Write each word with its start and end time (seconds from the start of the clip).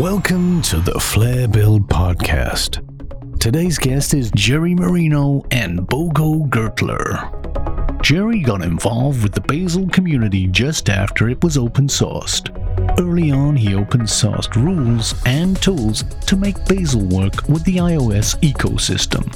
Welcome 0.00 0.62
to 0.62 0.80
the 0.80 0.98
Flare 0.98 1.46
Build 1.46 1.86
Podcast. 1.86 2.80
Today's 3.38 3.76
guest 3.76 4.14
is 4.14 4.30
Jerry 4.34 4.74
Marino 4.74 5.44
and 5.50 5.80
Bogo 5.80 6.48
Giertler. 6.48 8.00
Jerry 8.00 8.40
got 8.40 8.62
involved 8.62 9.22
with 9.22 9.34
the 9.34 9.42
Bazel 9.42 9.86
community 9.90 10.46
just 10.46 10.88
after 10.88 11.28
it 11.28 11.44
was 11.44 11.58
open 11.58 11.86
sourced. 11.86 12.48
Early 12.98 13.30
on, 13.30 13.56
he 13.56 13.74
open 13.74 14.04
sourced 14.04 14.56
rules 14.56 15.14
and 15.26 15.60
tools 15.60 16.04
to 16.26 16.34
make 16.34 16.64
Bazel 16.64 17.04
work 17.04 17.46
with 17.46 17.62
the 17.64 17.76
iOS 17.76 18.40
ecosystem. 18.40 19.28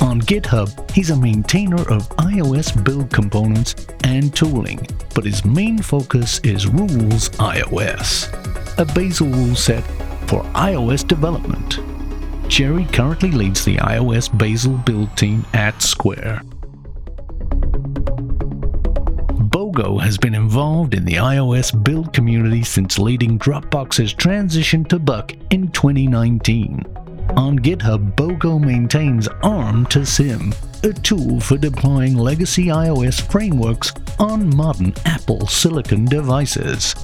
On 0.00 0.18
GitHub, 0.18 0.90
he's 0.92 1.10
a 1.10 1.16
maintainer 1.16 1.82
of 1.90 2.08
iOS 2.16 2.82
build 2.84 3.10
components 3.10 3.74
and 4.04 4.34
tooling, 4.34 4.86
but 5.14 5.24
his 5.24 5.44
main 5.44 5.78
focus 5.78 6.40
is 6.42 6.66
Rules 6.66 7.28
iOS, 7.30 8.32
a 8.78 8.84
Bazel 8.94 9.28
rule 9.28 9.54
set 9.54 9.84
for 10.26 10.42
iOS 10.54 11.06
development. 11.06 11.80
Jerry 12.48 12.86
currently 12.86 13.30
leads 13.30 13.62
the 13.62 13.76
iOS 13.76 14.36
Bazel 14.36 14.78
build 14.78 15.14
team 15.18 15.44
at 15.52 15.82
Square. 15.82 16.42
Bogo 19.50 20.00
has 20.00 20.16
been 20.16 20.34
involved 20.34 20.94
in 20.94 21.04
the 21.04 21.14
iOS 21.16 21.84
build 21.84 22.14
community 22.14 22.64
since 22.64 22.98
leading 22.98 23.38
Dropbox's 23.38 24.14
transition 24.14 24.84
to 24.86 24.98
Buck 24.98 25.32
in 25.50 25.68
2019. 25.72 26.84
On 27.36 27.58
GitHub, 27.58 28.14
Bogo 28.16 28.60
maintains 28.60 29.28
ARM 29.42 29.86
to 29.86 30.04
Sim, 30.04 30.52
a 30.82 30.92
tool 30.92 31.40
for 31.40 31.56
deploying 31.56 32.16
legacy 32.16 32.66
iOS 32.66 33.20
frameworks 33.30 33.92
on 34.18 34.54
modern 34.56 34.92
Apple 35.04 35.46
Silicon 35.46 36.06
devices. 36.06 36.94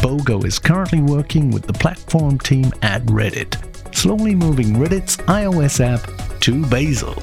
Bogo 0.00 0.44
is 0.44 0.58
currently 0.58 1.00
working 1.00 1.50
with 1.50 1.66
the 1.66 1.72
platform 1.72 2.38
team 2.38 2.70
at 2.82 3.02
Reddit, 3.06 3.56
slowly 3.94 4.34
moving 4.34 4.74
Reddit's 4.74 5.16
iOS 5.16 5.80
app 5.80 6.40
to 6.40 6.64
Bazel. 6.66 7.16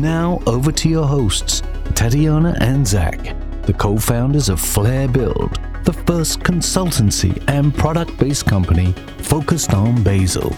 Now, 0.00 0.42
over 0.46 0.72
to 0.72 0.88
your 0.88 1.06
hosts, 1.06 1.62
Tatiana 1.94 2.56
and 2.60 2.86
Zach, 2.86 3.36
the 3.66 3.74
co 3.74 3.98
founders 3.98 4.48
of 4.48 4.60
Flare 4.60 5.08
Build, 5.08 5.58
the 5.84 5.92
first 5.92 6.40
consultancy 6.40 7.42
and 7.46 7.74
product 7.74 8.16
based 8.18 8.46
company 8.46 8.92
focused 9.18 9.74
on 9.74 10.02
Bazel. 10.02 10.50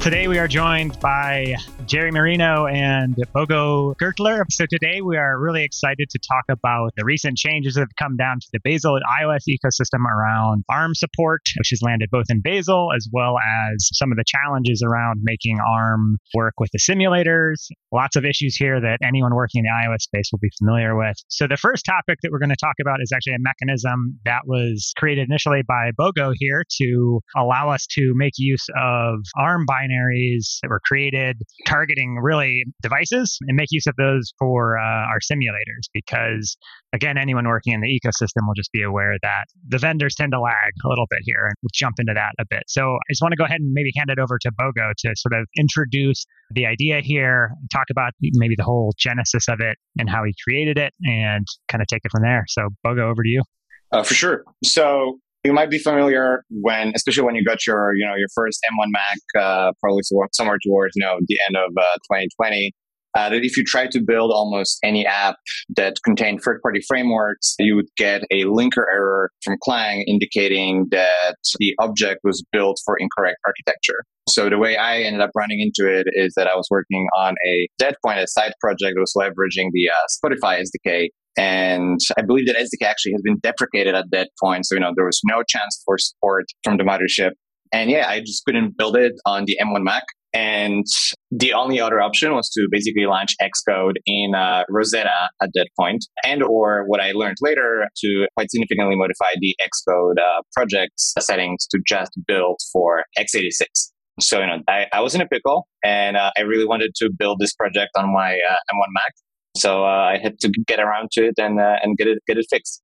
Today 0.00 0.26
we 0.26 0.38
are 0.38 0.48
joined 0.48 0.98
by 1.00 1.56
Jerry 1.86 2.10
Marino 2.10 2.66
and 2.66 3.14
Bogo 3.34 3.94
Giertler. 3.96 4.44
So 4.50 4.64
today 4.68 5.00
we 5.02 5.16
are 5.16 5.38
really 5.38 5.64
excited 5.64 6.08
to 6.10 6.18
talk 6.18 6.44
about 6.48 6.92
the 6.96 7.04
recent 7.04 7.36
changes 7.36 7.74
that 7.74 7.80
have 7.80 7.96
come 7.98 8.16
down 8.16 8.40
to 8.40 8.46
the 8.52 8.60
Bazel 8.64 8.98
iOS 9.20 9.42
ecosystem 9.48 10.04
around 10.06 10.64
ARM 10.70 10.94
support, 10.94 11.42
which 11.58 11.70
has 11.70 11.82
landed 11.82 12.08
both 12.10 12.26
in 12.30 12.40
Bazel 12.40 12.90
as 12.96 13.08
well 13.12 13.36
as 13.38 13.88
some 13.92 14.12
of 14.12 14.16
the 14.16 14.24
challenges 14.26 14.82
around 14.82 15.20
making 15.22 15.58
ARM 15.60 16.18
work 16.34 16.54
with 16.58 16.70
the 16.72 16.78
simulators. 16.78 17.66
Lots 17.92 18.16
of 18.16 18.24
issues 18.24 18.56
here 18.56 18.80
that 18.80 18.98
anyone 19.04 19.34
working 19.34 19.64
in 19.64 19.64
the 19.64 19.88
iOS 19.88 20.02
space 20.02 20.30
will 20.32 20.40
be 20.40 20.50
familiar 20.58 20.96
with. 20.96 21.16
So 21.28 21.46
the 21.46 21.56
first 21.56 21.84
topic 21.84 22.18
that 22.22 22.30
we're 22.32 22.38
going 22.38 22.50
to 22.50 22.56
talk 22.56 22.76
about 22.80 23.00
is 23.02 23.12
actually 23.14 23.34
a 23.34 23.40
mechanism 23.40 24.18
that 24.24 24.42
was 24.46 24.92
created 24.96 25.28
initially 25.28 25.62
by 25.66 25.90
Bogo 25.98 26.32
here 26.38 26.64
to 26.80 27.20
allow 27.36 27.70
us 27.70 27.86
to 27.92 28.12
make 28.14 28.32
use 28.36 28.66
of 28.76 29.20
ARM 29.36 29.66
binaries 29.66 30.58
that 30.62 30.70
were 30.70 30.80
created 30.84 31.42
targeting 31.74 32.16
really 32.22 32.64
devices 32.82 33.36
and 33.48 33.56
make 33.56 33.68
use 33.70 33.86
of 33.86 33.94
those 33.96 34.32
for 34.38 34.78
uh, 34.78 34.82
our 34.82 35.18
simulators 35.20 35.88
because 35.92 36.56
again 36.92 37.18
anyone 37.18 37.46
working 37.46 37.72
in 37.72 37.80
the 37.80 37.88
ecosystem 37.88 38.46
will 38.46 38.54
just 38.54 38.70
be 38.72 38.82
aware 38.82 39.16
that 39.22 39.44
the 39.68 39.78
vendors 39.78 40.14
tend 40.14 40.32
to 40.32 40.40
lag 40.40 40.72
a 40.84 40.88
little 40.88 41.06
bit 41.10 41.18
here 41.22 41.46
and 41.46 41.54
we'll 41.62 41.70
jump 41.72 41.96
into 41.98 42.14
that 42.14 42.30
a 42.38 42.44
bit. 42.48 42.62
So 42.68 42.94
i 42.94 43.10
just 43.10 43.22
want 43.22 43.32
to 43.32 43.36
go 43.36 43.44
ahead 43.44 43.60
and 43.60 43.72
maybe 43.72 43.90
hand 43.96 44.10
it 44.10 44.18
over 44.18 44.38
to 44.40 44.50
bogo 44.52 44.92
to 44.98 45.12
sort 45.16 45.32
of 45.32 45.46
introduce 45.58 46.24
the 46.50 46.66
idea 46.66 47.00
here 47.00 47.50
talk 47.72 47.86
about 47.90 48.12
maybe 48.20 48.54
the 48.56 48.64
whole 48.64 48.92
genesis 48.96 49.48
of 49.48 49.60
it 49.60 49.76
and 49.98 50.08
how 50.08 50.22
he 50.24 50.32
created 50.44 50.78
it 50.78 50.92
and 51.02 51.46
kind 51.68 51.82
of 51.82 51.88
take 51.88 52.02
it 52.04 52.10
from 52.12 52.22
there. 52.22 52.44
So 52.48 52.68
bogo 52.86 53.10
over 53.10 53.22
to 53.22 53.28
you. 53.28 53.42
Uh, 53.90 54.02
for 54.02 54.14
sure. 54.14 54.44
So 54.64 55.18
you 55.44 55.52
might 55.52 55.70
be 55.70 55.78
familiar 55.78 56.42
when, 56.50 56.92
especially 56.94 57.22
when 57.22 57.34
you 57.34 57.44
got 57.44 57.66
your, 57.66 57.94
you 57.94 58.06
know, 58.06 58.14
your 58.16 58.28
first 58.34 58.58
M1 58.72 58.86
Mac, 58.88 59.44
uh, 59.44 59.72
probably 59.80 60.02
somewhere 60.32 60.58
towards, 60.66 60.92
you 60.96 61.04
know, 61.04 61.16
the 61.26 61.38
end 61.48 61.56
of 61.56 61.70
uh, 61.78 61.94
2020. 62.10 62.72
Uh, 63.16 63.28
that 63.28 63.44
if 63.44 63.56
you 63.56 63.62
try 63.62 63.86
to 63.86 64.00
build 64.00 64.32
almost 64.32 64.76
any 64.82 65.06
app 65.06 65.36
that 65.76 65.94
contained 66.04 66.42
third-party 66.42 66.80
frameworks, 66.88 67.54
you 67.60 67.76
would 67.76 67.86
get 67.96 68.22
a 68.32 68.42
linker 68.42 68.82
error 68.92 69.30
from 69.44 69.56
Clang 69.62 70.02
indicating 70.08 70.86
that 70.90 71.36
the 71.60 71.74
object 71.78 72.18
was 72.24 72.44
built 72.50 72.76
for 72.84 72.96
incorrect 72.98 73.36
architecture. 73.46 74.02
So 74.28 74.50
the 74.50 74.58
way 74.58 74.76
I 74.76 75.02
ended 75.02 75.20
up 75.20 75.30
running 75.36 75.60
into 75.60 75.88
it 75.88 76.06
is 76.14 76.32
that 76.36 76.48
I 76.48 76.56
was 76.56 76.66
working 76.72 77.06
on 77.16 77.34
a 77.46 77.68
dead 77.78 77.94
point 78.04 78.18
a 78.18 78.26
side 78.26 78.52
project 78.60 78.94
that 78.96 79.00
was 79.00 79.12
leveraging 79.16 79.68
the 79.72 79.90
uh, 79.90 80.28
Spotify 80.28 80.60
SDK 80.60 81.10
and 81.36 81.98
I 82.16 82.22
believe 82.22 82.46
that 82.46 82.56
SDK 82.56 82.86
actually 82.86 83.12
has 83.12 83.22
been 83.22 83.38
deprecated 83.38 83.94
at 83.94 84.06
that 84.12 84.30
point. 84.40 84.66
So, 84.66 84.74
you 84.74 84.80
know, 84.80 84.92
there 84.94 85.06
was 85.06 85.20
no 85.24 85.42
chance 85.46 85.82
for 85.84 85.98
support 85.98 86.44
from 86.62 86.76
the 86.76 86.84
mothership. 86.84 87.32
And 87.72 87.90
yeah, 87.90 88.08
I 88.08 88.20
just 88.20 88.44
couldn't 88.44 88.76
build 88.76 88.96
it 88.96 89.14
on 89.26 89.44
the 89.46 89.56
M1 89.60 89.82
Mac. 89.82 90.04
And 90.34 90.84
the 91.30 91.52
only 91.52 91.80
other 91.80 92.00
option 92.00 92.34
was 92.34 92.50
to 92.50 92.66
basically 92.70 93.06
launch 93.06 93.36
Xcode 93.40 93.94
in 94.04 94.34
uh, 94.34 94.64
Rosetta 94.68 95.30
at 95.40 95.50
that 95.54 95.68
point, 95.78 96.04
and 96.24 96.42
or 96.42 96.84
what 96.88 97.00
I 97.00 97.12
learned 97.12 97.36
later 97.40 97.86
to 97.98 98.26
quite 98.36 98.50
significantly 98.50 98.96
modify 98.96 99.34
the 99.40 99.54
Xcode 99.62 100.18
uh, 100.18 100.42
project's 100.52 101.14
settings 101.20 101.68
to 101.70 101.80
just 101.86 102.10
build 102.26 102.58
for 102.72 103.04
x86. 103.16 103.92
So 104.20 104.40
you 104.40 104.46
know, 104.46 104.58
I, 104.68 104.86
I 104.92 105.00
was 105.00 105.14
in 105.14 105.20
a 105.20 105.26
pickle, 105.26 105.68
and 105.84 106.16
uh, 106.16 106.32
I 106.36 106.40
really 106.40 106.66
wanted 106.66 106.96
to 106.96 107.10
build 107.16 107.38
this 107.38 107.54
project 107.54 107.90
on 107.96 108.12
my 108.12 108.34
uh, 108.34 108.74
M1 108.74 108.88
Mac. 108.92 109.12
So 109.56 109.84
uh, 109.84 109.86
I 109.86 110.18
had 110.22 110.38
to 110.40 110.52
get 110.66 110.80
around 110.80 111.10
to 111.12 111.26
it 111.26 111.34
and 111.38 111.60
uh, 111.60 111.76
and 111.82 111.96
get 111.96 112.08
it 112.08 112.18
get 112.26 112.38
it 112.38 112.46
fixed. 112.50 112.82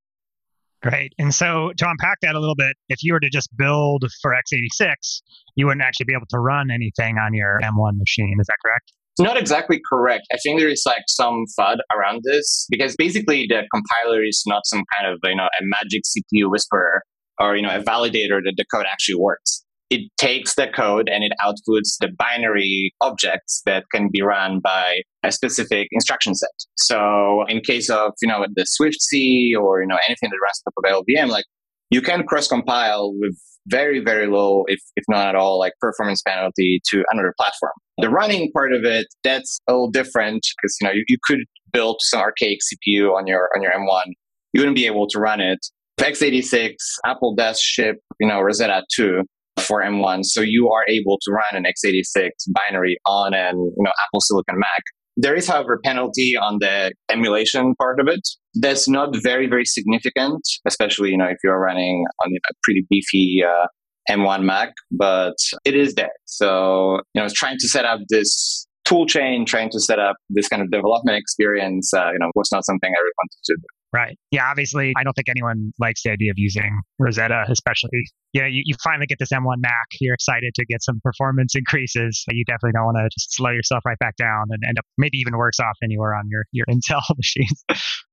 Great. 0.82 1.12
And 1.18 1.34
so 1.34 1.72
to 1.76 1.88
unpack 1.88 2.18
that 2.22 2.34
a 2.34 2.40
little 2.40 2.54
bit, 2.54 2.74
if 2.88 3.02
you 3.02 3.12
were 3.12 3.20
to 3.20 3.28
just 3.28 3.54
build 3.56 4.04
for 4.22 4.32
x86, 4.32 5.20
you 5.54 5.66
wouldn't 5.66 5.82
actually 5.82 6.06
be 6.06 6.14
able 6.14 6.26
to 6.30 6.38
run 6.38 6.70
anything 6.70 7.18
on 7.18 7.34
your 7.34 7.60
M1 7.62 7.98
machine. 7.98 8.36
Is 8.40 8.46
that 8.46 8.56
correct? 8.64 8.92
Not 9.18 9.36
exactly 9.36 9.78
correct. 9.86 10.22
I 10.32 10.38
think 10.38 10.58
there 10.58 10.70
is 10.70 10.82
like 10.86 11.02
some 11.06 11.44
FUD 11.58 11.78
around 11.94 12.22
this 12.24 12.66
because 12.70 12.96
basically 12.96 13.46
the 13.46 13.64
compiler 13.74 14.24
is 14.24 14.42
not 14.46 14.62
some 14.64 14.82
kind 14.96 15.12
of 15.12 15.18
you 15.24 15.36
know 15.36 15.44
a 15.44 15.64
magic 15.64 16.02
CPU 16.04 16.50
whisperer 16.50 17.02
or 17.38 17.56
you 17.56 17.62
know 17.62 17.74
a 17.74 17.82
validator 17.82 18.40
that 18.42 18.54
the 18.56 18.64
code 18.72 18.86
actually 18.90 19.16
works 19.16 19.64
it 19.90 20.08
takes 20.18 20.54
the 20.54 20.68
code 20.68 21.08
and 21.08 21.24
it 21.24 21.32
outputs 21.42 21.96
the 22.00 22.08
binary 22.16 22.94
objects 23.00 23.60
that 23.66 23.84
can 23.92 24.08
be 24.10 24.22
run 24.22 24.60
by 24.60 25.02
a 25.24 25.32
specific 25.32 25.88
instruction 25.90 26.34
set. 26.34 26.48
So 26.76 27.44
in 27.48 27.60
case 27.60 27.90
of, 27.90 28.12
you 28.22 28.28
know, 28.28 28.46
the 28.54 28.64
Swift-C 28.66 29.52
or, 29.60 29.82
you 29.82 29.88
know, 29.88 29.98
anything 30.08 30.30
that 30.30 30.38
runs 30.40 30.62
on 30.64 30.72
top 30.72 31.02
of 31.02 31.04
LLVM, 31.04 31.28
like 31.28 31.44
you 31.90 32.00
can 32.00 32.22
cross 32.22 32.46
compile 32.46 33.12
with 33.18 33.36
very, 33.66 33.98
very 33.98 34.28
low, 34.28 34.62
if, 34.68 34.78
if 34.94 35.04
not 35.08 35.28
at 35.28 35.34
all, 35.34 35.58
like 35.58 35.72
performance 35.80 36.22
penalty 36.26 36.80
to 36.90 37.02
another 37.10 37.34
platform. 37.36 37.72
The 37.98 38.08
running 38.08 38.50
part 38.52 38.72
of 38.72 38.84
it, 38.84 39.08
that's 39.24 39.58
a 39.68 39.72
little 39.72 39.90
different 39.90 40.46
because, 40.56 40.76
you 40.80 40.86
know, 40.86 40.94
you, 40.94 41.04
you 41.08 41.18
could 41.24 41.40
build 41.72 41.96
some 42.00 42.20
archaic 42.20 42.60
CPU 42.60 43.12
on 43.12 43.26
your, 43.26 43.48
on 43.56 43.62
your 43.62 43.72
M1. 43.72 44.04
You 44.52 44.60
wouldn't 44.60 44.76
be 44.76 44.86
able 44.86 45.08
to 45.08 45.18
run 45.18 45.40
it. 45.40 45.58
x86, 45.98 46.74
Apple 47.04 47.34
does 47.34 47.60
ship, 47.60 47.96
you 48.20 48.28
know, 48.28 48.40
Rosetta 48.40 48.84
2 48.94 49.24
for 49.58 49.82
M1. 49.82 50.24
So 50.24 50.40
you 50.40 50.70
are 50.70 50.84
able 50.88 51.18
to 51.22 51.32
run 51.32 51.44
an 51.52 51.64
x86 51.64 52.30
binary 52.52 52.98
on 53.06 53.34
an 53.34 53.56
you 53.56 53.84
know, 53.84 53.92
Apple 54.06 54.20
Silicon 54.20 54.58
Mac. 54.58 54.82
There 55.16 55.34
is, 55.34 55.48
however, 55.48 55.78
penalty 55.84 56.34
on 56.40 56.58
the 56.60 56.92
emulation 57.10 57.74
part 57.76 58.00
of 58.00 58.08
it. 58.08 58.26
That's 58.54 58.88
not 58.88 59.14
very, 59.22 59.48
very 59.48 59.64
significant, 59.64 60.40
especially 60.66 61.10
you 61.10 61.18
know 61.18 61.26
if 61.26 61.36
you're 61.44 61.60
running 61.60 62.04
on 62.24 62.32
a 62.32 62.52
pretty 62.62 62.86
beefy 62.88 63.42
uh, 63.46 63.66
M1 64.10 64.44
Mac, 64.44 64.72
but 64.90 65.34
it 65.64 65.74
is 65.74 65.94
there. 65.94 66.12
So 66.24 67.00
you 67.14 67.22
know, 67.22 67.28
trying 67.34 67.58
to 67.58 67.68
set 67.68 67.84
up 67.84 68.00
this 68.08 68.66
tool 68.84 69.06
chain, 69.06 69.44
trying 69.44 69.70
to 69.70 69.80
set 69.80 69.98
up 69.98 70.16
this 70.30 70.48
kind 70.48 70.62
of 70.62 70.70
development 70.70 71.18
experience, 71.18 71.92
uh, 71.92 72.10
you 72.12 72.18
know, 72.18 72.30
was 72.34 72.50
not 72.50 72.64
something 72.64 72.90
I 72.90 72.98
really 72.98 73.12
wanted 73.18 73.44
to 73.44 73.56
do. 73.56 73.79
Right. 73.92 74.16
Yeah. 74.30 74.48
Obviously, 74.48 74.92
I 74.96 75.02
don't 75.02 75.14
think 75.14 75.28
anyone 75.28 75.72
likes 75.80 76.02
the 76.04 76.10
idea 76.10 76.30
of 76.30 76.38
using 76.38 76.80
Rosetta, 77.00 77.44
especially. 77.48 78.04
Yeah, 78.32 78.46
you, 78.46 78.62
you 78.64 78.76
finally 78.84 79.06
get 79.06 79.18
this 79.18 79.30
M1 79.32 79.56
Mac. 79.58 79.88
You're 80.00 80.14
excited 80.14 80.54
to 80.54 80.64
get 80.66 80.80
some 80.84 81.00
performance 81.02 81.54
increases. 81.56 82.24
You 82.30 82.44
definitely 82.44 82.72
don't 82.74 82.84
want 82.84 82.98
to 82.98 83.08
just 83.12 83.34
slow 83.34 83.50
yourself 83.50 83.82
right 83.84 83.98
back 83.98 84.14
down 84.16 84.44
and 84.50 84.62
end 84.68 84.78
up 84.78 84.84
maybe 84.96 85.18
even 85.18 85.36
worse 85.36 85.58
off 85.58 85.76
than 85.80 85.90
you 85.90 85.98
were 85.98 86.14
on 86.14 86.28
your, 86.28 86.44
your 86.52 86.66
Intel 86.70 87.02
machines. 87.16 87.64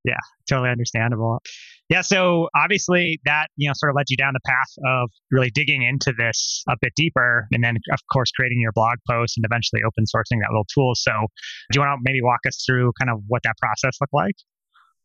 yeah, 0.04 0.18
totally 0.50 0.70
understandable. 0.70 1.42
Yeah, 1.90 2.02
so 2.02 2.50
obviously 2.56 3.20
that 3.26 3.48
you 3.56 3.70
know 3.70 3.74
sort 3.76 3.92
of 3.92 3.96
led 3.96 4.08
you 4.10 4.18
down 4.18 4.34
the 4.34 4.42
path 4.46 4.68
of 4.86 5.10
really 5.32 5.50
digging 5.50 5.84
into 5.84 6.12
this 6.18 6.64
a 6.68 6.76
bit 6.82 6.92
deeper, 6.96 7.48
and 7.52 7.64
then 7.64 7.78
of 7.94 8.00
course 8.12 8.30
creating 8.32 8.60
your 8.60 8.74
blog 8.74 8.98
post 9.10 9.38
and 9.38 9.46
eventually 9.46 9.82
open 9.86 10.04
sourcing 10.04 10.42
that 10.42 10.50
little 10.50 10.66
tool. 10.74 10.94
So, 10.96 11.12
do 11.72 11.80
you 11.80 11.82
want 11.86 11.98
to 11.98 12.02
maybe 12.04 12.22
walk 12.22 12.42
us 12.46 12.62
through 12.66 12.92
kind 13.00 13.10
of 13.10 13.22
what 13.28 13.42
that 13.44 13.56
process 13.62 13.96
looked 14.02 14.14
like? 14.14 14.36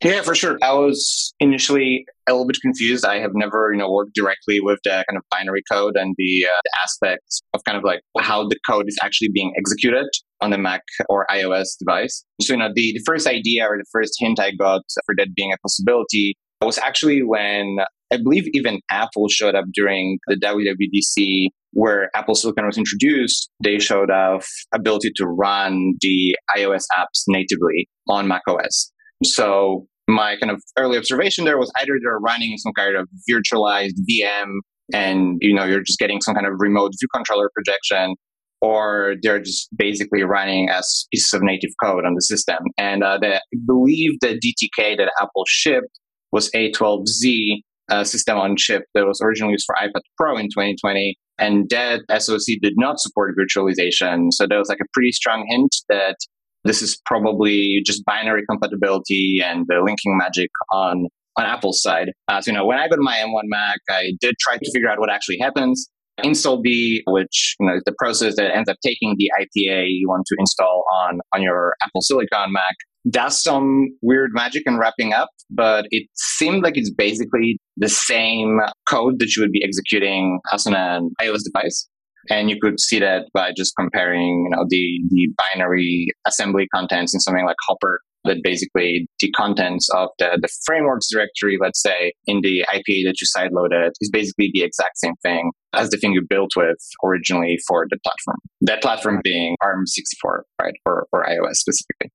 Yeah, 0.03 0.23
for 0.23 0.35
sure. 0.35 0.59
I 0.63 0.73
was 0.73 1.33
initially 1.39 2.05
a 2.29 2.33
little 2.33 2.47
bit 2.47 2.57
confused. 2.61 3.05
I 3.05 3.21
have 3.21 3.33
never, 3.35 3.71
you 3.73 3.79
know, 3.79 3.91
worked 3.91 4.15
directly 4.15 4.59
with 4.61 4.81
the 4.83 5.05
kind 5.09 5.17
of 5.17 5.23
binary 5.31 5.63
code 5.71 5.95
and 5.97 6.15
the, 6.19 6.45
uh, 6.45 6.61
the 6.65 6.71
aspects 6.83 7.41
of 7.55 7.63
kind 7.65 7.79
of 7.79 7.85
like 7.85 8.01
how 8.19 8.49
the 8.49 8.59
code 8.69 8.87
is 8.89 8.99
actually 9.03 9.29
being 9.33 9.53
executed 9.57 10.07
on 10.41 10.51
the 10.51 10.59
Mac 10.59 10.83
or 11.09 11.25
iOS 11.31 11.69
device. 11.79 12.25
So, 12.41 12.55
you 12.55 12.59
know, 12.59 12.71
the, 12.75 12.93
the 12.95 13.03
first 13.07 13.29
idea 13.29 13.65
or 13.65 13.79
the 13.79 13.85
first 13.93 14.15
hint 14.19 14.41
I 14.41 14.51
got 14.51 14.83
for 15.07 15.15
that 15.19 15.29
being 15.37 15.53
a 15.53 15.57
possibility 15.59 16.35
was 16.61 16.79
actually 16.79 17.23
when 17.23 17.79
I 18.13 18.17
believe 18.17 18.45
even 18.55 18.81
Apple 18.91 19.29
showed 19.29 19.55
up 19.55 19.67
during 19.73 20.19
the 20.27 20.37
WWDC 20.37 21.47
where 21.75 22.11
Apple 22.15 22.35
Silicon 22.35 22.67
was 22.67 22.77
introduced, 22.77 23.51
they 23.63 23.79
showed 23.79 24.11
off 24.11 24.47
ability 24.75 25.13
to 25.17 25.27
run 25.27 25.95
the 26.01 26.37
iOS 26.57 26.85
apps 26.99 27.23
natively 27.29 27.89
on 28.09 28.29
macOS. 28.29 28.93
So 29.25 29.87
my 30.13 30.37
kind 30.37 30.51
of 30.51 30.63
early 30.79 30.99
observation 30.99 31.45
there 31.45 31.59
was 31.59 31.71
either 31.81 31.93
they're 32.03 32.19
running 32.19 32.57
some 32.59 32.73
kind 32.73 32.97
of 32.97 33.09
virtualized 33.31 33.95
VM 34.09 34.59
and 34.93 35.39
you 35.41 35.55
know 35.55 35.65
you're 35.65 35.83
just 35.83 35.99
getting 35.99 36.21
some 36.21 36.35
kind 36.35 36.47
of 36.47 36.53
remote 36.59 36.93
view 36.99 37.09
controller 37.15 37.51
projection 37.55 38.15
or 38.63 39.17
they're 39.23 39.41
just 39.41 39.69
basically 39.77 40.23
running 40.23 40.69
as 40.71 41.07
pieces 41.13 41.35
of 41.35 41.43
native 41.43 41.71
code 41.83 42.05
on 42.07 42.15
the 42.15 42.21
system. 42.21 42.59
And 42.79 43.03
uh, 43.03 43.19
the, 43.21 43.37
I 43.37 43.41
believe 43.67 44.13
the 44.21 44.39
DTK 44.39 44.97
that 44.99 45.11
Apple 45.21 45.45
shipped 45.49 45.99
was 46.31 46.49
A12Z 46.53 47.63
uh, 47.91 48.05
system 48.05 48.39
on 48.39 48.57
chip 48.57 48.85
that 48.95 49.05
was 49.05 49.21
originally 49.21 49.53
used 49.53 49.67
for 49.67 49.75
iPad 49.75 50.03
Pro 50.17 50.37
in 50.37 50.47
2020. 50.47 51.17
And 51.39 51.69
that 51.71 52.03
SoC 52.23 52.61
did 52.63 52.75
not 52.77 53.01
support 53.01 53.35
virtualization. 53.37 54.29
So 54.31 54.47
there 54.49 54.59
was 54.59 54.69
like 54.69 54.79
a 54.81 54.87
pretty 54.95 55.11
strong 55.11 55.45
hint 55.49 55.75
that 55.89 56.17
this 56.65 56.83
is 56.83 57.01
probably 57.07 57.83
just 57.85 58.05
binary 58.05 58.43
compatibility 58.49 59.41
and 59.45 59.65
the 59.69 59.81
linking 59.85 60.17
magic 60.19 60.51
on 60.73 61.07
on 61.37 61.47
Apple's 61.47 61.81
side. 61.81 62.11
Uh, 62.29 62.41
so, 62.41 62.51
you 62.51 62.57
know, 62.57 62.67
when 62.67 62.79
I 62.79 62.89
go 62.89 62.97
to 62.97 63.03
my 63.03 63.17
M1 63.17 63.45
Mac, 63.45 63.79
I 63.89 64.13
did 64.21 64.35
try 64.39 64.59
to 64.59 64.71
figure 64.73 64.91
out 64.91 65.01
what 65.01 65.11
actually 65.11 65.39
happens. 65.39 65.89
installd, 66.23 66.63
which 67.07 67.57
you 67.59 67.67
know, 67.67 67.77
is 67.77 67.83
the 67.87 67.95
process 67.99 68.37
that 68.37 68.55
ends 68.55 68.69
up 68.69 68.77
taking 68.85 69.17
the 69.17 69.31
IPA 69.41 69.87
you 69.89 70.09
want 70.09 70.27
to 70.27 70.37
install 70.39 70.85
on 70.93 71.21
on 71.35 71.43
your 71.43 71.75
Apple 71.83 72.03
Silicon 72.03 72.53
Mac, 72.53 72.77
does 73.11 73.43
some 73.43 73.89
weird 74.03 74.31
magic 74.33 74.63
in 74.67 74.79
wrapping 74.79 75.13
up, 75.13 75.31
but 75.51 75.87
it 75.91 76.07
seemed 76.15 76.63
like 76.63 76.77
it's 76.77 76.91
basically 76.91 77.59
the 77.77 77.89
same 77.89 78.61
code 78.87 79.19
that 79.19 79.35
you 79.35 79.43
would 79.43 79.53
be 79.53 79.65
executing 79.65 80.39
as 80.53 80.67
an 80.67 80.75
iOS 81.21 81.41
device. 81.45 81.89
And 82.31 82.51
you 82.51 82.57
could 82.61 82.81
see 82.81 82.99
that 83.01 83.27
by 83.33 83.53
just 83.57 83.75
comparing, 83.79 84.45
you 84.45 84.57
know, 84.57 84.65
the, 84.69 85.01
the 85.11 85.29
binary 85.39 86.09
assembly 86.27 86.69
contents 86.75 87.15
in 87.15 87.21
something 87.21 87.45
like 87.45 87.57
Hopper 87.67 88.01
that 88.25 88.39
basically 88.43 89.07
the 89.21 89.31
contents 89.33 89.89
of 89.95 90.09
the, 90.19 90.39
the 90.41 90.49
frameworks 90.65 91.09
directory, 91.11 91.59
let's 91.61 91.83
say, 91.83 92.13
in 92.27 92.41
the 92.43 92.65
IPA 92.73 93.05
that 93.07 93.17
you 93.21 93.27
sideloaded 93.37 93.91
is 94.01 94.11
basically 94.13 94.51
the 94.53 94.63
exact 94.63 94.99
same 94.99 95.15
thing 95.23 95.51
as 95.73 95.91
the 95.91 95.97
thing 95.97 96.13
you 96.13 96.25
built 96.29 96.53
with 96.57 96.77
originally 97.05 97.59
for 97.67 97.87
the 97.91 97.99
platform. 98.05 98.39
That 98.61 98.83
platform 98.83 99.21
being 99.25 99.57
ARM64, 99.63 100.43
right, 100.61 100.75
Or, 100.87 101.07
for 101.11 101.25
iOS 101.25 101.55
specifically. 101.55 102.11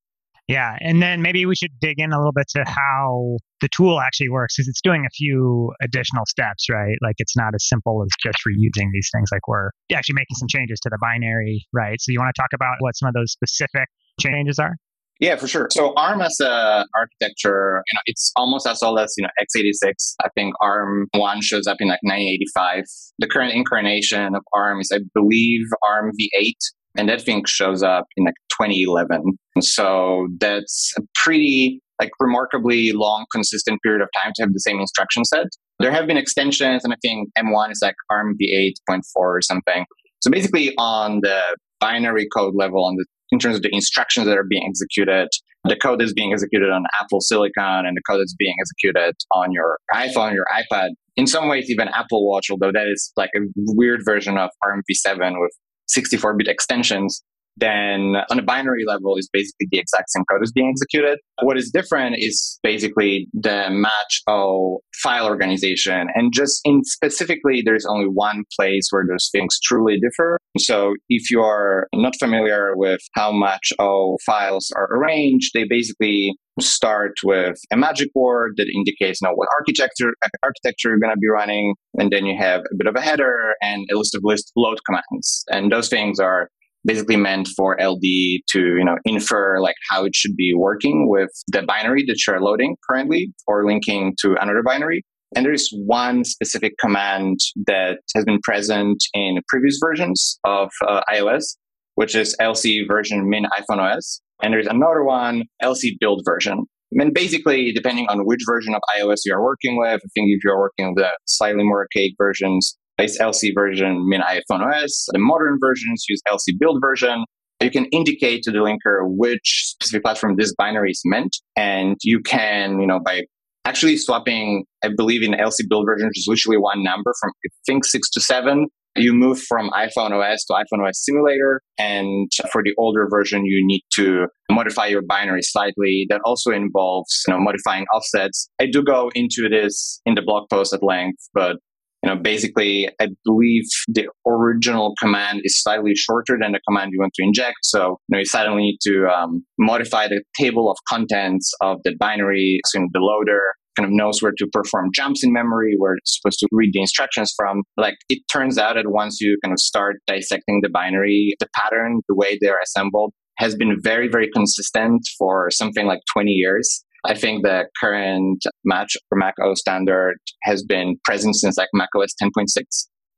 Yeah. 0.48 0.78
And 0.80 1.02
then 1.02 1.22
maybe 1.22 1.46
we 1.46 1.56
should 1.56 1.72
dig 1.82 2.00
in 2.00 2.14
a 2.14 2.18
little 2.18 2.32
bit 2.32 2.48
to 2.56 2.64
how 2.66 3.38
the 3.60 3.68
tool 3.76 4.00
actually 4.00 4.30
works 4.30 4.56
because 4.56 4.70
it's 4.70 4.82
doing 4.82 5.06
a 5.06 5.10
few 5.10 5.74
additional 5.82 6.26
steps, 6.26 6.68
right? 6.72 6.96
Like 7.02 7.16
it's 7.18 7.36
not 7.36 7.54
as 7.54 7.68
simple 7.68 8.02
as 8.04 8.10
just 8.24 8.40
reusing 8.48 8.88
these 8.94 9.10
things. 9.14 9.30
Like 9.32 9.46
we're 9.48 9.72
actually 9.94 10.16
making 10.16 10.36
some 10.36 10.48
changes 10.48 10.80
to 10.82 10.90
the 10.90 10.98
binary, 11.02 11.68
right? 11.74 12.00
So 12.00 12.14
you 12.14 12.20
want 12.20 12.34
to 12.34 12.42
talk 12.42 12.52
about 12.54 12.76
what 12.80 12.96
some 12.96 13.10
of 13.10 13.14
those 13.14 13.32
specific 13.32 13.90
changes 14.20 14.58
are? 14.58 14.76
Yeah, 15.20 15.36
for 15.36 15.48
sure. 15.48 15.68
So 15.72 15.94
ARM 15.96 16.22
as 16.22 16.40
a 16.40 16.86
architecture, 16.96 17.82
you 17.92 17.96
know, 17.96 18.02
it's 18.06 18.32
almost 18.36 18.68
as 18.68 18.84
old 18.84 19.00
as 19.00 19.14
you 19.18 19.24
know 19.24 19.30
x86. 19.42 20.14
I 20.24 20.30
think 20.36 20.54
ARM 20.62 21.08
one 21.16 21.42
shows 21.42 21.66
up 21.66 21.78
in 21.80 21.88
like 21.88 22.00
1985. 22.04 22.84
The 23.20 23.28
current 23.28 23.54
incarnation 23.54 24.36
of 24.36 24.44
ARM 24.54 24.80
is, 24.80 24.92
I 24.94 25.00
believe, 25.16 25.62
ARM 25.84 26.12
v8, 26.12 26.54
and 26.98 27.08
that 27.10 27.22
thing 27.22 27.44
shows 27.46 27.84
up 27.84 28.06
in 28.18 28.26
like 28.26 28.36
2011. 28.60 29.22
So 29.62 30.28
that's 30.40 30.94
a 30.98 31.02
pretty 31.16 31.82
like 32.00 32.12
remarkably 32.20 32.92
long, 32.92 33.26
consistent 33.32 33.82
period 33.82 34.02
of 34.02 34.10
time 34.22 34.32
to 34.36 34.44
have 34.44 34.54
the 34.54 34.60
same 34.60 34.80
instruction 34.80 35.26
set. 35.26 35.48
There 35.80 35.92
have 35.92 36.08
been 36.08 36.18
extensions, 36.18 36.84
and 36.84 36.94
I 36.94 36.98
think 37.02 37.30
M1 37.38 37.72
is 37.72 37.80
like 37.82 37.96
ARM 38.10 38.36
v8.4 38.42 39.02
or 39.16 39.42
something. 39.42 39.86
So 40.22 40.32
basically, 40.32 40.74
on 40.78 41.22
the 41.22 41.42
binary 41.80 42.28
code 42.36 42.54
level, 42.56 42.86
on 42.86 42.96
the 42.96 43.06
in 43.32 43.40
terms 43.40 43.58
of 43.58 43.62
the 43.62 43.74
instructions 43.74 44.26
that 44.26 44.38
are 44.38 44.46
being 44.50 44.66
executed, 44.68 45.28
the 45.66 45.76
code 45.76 46.02
is 46.02 46.14
being 46.14 46.32
executed 46.32 46.70
on 46.70 46.86
Apple 47.02 47.20
Silicon, 47.20 47.86
and 47.86 47.98
the 47.98 48.02
code 48.10 48.22
is 48.22 48.34
being 48.38 48.56
executed 48.62 49.16
on 49.34 49.52
your 49.52 49.80
iPhone, 49.94 50.34
your 50.34 50.46
iPad. 50.54 50.90
In 51.18 51.28
some 51.28 51.50
ways, 51.50 51.70
even 51.70 51.90
Apple 51.90 52.28
Watch, 52.28 52.50
although 52.50 52.72
that 52.72 52.88
is 52.88 53.12
like 53.18 53.32
a 53.36 53.42
weird 53.56 54.02
version 54.06 54.38
of 54.38 54.50
ARM 54.64 54.82
v7 54.90 55.42
with 55.42 55.52
64-bit 55.96 56.48
extensions 56.48 57.24
then 57.58 58.16
on 58.30 58.40
a 58.40 58.44
binary 58.44 58.84
level 58.86 59.16
is 59.18 59.30
basically 59.34 59.68
the 59.72 59.80
exact 59.80 60.12
same 60.12 60.24
code 60.32 60.44
is 60.44 60.52
being 60.52 60.70
executed. 60.70 61.20
What 61.42 61.58
is 61.58 61.72
different 61.72 62.18
is 62.20 62.60
basically 62.62 63.28
the 63.34 63.68
Mach-O 63.72 64.80
file 65.02 65.26
organization. 65.26 66.08
And 66.14 66.32
just 66.34 66.62
in 66.66 66.84
specifically, 66.84 67.64
there's 67.66 67.86
only 67.86 68.06
one 68.06 68.44
place 68.58 68.88
where 68.92 69.06
those 69.10 69.30
things 69.32 69.60
truly 69.64 70.00
differ. 70.00 70.38
So 70.60 70.94
if 71.10 71.32
you 71.32 71.42
are 71.42 71.88
not 71.94 72.14
familiar 72.20 72.74
with 72.76 73.02
how 73.16 73.32
Mach-O 73.32 74.18
files 74.26 74.72
are 74.76 74.88
arranged, 74.96 75.52
they 75.54 75.66
basically 75.68 76.36
start 76.60 77.14
with 77.24 77.60
a 77.72 77.78
magic 77.78 78.10
word 78.16 78.54
that 78.58 78.68
indicates 78.74 79.22
you 79.22 79.28
know, 79.28 79.34
what 79.36 79.50
architecture 79.60 80.14
architecture 80.44 80.90
you're 80.90 81.00
going 81.00 81.14
to 81.14 81.20
be 81.20 81.30
running, 81.30 81.76
and 81.98 82.12
then 82.12 82.26
you 82.26 82.38
have 82.38 82.62
a 82.62 82.76
bit 82.78 82.88
of 82.88 82.96
a 82.96 83.02
header 83.02 83.54
and 83.62 83.86
a 83.92 83.98
list 83.98 84.16
of 84.16 84.22
list 84.24 84.52
load 84.56 84.80
commands. 84.86 85.44
And 85.50 85.72
those 85.72 85.90
things 85.90 86.20
are 86.20 86.50
basically 86.86 87.18
meant 87.18 87.50
for 87.56 87.78
LD 87.82 88.02
to, 88.50 88.60
you 88.60 88.84
know, 88.86 88.98
infer 89.06 89.60
like 89.60 89.76
how 89.90 90.06
it 90.06 90.16
should 90.16 90.36
be 90.36 90.54
working 90.56 91.10
with 91.10 91.30
the 91.50 91.62
binary 91.62 92.04
that 92.08 92.20
you're 92.26 92.40
loading 92.40 92.78
currently 92.90 93.34
or 93.46 93.66
linking 93.66 94.16
to 94.22 94.36
another 94.42 94.64
binary. 94.64 95.04
And 95.36 95.46
there 95.46 95.54
is 95.54 95.70
one 95.86 96.24
specific 96.24 96.78
command 96.80 97.40
that 97.66 98.00
has 98.16 98.24
been 98.24 98.40
present 98.44 99.04
in 99.14 99.40
previous 99.50 99.78
versions 99.82 100.40
of 100.46 100.72
uh, 100.88 101.02
iOS, 101.12 101.58
which 101.96 102.16
is 102.16 102.36
LC 102.40 102.88
version 102.88 103.30
min 103.30 103.46
iPhone 103.60 103.80
OS. 103.80 104.22
And 104.42 104.54
there's 104.54 104.68
another 104.68 105.04
one, 105.04 105.44
LC 105.64 105.98
build 106.00 106.22
version. 106.26 106.66
And 106.92 107.14
basically, 107.14 107.72
depending 107.74 108.08
on 108.08 108.20
which 108.26 108.40
version 108.48 108.74
of 108.74 108.82
iOS 108.98 109.18
you're 109.26 109.44
working 109.44 109.78
with, 109.78 109.88
I 109.96 110.10
think 110.14 110.28
if 110.30 110.44
you're 110.44 110.58
working 110.58 110.94
with 110.94 111.04
the 111.04 111.10
slightly 111.26 111.64
more 111.64 111.82
archaic 111.82 112.14
versions, 112.18 112.78
it's 112.98 113.20
LC 113.20 113.52
version 113.54 114.08
min 114.08 114.22
iPhone 114.22 114.62
OS. 114.62 115.06
The 115.12 115.20
modern 115.20 115.58
versions 115.60 116.06
use 116.08 116.22
LC 116.32 116.58
build 116.60 116.80
version. 116.82 117.26
You 117.62 117.72
can 117.72 117.86
indicate 117.86 118.44
to 118.44 118.52
the 118.52 118.60
linker 118.60 119.02
which 119.04 119.74
specific 119.74 120.04
platform 120.04 120.36
this 120.38 120.54
binary 120.58 120.92
is 120.92 121.02
meant. 121.06 121.36
And 121.56 121.98
you 122.04 122.22
can, 122.22 122.80
you 122.80 122.88
know, 122.88 123.00
by 123.04 123.24
actually 123.66 123.98
swapping, 123.98 124.64
I 124.84 124.90
believe 124.96 125.24
in 125.24 125.32
LC 125.32 125.62
build 125.68 125.86
version, 125.86 126.10
is 126.14 126.26
literally 126.28 126.58
one 126.58 126.84
number 126.84 127.14
from, 127.20 127.32
I 127.46 127.50
think, 127.66 127.86
six 127.86 128.10
to 128.12 128.22
seven. 128.22 128.68
You 128.98 129.14
move 129.14 129.40
from 129.40 129.70
iPhone 129.72 130.12
OS 130.12 130.44
to 130.46 130.54
iPhone 130.54 130.88
OS 130.88 131.04
simulator. 131.04 131.62
And 131.78 132.30
for 132.52 132.64
the 132.64 132.74
older 132.78 133.08
version, 133.10 133.46
you 133.46 133.66
need 133.66 133.84
to 133.94 134.28
modify 134.52 134.88
your 134.88 135.02
binary 135.02 135.42
slightly. 135.44 136.06
That 136.10 136.22
also 136.26 136.52
involves, 136.52 137.24
you 137.28 137.34
know, 137.34 137.40
modifying 137.40 137.86
offsets. 137.94 138.50
I 138.60 138.66
do 138.66 138.84
go 138.84 139.12
into 139.14 139.48
this 139.50 140.02
in 140.06 140.16
the 140.16 140.22
blog 140.22 140.50
post 140.50 140.74
at 140.74 140.84
length, 140.84 141.30
but 141.34 141.58
you 142.04 142.10
know, 142.10 142.22
basically, 142.22 142.88
I 143.02 143.08
believe 143.26 143.64
the 143.88 144.08
original 144.26 144.94
command 145.00 145.42
is 145.44 145.62
slightly 145.62 145.96
shorter 145.96 146.38
than 146.40 146.52
the 146.52 146.60
command 146.68 146.92
you 146.94 147.00
want 147.00 147.14
to 147.16 147.24
inject. 147.24 147.58
So, 147.64 148.00
you 148.08 148.14
know, 148.14 148.20
you 148.20 148.26
suddenly 148.26 148.62
need 148.62 148.78
to 148.84 149.08
um, 149.08 149.44
modify 149.58 150.08
the 150.08 150.24
table 150.40 150.70
of 150.70 150.78
contents 150.88 151.52
of 151.62 151.78
the 151.84 151.96
binary. 152.00 152.62
So, 152.68 152.88
the 152.94 153.00
loader 153.00 153.42
kind 153.78 153.86
of 153.86 153.92
knows 153.94 154.22
where 154.22 154.34
to 154.38 154.48
perform 154.52 154.90
jumps 154.94 155.24
in 155.24 155.32
memory, 155.32 155.76
where 155.78 155.96
it's 155.96 156.20
supposed 156.20 156.40
to 156.40 156.48
read 156.52 156.72
the 156.74 156.82
instructions 156.82 157.34
from. 157.38 157.64
Like, 157.78 157.96
it 158.10 158.24
turns 158.32 158.58
out 158.58 158.76
that 158.76 158.88
once 158.88 159.22
you 159.22 159.38
kind 159.44 159.54
of 159.54 159.60
start 159.60 159.98
dissecting 160.08 160.62
the 160.64 160.70
binary, 160.70 161.36
the 161.40 161.48
pattern, 161.56 162.02
the 162.10 162.16
way 162.16 162.38
they're 162.42 162.60
assembled, 162.64 163.14
has 163.38 163.56
been 163.56 163.78
very, 163.82 164.08
very 164.08 164.30
consistent 164.34 165.08
for 165.18 165.50
something 165.52 165.86
like 165.86 166.00
20 166.14 166.32
years. 166.32 166.84
I 167.06 167.14
think 167.14 167.44
the 167.44 167.66
current 167.80 168.44
match 168.66 168.98
for 169.08 169.18
Mac 169.18 169.36
OS 169.42 169.60
standard 169.60 170.18
has 170.44 170.64
been 170.64 170.98
present 171.06 171.36
since 171.36 171.58
like 171.58 171.70
Mac 171.74 171.90
OS 171.96 172.14
10.6. 172.22 172.64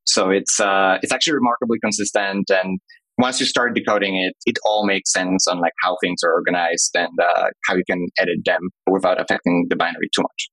So 0.06 0.30
it's 0.30 0.60
uh, 0.60 0.98
it's 1.02 1.12
actually 1.12 1.34
remarkably 1.34 1.78
consistent, 1.80 2.50
and 2.50 2.80
once 3.20 3.40
you 3.40 3.46
start 3.46 3.76
decoding 3.76 4.16
it, 4.16 4.34
it 4.46 4.58
all 4.66 4.86
makes 4.86 5.12
sense 5.12 5.46
on 5.48 5.60
like 5.60 5.74
how 5.84 5.98
things 6.02 6.22
are 6.24 6.34
organized 6.34 6.96
and 6.96 7.12
uh, 7.22 7.48
how 7.68 7.76
you 7.76 7.84
can 7.90 8.08
edit 8.18 8.38
them 8.46 8.62
without 8.90 9.20
affecting 9.22 9.68
the 9.70 9.76
binary 9.76 10.10
too 10.16 10.22
much. 10.22 10.50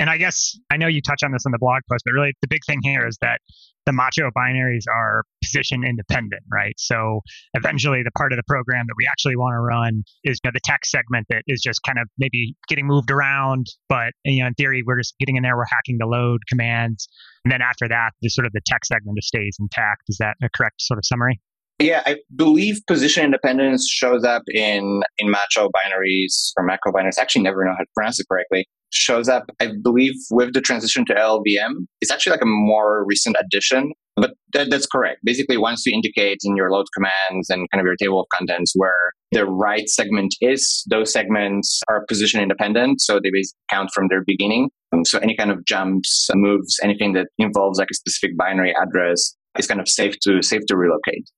And 0.00 0.10
I 0.10 0.18
guess 0.18 0.58
I 0.72 0.76
know 0.76 0.88
you 0.88 1.00
touch 1.00 1.22
on 1.22 1.30
this 1.30 1.46
in 1.46 1.52
the 1.52 1.58
blog 1.58 1.82
post, 1.88 2.02
but 2.04 2.12
really 2.12 2.32
the 2.42 2.48
big 2.48 2.62
thing 2.66 2.80
here 2.82 3.06
is 3.06 3.16
that 3.22 3.38
the 3.86 3.92
Mach-O 3.92 4.30
binaries 4.36 4.84
are 4.92 5.22
position 5.40 5.84
independent, 5.84 6.42
right? 6.52 6.74
So 6.78 7.20
eventually 7.52 8.02
the 8.02 8.10
part 8.18 8.32
of 8.32 8.38
the 8.38 8.42
program 8.48 8.86
that 8.88 8.94
we 8.96 9.06
actually 9.06 9.36
want 9.36 9.54
to 9.54 9.60
run 9.60 10.02
is 10.24 10.40
you 10.42 10.48
know, 10.48 10.52
the 10.52 10.60
text 10.64 10.90
segment 10.90 11.26
that 11.28 11.42
is 11.46 11.60
just 11.62 11.80
kind 11.86 11.98
of 12.00 12.08
maybe 12.18 12.56
getting 12.66 12.86
moved 12.86 13.12
around, 13.12 13.66
but 13.88 14.12
you 14.24 14.42
know, 14.42 14.48
in 14.48 14.54
theory, 14.54 14.82
we're 14.84 14.98
just 14.98 15.14
getting 15.20 15.36
in 15.36 15.44
there, 15.44 15.56
we're 15.56 15.64
hacking 15.70 15.98
the 16.00 16.06
load 16.06 16.40
commands. 16.48 17.06
And 17.44 17.52
then 17.52 17.62
after 17.62 17.86
that, 17.86 18.12
the 18.20 18.30
sort 18.30 18.46
of 18.46 18.52
the 18.52 18.62
text 18.66 18.88
segment 18.88 19.16
just 19.16 19.28
stays 19.28 19.56
intact. 19.60 20.02
Is 20.08 20.16
that 20.18 20.34
a 20.42 20.48
correct 20.56 20.80
sort 20.80 20.98
of 20.98 21.04
summary? 21.04 21.40
Yeah, 21.78 22.02
I 22.06 22.16
believe 22.34 22.80
position 22.86 23.24
independence 23.24 23.88
shows 23.90 24.24
up 24.24 24.42
in 24.52 25.02
in 25.18 25.30
Mach-O 25.30 25.68
binaries 25.68 26.52
or 26.56 26.64
macro 26.64 26.92
binaries. 26.92 27.18
I 27.18 27.22
actually 27.22 27.42
never 27.42 27.64
know 27.64 27.72
how 27.72 27.82
to 27.82 27.90
pronounce 27.94 28.20
it 28.20 28.26
correctly 28.30 28.66
shows 28.94 29.28
up, 29.28 29.44
I 29.60 29.70
believe, 29.82 30.14
with 30.30 30.54
the 30.54 30.60
transition 30.60 31.04
to 31.06 31.14
LLVM. 31.14 31.86
It's 32.00 32.10
actually 32.10 32.30
like 32.30 32.42
a 32.42 32.46
more 32.46 33.04
recent 33.06 33.36
addition, 33.40 33.92
but 34.16 34.32
that, 34.52 34.70
that's 34.70 34.86
correct. 34.86 35.20
Basically, 35.24 35.56
once 35.56 35.84
you 35.84 35.92
indicate 35.92 36.38
in 36.44 36.56
your 36.56 36.70
load 36.70 36.86
commands 36.94 37.50
and 37.50 37.68
kind 37.70 37.80
of 37.80 37.86
your 37.86 37.96
table 37.96 38.20
of 38.20 38.26
contents 38.32 38.72
where 38.76 38.96
the 39.32 39.44
right 39.44 39.88
segment 39.88 40.34
is, 40.40 40.84
those 40.88 41.12
segments 41.12 41.82
are 41.88 42.04
position 42.08 42.40
independent. 42.40 43.00
So 43.00 43.14
they 43.14 43.30
basically 43.32 43.58
count 43.70 43.90
from 43.92 44.06
their 44.08 44.22
beginning. 44.24 44.70
Um, 44.92 45.04
so 45.04 45.18
any 45.18 45.36
kind 45.36 45.50
of 45.50 45.64
jumps, 45.66 46.28
moves, 46.34 46.78
anything 46.82 47.14
that 47.14 47.26
involves 47.38 47.78
like 47.78 47.88
a 47.90 47.94
specific 47.94 48.36
binary 48.36 48.72
address 48.80 49.34
is 49.58 49.66
kind 49.66 49.80
of 49.80 49.88
safe 49.88 50.14
to 50.22 50.40
safe 50.42 50.62
to 50.68 50.76
relocate. 50.76 51.28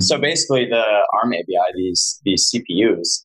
So 0.00 0.18
basically, 0.18 0.66
the 0.66 0.84
ARM 1.22 1.32
ABI, 1.32 1.72
these 1.74 2.20
these 2.24 2.50
CPUs, 2.54 3.24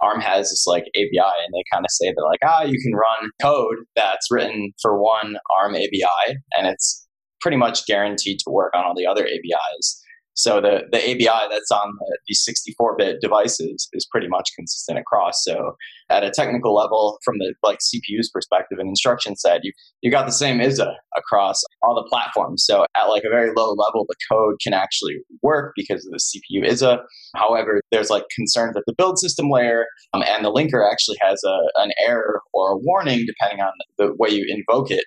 ARM 0.00 0.20
has 0.20 0.50
this 0.50 0.66
like 0.66 0.84
ABI, 0.96 1.34
and 1.44 1.52
they 1.52 1.62
kind 1.72 1.84
of 1.84 1.90
say 1.90 2.12
that 2.14 2.22
like 2.22 2.40
ah, 2.44 2.62
you 2.62 2.78
can 2.82 2.92
run 2.94 3.30
code 3.40 3.84
that's 3.96 4.30
written 4.30 4.72
for 4.80 5.00
one 5.00 5.36
ARM 5.60 5.74
ABI, 5.74 6.36
and 6.56 6.66
it's 6.66 7.06
pretty 7.40 7.56
much 7.56 7.86
guaranteed 7.86 8.38
to 8.38 8.50
work 8.50 8.72
on 8.74 8.84
all 8.84 8.94
the 8.96 9.06
other 9.06 9.26
ABIs. 9.26 10.03
So 10.34 10.60
the, 10.60 10.82
the 10.90 10.98
ABI 10.98 11.48
that's 11.50 11.70
on 11.70 11.92
the, 11.98 12.18
these 12.28 12.44
64-bit 12.48 13.20
devices 13.20 13.88
is 13.92 14.06
pretty 14.10 14.28
much 14.28 14.50
consistent 14.56 14.98
across. 14.98 15.44
So 15.44 15.76
at 16.10 16.24
a 16.24 16.30
technical 16.30 16.74
level, 16.74 17.18
from 17.24 17.38
the 17.38 17.54
like 17.62 17.78
CPU's 17.78 18.30
perspective 18.30 18.78
and 18.78 18.88
instruction 18.88 19.36
set, 19.36 19.60
you 19.62 19.72
you 20.02 20.10
got 20.10 20.26
the 20.26 20.32
same 20.32 20.60
ISA 20.60 20.92
across 21.16 21.62
all 21.82 21.94
the 21.94 22.08
platforms. 22.08 22.64
So 22.66 22.84
at 22.96 23.04
like 23.04 23.22
a 23.24 23.30
very 23.30 23.52
low 23.56 23.70
level, 23.70 24.04
the 24.08 24.16
code 24.30 24.56
can 24.62 24.74
actually 24.74 25.16
work 25.42 25.72
because 25.76 26.04
of 26.06 26.12
the 26.12 26.18
CPU 26.18 26.66
ISA. 26.70 26.98
However, 27.36 27.80
there's 27.90 28.10
like 28.10 28.24
concerns 28.34 28.76
at 28.76 28.82
the 28.86 28.94
build 28.96 29.18
system 29.18 29.50
layer, 29.50 29.86
um, 30.12 30.22
and 30.22 30.44
the 30.44 30.52
linker 30.52 30.90
actually 30.90 31.16
has 31.20 31.40
a, 31.44 31.58
an 31.82 31.92
error 32.06 32.40
or 32.52 32.72
a 32.72 32.76
warning 32.78 33.24
depending 33.26 33.64
on 33.64 33.72
the 33.98 34.14
way 34.18 34.30
you 34.30 34.44
invoke 34.48 34.90
it 34.90 35.04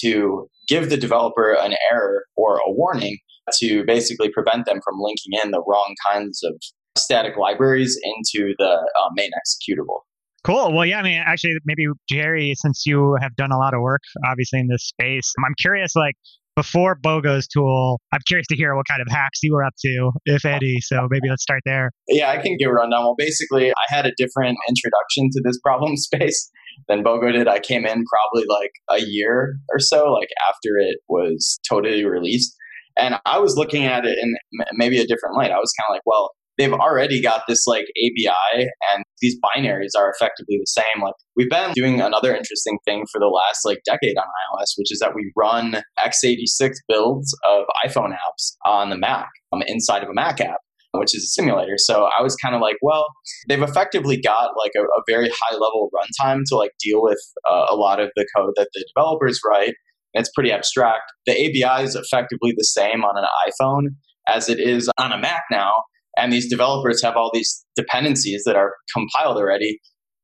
to 0.00 0.48
give 0.68 0.88
the 0.90 0.96
developer 0.96 1.52
an 1.52 1.74
error 1.90 2.24
or 2.36 2.56
a 2.56 2.70
warning 2.70 3.18
to 3.58 3.84
basically 3.84 4.30
prevent 4.30 4.66
them 4.66 4.80
from 4.84 4.98
linking 5.00 5.38
in 5.44 5.50
the 5.50 5.62
wrong 5.66 5.94
kinds 6.10 6.42
of 6.44 6.54
static 6.96 7.36
libraries 7.36 7.98
into 8.02 8.54
the 8.58 8.90
uh, 9.00 9.08
main 9.14 9.30
executable. 9.30 10.00
Cool. 10.42 10.72
Well, 10.72 10.86
yeah, 10.86 11.00
I 11.00 11.02
mean, 11.02 11.22
actually, 11.24 11.54
maybe 11.66 11.86
Jerry, 12.08 12.54
since 12.56 12.84
you 12.86 13.16
have 13.20 13.36
done 13.36 13.52
a 13.52 13.58
lot 13.58 13.74
of 13.74 13.80
work, 13.82 14.00
obviously, 14.26 14.60
in 14.60 14.68
this 14.68 14.86
space, 14.86 15.32
I'm 15.46 15.54
curious, 15.60 15.94
like, 15.94 16.14
before 16.56 16.96
Bogo's 16.96 17.46
tool, 17.46 18.00
I'm 18.12 18.20
curious 18.26 18.46
to 18.48 18.56
hear 18.56 18.74
what 18.74 18.86
kind 18.88 19.00
of 19.00 19.08
hacks 19.10 19.40
you 19.42 19.54
were 19.54 19.64
up 19.64 19.74
to, 19.84 20.10
if 20.24 20.44
any. 20.44 20.78
So 20.80 21.06
maybe 21.10 21.28
let's 21.28 21.42
start 21.42 21.62
there. 21.64 21.90
Yeah, 22.08 22.30
I 22.30 22.38
can 22.38 22.56
give 22.58 22.68
a 22.68 22.72
rundown. 22.72 23.02
Well, 23.02 23.14
basically, 23.16 23.70
I 23.70 23.94
had 23.94 24.06
a 24.06 24.12
different 24.16 24.58
introduction 24.68 25.30
to 25.32 25.42
this 25.44 25.58
problem 25.60 25.96
space 25.96 26.50
than 26.88 27.04
Bogo 27.04 27.32
did. 27.32 27.48
I 27.48 27.60
came 27.60 27.86
in 27.86 28.04
probably 28.04 28.46
like 28.48 28.72
a 28.90 29.04
year 29.06 29.56
or 29.72 29.78
so, 29.78 30.12
like 30.12 30.28
after 30.48 30.76
it 30.78 30.98
was 31.08 31.58
totally 31.68 32.04
released. 32.04 32.54
And 33.00 33.16
I 33.26 33.38
was 33.38 33.56
looking 33.56 33.84
at 33.84 34.04
it 34.04 34.18
in 34.20 34.34
maybe 34.72 34.98
a 34.98 35.06
different 35.06 35.36
light. 35.36 35.50
I 35.50 35.58
was 35.58 35.72
kind 35.78 35.86
of 35.88 35.94
like, 35.94 36.02
well, 36.04 36.30
they've 36.58 36.72
already 36.72 37.22
got 37.22 37.44
this 37.48 37.66
like 37.66 37.86
ABI 37.96 38.68
and 38.92 39.04
these 39.20 39.36
binaries 39.40 39.98
are 39.98 40.10
effectively 40.10 40.58
the 40.58 40.66
same. 40.66 41.02
Like 41.02 41.14
we've 41.34 41.48
been 41.48 41.72
doing 41.72 42.00
another 42.00 42.36
interesting 42.36 42.78
thing 42.84 43.06
for 43.10 43.18
the 43.18 43.26
last 43.26 43.60
like 43.64 43.78
decade 43.86 44.16
on 44.18 44.24
iOS, 44.24 44.72
which 44.76 44.92
is 44.92 44.98
that 44.98 45.14
we 45.14 45.32
run 45.36 45.82
x86 45.98 46.74
builds 46.88 47.34
of 47.48 47.64
iPhone 47.86 48.12
apps 48.12 48.52
on 48.66 48.90
the 48.90 48.98
Mac 48.98 49.28
um, 49.52 49.62
inside 49.66 50.02
of 50.02 50.10
a 50.10 50.14
Mac 50.14 50.40
app 50.40 50.60
which 50.92 51.14
is 51.14 51.22
a 51.22 51.28
simulator. 51.28 51.74
So 51.76 52.08
I 52.18 52.20
was 52.20 52.34
kind 52.36 52.54
of 52.54 52.60
like, 52.60 52.74
well, 52.82 53.06
they've 53.48 53.62
effectively 53.62 54.20
got 54.20 54.50
like 54.58 54.72
a, 54.76 54.82
a 54.82 55.02
very 55.06 55.28
high 55.28 55.54
level 55.54 55.88
runtime 55.94 56.40
to 56.48 56.56
like 56.56 56.72
deal 56.82 57.00
with 57.00 57.20
uh, 57.48 57.66
a 57.70 57.76
lot 57.76 58.00
of 58.00 58.10
the 58.16 58.26
code 58.36 58.54
that 58.56 58.68
the 58.74 58.84
developers 58.92 59.38
write 59.48 59.74
it's 60.14 60.30
pretty 60.34 60.52
abstract. 60.52 61.12
The 61.26 61.32
ABI 61.32 61.84
is 61.84 61.94
effectively 61.94 62.52
the 62.56 62.64
same 62.64 63.04
on 63.04 63.16
an 63.16 63.24
iPhone 63.48 63.94
as 64.28 64.48
it 64.48 64.58
is 64.58 64.90
on 64.98 65.12
a 65.12 65.18
Mac 65.18 65.42
now. 65.50 65.72
And 66.16 66.32
these 66.32 66.48
developers 66.50 67.02
have 67.02 67.16
all 67.16 67.30
these 67.32 67.64
dependencies 67.76 68.42
that 68.44 68.56
are 68.56 68.74
compiled 68.92 69.36
already. 69.36 69.78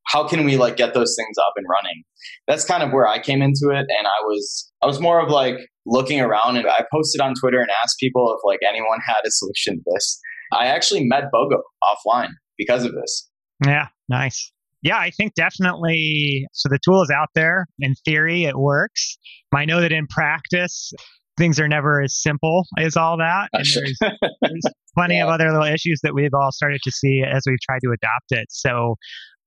How 0.09 0.27
can 0.27 0.45
we 0.45 0.57
like 0.57 0.77
get 0.77 0.95
those 0.95 1.15
things 1.19 1.37
up 1.47 1.53
and 1.57 1.67
running? 1.71 2.03
That's 2.47 2.65
kind 2.65 2.83
of 2.83 2.93
where 2.93 3.07
I 3.07 3.19
came 3.19 3.43
into 3.43 3.71
it. 3.71 3.87
And 3.89 4.07
I 4.07 4.23
was 4.23 4.73
I 4.83 4.87
was 4.87 5.01
more 5.01 5.21
of 5.21 5.31
like 5.31 5.57
looking 5.85 6.21
around 6.21 6.57
and 6.57 6.67
I 6.69 6.85
posted 6.93 7.21
on 7.21 7.35
Twitter 7.41 7.61
and 7.61 7.69
asked 7.83 7.97
people 7.99 8.35
if 8.37 8.41
like 8.45 8.61
anyone 8.69 8.99
had 9.07 9.21
a 9.27 9.31
solution 9.31 9.77
to 9.77 9.83
this. 9.95 10.21
I 10.53 10.67
actually 10.67 11.05
met 11.05 11.25
Bogo 11.35 11.59
offline 11.83 12.31
because 12.57 12.85
of 12.85 12.93
this. 12.93 13.29
Yeah, 13.65 13.89
nice. 14.09 14.53
Yeah, 14.83 14.99
I 14.99 15.11
think 15.11 15.35
definitely. 15.35 16.47
So 16.53 16.69
the 16.69 16.79
tool 16.85 17.03
is 17.03 17.11
out 17.11 17.31
there. 17.35 17.67
In 17.81 17.95
theory, 18.05 18.45
it 18.45 18.57
works. 18.57 19.19
I 19.57 19.65
know 19.65 19.81
that 19.81 19.93
in 19.93 20.07
practice, 20.07 20.93
things 21.37 21.61
are 21.61 21.69
never 21.69 22.03
as 22.03 22.21
simple 22.21 22.65
as 22.79 22.97
all 22.97 23.19
that. 23.19 23.49
And 23.53 23.67
there's, 23.75 23.99
there's 24.41 24.63
plenty 24.95 25.17
yeah. 25.17 25.25
of 25.25 25.31
other 25.31 25.51
little 25.51 25.67
issues 25.67 26.01
that 26.03 26.15
we've 26.15 26.35
all 26.35 26.53
started 26.53 26.81
to 26.85 26.91
see 26.91 27.23
as 27.23 27.45
we've 27.47 27.61
tried 27.61 27.81
to 27.85 27.91
adopt 27.91 28.31
it. 28.31 28.47
So, 28.51 28.97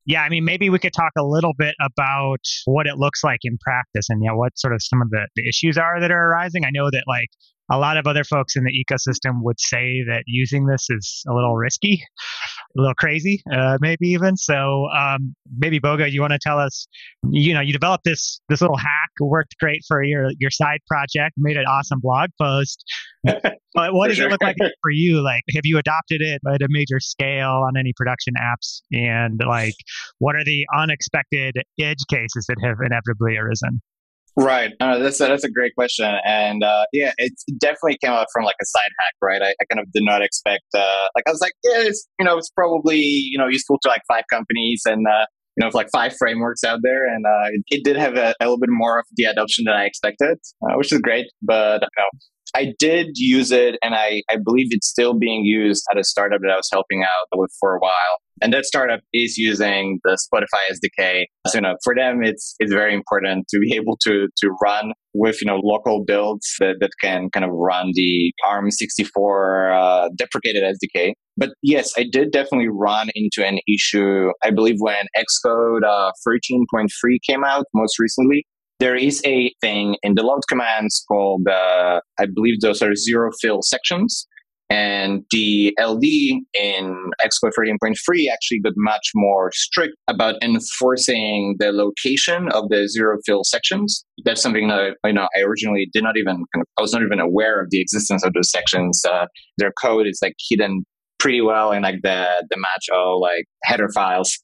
yeah, 0.06 0.22
I 0.22 0.30
mean, 0.30 0.46
maybe 0.46 0.70
we 0.70 0.80
could 0.80 0.94
talk 0.94 1.12
a 1.18 1.24
little 1.24 1.54
bit 1.58 1.76
about 1.82 2.44
what 2.66 2.88
it 2.88 2.98
looks 2.98 3.24
like 3.24 3.40
in 3.44 3.58
practice 3.60 4.10
and 4.10 4.24
you 4.24 4.30
know 4.30 4.38
what 4.38 4.58
sort 4.58 4.74
of 4.74 4.82
some 4.82 5.02
of 5.02 5.10
the, 5.10 5.28
the 5.36 5.48
issues 5.48 5.78
are 5.78 6.00
that 6.00 6.12
are 6.12 6.32
arising. 6.32 6.66
I 6.66 6.70
know 6.72 6.90
that 6.90 7.04
like 7.08 7.30
a 7.72 7.78
lot 7.78 7.98
of 7.98 8.08
other 8.08 8.24
folks 8.24 8.56
in 8.56 8.64
the 8.64 8.72
ecosystem 8.72 9.42
would 9.42 9.60
say 9.60 10.04
that 10.08 10.24
using 10.26 10.66
this 10.66 10.88
is 10.90 11.24
a 11.30 11.34
little 11.34 11.56
risky, 11.56 12.04
a 12.78 12.82
little 12.82 12.96
crazy, 12.96 13.42
uh, 13.54 13.78
maybe 13.82 14.08
even. 14.10 14.38
So 14.38 14.88
um, 14.90 15.36
maybe 15.58 15.80
Bogo, 15.80 16.10
you 16.12 16.22
want 16.22 16.34
to 16.34 16.40
tell 16.40 16.60
us, 16.60 16.88
you 17.30 17.54
know, 17.54 17.62
you 17.62 17.74
developed 17.74 18.04
this 18.04 18.42
this 18.50 18.62
little 18.62 18.78
hack, 18.78 19.10
worked 19.20 19.56
great 19.60 19.82
for 19.88 20.04
your 20.04 20.30
your 20.40 20.52
side 20.52 20.80
project, 20.88 21.36
made 21.38 21.58
an 21.58 21.66
awesome 21.66 22.00
blog 22.02 22.30
post. 22.42 22.84
but 23.24 23.94
what 23.94 24.08
does 24.08 24.18
sure. 24.18 24.28
it 24.28 24.32
look 24.32 24.42
like 24.42 24.56
for 24.58 24.92
you? 24.92 25.22
Like, 25.22 25.44
have 25.54 25.64
you 25.64 25.78
adopted 25.78 26.22
it 26.22 26.42
at 26.52 26.62
a 26.62 26.68
major 26.70 27.00
scale 27.00 27.66
on 27.68 27.78
any 27.78 27.94
production 27.96 28.34
apps? 28.40 28.82
And 28.92 29.42
like, 29.48 29.76
what 30.20 30.36
are 30.36 30.44
the 30.44 30.66
unexpected 30.76 31.56
edge 31.80 32.06
cases 32.10 32.46
that 32.48 32.58
have 32.64 32.78
inevitably 32.84 33.38
arisen? 33.38 33.82
Right. 34.38 34.72
Uh, 34.80 35.00
that's 35.00 35.20
a, 35.20 35.26
that's 35.26 35.44
a 35.44 35.52
great 35.52 35.76
question, 35.76 36.10
and 36.26 36.64
uh, 36.64 36.86
yeah, 36.94 37.12
it 37.18 37.34
definitely 37.60 37.98
came 38.02 38.12
out 38.12 38.28
from 38.34 38.46
like 38.46 38.56
a 38.62 38.66
side 38.66 38.92
hack, 39.00 39.14
right? 39.22 39.42
I, 39.42 39.50
I 39.50 39.66
kind 39.74 39.80
of 39.86 39.92
did 39.92 40.04
not 40.04 40.22
expect. 40.22 40.64
Uh, 40.74 41.08
like 41.16 41.24
I 41.28 41.32
was 41.32 41.42
like, 41.42 41.54
yeah, 41.64 41.82
it's 41.82 42.08
you 42.20 42.26
know, 42.26 42.38
it's 42.38 42.50
probably 42.50 43.00
you 43.00 43.38
know 43.38 43.48
useful 43.48 43.78
to 43.82 43.90
like 43.90 44.02
five 44.08 44.24
companies 44.32 44.84
and 44.86 45.06
uh, 45.08 45.26
you 45.58 45.66
know, 45.66 45.72
like 45.74 45.90
five 45.92 46.16
frameworks 46.18 46.64
out 46.64 46.80
there, 46.84 47.06
and 47.06 47.26
uh, 47.26 47.50
it, 47.52 47.64
it, 47.68 47.84
did 47.84 47.98
have 47.98 48.16
a, 48.16 48.34
a, 48.40 48.46
little 48.46 48.60
bit 48.60 48.70
more 48.72 49.00
of 49.00 49.06
the 49.18 49.26
adoption 49.26 49.66
than 49.66 49.74
I 49.74 49.86
expected, 49.86 50.38
uh, 50.64 50.76
which 50.76 50.94
is 50.94 51.00
great. 51.00 51.26
But 51.42 51.82
you 51.82 51.88
know, 51.98 52.10
I 52.56 52.74
did 52.80 53.08
use 53.16 53.52
it, 53.52 53.78
and 53.84 53.94
I, 53.94 54.22
I 54.30 54.38
believe 54.44 54.68
it's 54.70 54.88
still 54.88 55.14
being 55.14 55.44
used 55.44 55.84
at 55.92 56.00
a 56.00 56.04
startup 56.04 56.42
that 56.42 56.52
I 56.52 56.56
was 56.56 56.70
helping 56.72 57.04
out 57.04 57.28
with 57.36 57.52
for 57.60 57.76
a 57.76 57.80
while. 57.80 57.92
And 58.42 58.54
that 58.54 58.66
startup 58.66 59.02
is 59.14 59.38
using 59.38 60.00
the 60.04 60.18
Spotify 60.34 60.62
SDK. 60.72 61.26
So, 61.48 61.58
you 61.58 61.62
know, 61.62 61.76
for 61.84 61.96
them, 61.96 62.24
it's 62.24 62.56
it's 62.60 62.74
very 62.74 62.94
important 62.94 63.48
to 63.50 63.60
be 63.60 63.76
able 63.80 63.98
to 64.04 64.28
to 64.38 64.50
run 64.64 64.94
with 65.14 65.42
you 65.42 65.48
know 65.48 65.60
local 65.64 66.04
builds 66.06 66.46
that, 66.60 66.76
that 66.80 66.92
can 67.02 67.30
kind 67.32 67.44
of 67.44 67.52
run 67.52 67.92
the 67.94 68.32
ARM64 68.46 70.06
uh, 70.06 70.10
deprecated 70.16 70.64
SDK. 70.64 71.14
But 71.38 71.52
yes, 71.64 71.94
I 71.98 72.06
did 72.12 72.32
definitely 72.32 72.68
run 72.70 73.10
into 73.16 73.48
an 73.48 73.60
issue. 73.68 74.30
I 74.44 74.52
believe 74.52 74.76
when 74.80 75.06
Xcode 75.18 75.84
uh, 75.84 76.12
13.3 76.28 76.88
came 77.26 77.46
out 77.46 77.66
most 77.74 77.98
recently, 77.98 78.46
there 78.80 78.96
is 78.96 79.22
a 79.26 79.54
thing 79.62 79.96
in 80.04 80.16
the 80.16 80.24
load 80.24 80.42
commands 80.48 81.04
called, 81.08 81.48
uh, 81.48 82.00
I 82.20 82.26
believe 82.34 82.62
those 82.62 82.82
are 82.82 82.96
zero 82.96 83.30
fill 83.42 83.62
sections. 83.62 84.28
And 84.70 85.24
the 85.32 85.76
LD 85.82 86.04
in 86.60 87.12
Xcode 87.24 87.52
13.3 87.58 87.94
actually 88.32 88.60
got 88.64 88.74
much 88.78 89.10
more 89.16 89.52
strict 89.54 89.96
about 90.08 90.36
enforcing 90.44 91.56
the 91.58 91.72
location 91.72 92.50
of 92.52 92.70
the 92.70 92.88
zero 92.88 93.18
fill 93.26 93.44
sections. 93.44 94.06
That's 94.26 94.42
something 94.42 94.68
that 94.68 94.96
you 95.06 95.14
know 95.14 95.28
I 95.36 95.42
originally 95.42 95.90
did 95.92 96.04
not 96.04 96.18
even 96.18 96.46
kind 96.54 96.62
of, 96.62 96.68
I 96.78 96.82
was 96.82 96.94
not 96.94 97.02
even 97.02 97.20
aware 97.20 97.60
of 97.60 97.72
the 97.72 97.82
existence 97.82 98.24
of 98.24 98.34
those 98.34 98.52
sections. 98.52 99.02
Uh, 99.04 99.26
their 99.58 99.72
code 99.82 100.06
is 100.06 100.20
like 100.22 100.36
hidden 100.50 100.84
pretty 101.18 101.42
well 101.42 101.72
in 101.72 101.82
like 101.82 102.02
the 102.04 102.46
the 102.50 102.58
Mach-O 102.58 103.18
like 103.18 103.46
header 103.64 103.90
files. 103.94 104.38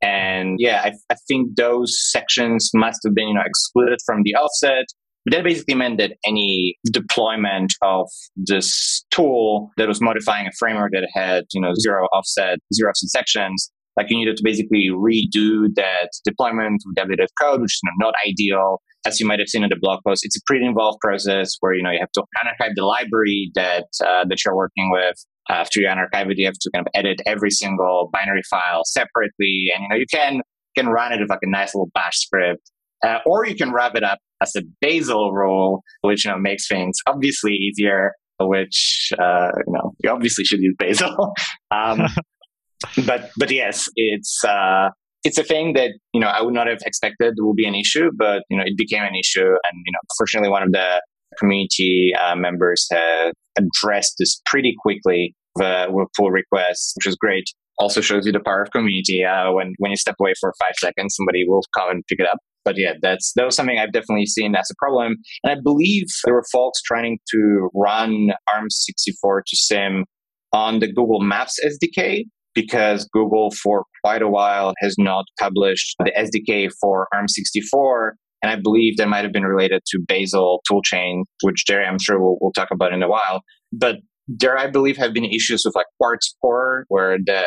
And 0.00 0.56
yeah, 0.58 0.82
I, 0.84 0.92
I 1.10 1.16
think 1.28 1.56
those 1.56 1.96
sections 2.10 2.70
must 2.74 3.00
have 3.04 3.14
been 3.14 3.28
you 3.28 3.34
know 3.34 3.42
excluded 3.44 4.00
from 4.06 4.22
the 4.24 4.34
offset. 4.34 4.86
That 5.26 5.44
basically 5.44 5.74
meant 5.74 5.98
that 5.98 6.14
any 6.26 6.76
deployment 6.90 7.72
of 7.82 8.08
this 8.36 9.04
tool 9.12 9.70
that 9.76 9.86
was 9.86 10.00
modifying 10.00 10.48
a 10.48 10.50
framework 10.58 10.90
that 10.92 11.08
had, 11.14 11.44
you 11.52 11.60
know, 11.60 11.72
zero 11.80 12.06
offset, 12.12 12.58
zero 12.74 12.90
offset 12.90 13.08
sections, 13.08 13.70
like 13.96 14.06
you 14.10 14.16
needed 14.16 14.36
to 14.36 14.42
basically 14.42 14.88
redo 14.90 15.68
that 15.76 16.10
deployment 16.24 16.82
with 16.86 16.96
updated 16.96 17.26
code, 17.40 17.60
which 17.60 17.74
is 17.74 17.80
not 17.98 18.14
ideal. 18.26 18.80
As 19.06 19.20
you 19.20 19.26
might 19.26 19.38
have 19.38 19.48
seen 19.48 19.64
in 19.64 19.70
the 19.70 19.76
blog 19.80 20.00
post, 20.06 20.24
it's 20.24 20.36
a 20.36 20.40
pretty 20.46 20.64
involved 20.64 20.98
process 21.00 21.56
where 21.60 21.74
you 21.74 21.82
know 21.82 21.90
you 21.90 21.98
have 22.00 22.12
to 22.12 22.22
unarchive 22.42 22.72
the 22.74 22.84
library 22.84 23.50
that 23.54 23.86
uh, 24.04 24.24
that 24.28 24.44
you're 24.44 24.56
working 24.56 24.90
with. 24.90 25.16
After 25.50 25.80
you 25.80 25.88
unarchive 25.88 26.30
it, 26.30 26.38
you 26.38 26.46
have 26.46 26.54
to 26.54 26.70
kind 26.74 26.86
of 26.86 26.90
edit 26.94 27.20
every 27.26 27.50
single 27.50 28.10
binary 28.12 28.42
file 28.48 28.82
separately, 28.84 29.70
and 29.74 29.82
you 29.82 29.88
know 29.88 29.96
you 29.96 30.06
can 30.12 30.40
can 30.76 30.88
run 30.88 31.12
it 31.12 31.20
with 31.20 31.30
like 31.30 31.40
a 31.42 31.50
nice 31.50 31.74
little 31.74 31.90
bash 31.94 32.18
script, 32.18 32.70
uh, 33.04 33.18
or 33.26 33.44
you 33.46 33.56
can 33.56 33.72
wrap 33.72 33.96
it 33.96 34.04
up 34.04 34.18
as 34.42 34.52
a 34.56 34.62
Bazel 34.80 35.32
rule, 35.32 35.82
which 36.02 36.24
you 36.24 36.30
know 36.30 36.38
makes 36.38 36.68
things 36.68 36.96
obviously 37.06 37.52
easier. 37.52 38.12
Which 38.40 39.12
uh, 39.18 39.50
you 39.66 39.72
know 39.72 39.92
you 40.02 40.10
obviously 40.10 40.44
should 40.44 40.60
use 40.60 40.74
Bazel. 40.78 41.32
um, 41.70 42.06
but 43.06 43.30
but 43.38 43.50
yes, 43.50 43.88
it's 43.96 44.44
uh, 44.44 44.90
it's 45.24 45.38
a 45.38 45.44
thing 45.44 45.74
that 45.74 45.90
you 46.12 46.20
know 46.20 46.28
I 46.28 46.42
would 46.42 46.54
not 46.54 46.66
have 46.66 46.78
expected 46.84 47.34
will 47.38 47.54
be 47.54 47.66
an 47.66 47.74
issue, 47.74 48.10
but 48.16 48.42
you 48.50 48.56
know 48.56 48.64
it 48.66 48.76
became 48.76 49.02
an 49.02 49.14
issue, 49.14 49.40
and 49.46 49.82
you 49.86 49.92
know 49.92 50.00
fortunately 50.18 50.50
one 50.50 50.62
of 50.62 50.72
the 50.72 51.00
community 51.38 52.12
uh, 52.20 52.34
members 52.36 52.86
have 52.90 53.32
addressed 53.58 54.14
this 54.18 54.40
pretty 54.46 54.74
quickly 54.82 55.34
with, 55.56 56.08
pull 56.16 56.30
requests, 56.30 56.92
which 56.96 57.06
is 57.06 57.16
great. 57.16 57.44
Also 57.78 58.00
shows 58.00 58.26
you 58.26 58.32
the 58.32 58.40
power 58.40 58.62
of 58.62 58.70
community. 58.70 59.24
Uh, 59.24 59.52
when 59.52 59.74
when 59.78 59.90
you 59.90 59.96
step 59.96 60.16
away 60.20 60.34
for 60.40 60.52
five 60.60 60.74
seconds, 60.76 61.14
somebody 61.16 61.44
will 61.46 61.62
come 61.76 61.90
and 61.90 62.04
pick 62.08 62.20
it 62.20 62.26
up. 62.26 62.38
But 62.64 62.74
yeah, 62.78 62.94
that's 63.00 63.32
that 63.36 63.44
was 63.44 63.56
something 63.56 63.78
I've 63.78 63.92
definitely 63.92 64.26
seen 64.26 64.54
as 64.54 64.68
a 64.70 64.74
problem. 64.78 65.16
And 65.44 65.52
I 65.52 65.60
believe 65.62 66.04
there 66.24 66.34
were 66.34 66.44
folks 66.52 66.80
trying 66.82 67.18
to 67.30 67.68
run 67.74 68.28
ARM64 68.54 69.40
to 69.46 69.56
SIM 69.56 70.04
on 70.52 70.80
the 70.80 70.86
Google 70.86 71.20
Maps 71.20 71.58
SDK, 71.64 72.24
because 72.54 73.08
Google 73.12 73.50
for 73.62 73.84
quite 74.04 74.22
a 74.22 74.28
while 74.28 74.74
has 74.80 74.94
not 74.98 75.24
published 75.40 75.96
the 75.98 76.12
SDK 76.16 76.70
for 76.80 77.08
ARM64. 77.14 78.12
And 78.42 78.50
I 78.50 78.56
believe 78.56 78.96
that 78.96 79.08
might 79.08 79.24
have 79.24 79.32
been 79.32 79.44
related 79.44 79.82
to 79.86 80.00
Bazel 80.06 80.60
toolchain, 80.70 81.22
which 81.42 81.64
Jerry, 81.64 81.86
I'm 81.86 81.98
sure 82.00 82.20
we'll, 82.20 82.38
we'll 82.40 82.52
talk 82.52 82.68
about 82.72 82.92
in 82.92 83.02
a 83.02 83.08
while. 83.08 83.42
But 83.72 83.96
there, 84.28 84.58
I 84.58 84.66
believe, 84.66 84.96
have 84.96 85.14
been 85.14 85.24
issues 85.24 85.62
with 85.64 85.74
like 85.74 85.86
Quartz 85.98 86.34
Core, 86.40 86.84
where 86.88 87.18
the 87.24 87.44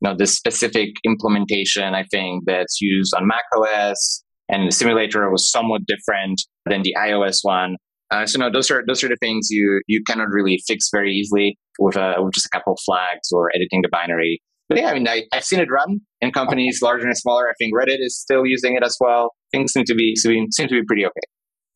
you 0.00 0.08
know 0.08 0.16
the 0.16 0.26
specific 0.26 0.90
implementation 1.04 1.94
I 1.94 2.04
think 2.10 2.44
that's 2.46 2.80
used 2.80 3.14
on 3.14 3.26
Mac 3.26 3.42
OS 3.56 4.24
and 4.52 4.68
the 4.68 4.72
simulator 4.72 5.28
was 5.30 5.50
somewhat 5.50 5.82
different 5.86 6.40
than 6.66 6.82
the 6.82 6.94
iOS 6.96 7.38
one. 7.42 7.76
Uh, 8.10 8.26
so 8.26 8.38
no, 8.38 8.50
those 8.50 8.70
are 8.70 8.84
those 8.86 9.02
are 9.02 9.08
the 9.08 9.16
things 9.16 9.48
you 9.50 9.80
you 9.88 10.02
cannot 10.06 10.28
really 10.28 10.62
fix 10.68 10.90
very 10.92 11.12
easily 11.12 11.58
with, 11.78 11.96
uh, 11.96 12.14
with 12.18 12.34
just 12.34 12.46
a 12.46 12.50
couple 12.50 12.74
of 12.74 12.78
flags 12.84 13.32
or 13.32 13.50
editing 13.54 13.80
the 13.82 13.88
binary. 13.90 14.40
But 14.68 14.78
yeah, 14.78 14.90
I 14.90 14.94
mean, 14.94 15.08
I, 15.08 15.24
have 15.32 15.44
seen 15.44 15.60
it 15.60 15.68
run 15.70 16.00
in 16.20 16.30
companies 16.30 16.80
larger 16.82 17.06
and 17.06 17.16
smaller. 17.16 17.48
I 17.48 17.52
think 17.58 17.74
Reddit 17.74 17.98
is 17.98 18.18
still 18.18 18.46
using 18.46 18.76
it 18.76 18.84
as 18.84 18.96
well. 19.00 19.32
Things 19.50 19.72
seem 19.72 19.84
to 19.84 19.94
be 19.94 20.14
seem 20.16 20.46
to 20.50 20.68
be 20.68 20.82
pretty 20.86 21.04
okay. 21.06 21.20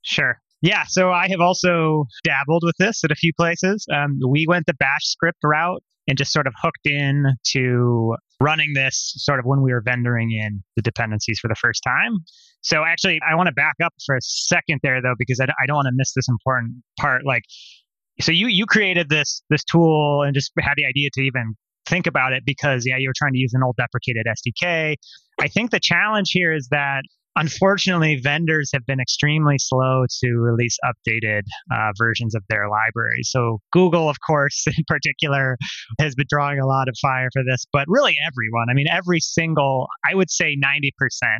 Sure. 0.02 0.38
Yeah, 0.62 0.84
so 0.88 1.10
I 1.10 1.28
have 1.28 1.40
also 1.40 2.04
dabbled 2.24 2.62
with 2.64 2.76
this 2.78 3.04
at 3.04 3.10
a 3.10 3.14
few 3.14 3.32
places. 3.36 3.86
Um, 3.92 4.18
we 4.28 4.46
went 4.48 4.66
the 4.66 4.74
bash 4.74 5.04
script 5.04 5.38
route 5.44 5.82
and 6.08 6.16
just 6.16 6.32
sort 6.32 6.46
of 6.46 6.54
hooked 6.60 6.86
in 6.86 7.24
to 7.52 8.14
running 8.40 8.74
this 8.74 9.14
sort 9.16 9.38
of 9.38 9.46
when 9.46 9.62
we 9.62 9.72
were 9.72 9.82
vendoring 9.82 10.32
in 10.32 10.62
the 10.76 10.82
dependencies 10.82 11.38
for 11.38 11.48
the 11.48 11.54
first 11.54 11.82
time. 11.82 12.18
So 12.60 12.84
actually, 12.84 13.20
I 13.28 13.34
want 13.34 13.46
to 13.46 13.52
back 13.52 13.76
up 13.82 13.94
for 14.04 14.16
a 14.16 14.20
second 14.20 14.80
there 14.82 15.00
though, 15.00 15.14
because 15.18 15.40
I, 15.40 15.44
I 15.44 15.66
don't 15.66 15.76
want 15.76 15.86
to 15.86 15.94
miss 15.94 16.12
this 16.14 16.28
important 16.28 16.74
part. 16.98 17.24
Like, 17.24 17.42
so 18.20 18.32
you 18.32 18.46
you 18.48 18.66
created 18.66 19.08
this 19.08 19.42
this 19.50 19.64
tool 19.64 20.22
and 20.22 20.34
just 20.34 20.52
had 20.58 20.74
the 20.76 20.86
idea 20.86 21.10
to 21.14 21.20
even 21.22 21.54
think 21.86 22.06
about 22.06 22.32
it 22.32 22.44
because 22.44 22.84
yeah, 22.86 22.96
you 22.98 23.08
were 23.08 23.14
trying 23.16 23.32
to 23.32 23.38
use 23.38 23.52
an 23.54 23.62
old 23.62 23.76
deprecated 23.76 24.26
SDK. 24.26 24.96
I 25.40 25.48
think 25.48 25.70
the 25.70 25.80
challenge 25.80 26.30
here 26.32 26.52
is 26.52 26.68
that 26.70 27.02
unfortunately, 27.36 28.16
vendors 28.16 28.70
have 28.72 28.84
been 28.86 29.00
extremely 29.00 29.58
slow 29.58 30.04
to 30.22 30.32
release 30.32 30.76
updated 30.84 31.42
uh, 31.72 31.92
versions 31.98 32.34
of 32.34 32.42
their 32.48 32.68
library. 32.68 33.22
So, 33.22 33.60
Google, 33.72 34.08
of 34.08 34.16
course, 34.26 34.64
in 34.76 34.84
particular, 34.88 35.56
has 36.00 36.14
been 36.14 36.26
drawing 36.28 36.58
a 36.58 36.66
lot 36.66 36.88
of 36.88 36.96
fire 37.00 37.28
for 37.32 37.42
this, 37.48 37.64
but 37.72 37.84
really 37.88 38.16
everyone. 38.26 38.68
I 38.70 38.74
mean, 38.74 38.86
every 38.90 39.20
single, 39.20 39.86
I 40.04 40.14
would 40.14 40.30
say 40.30 40.56
90% 40.56 40.90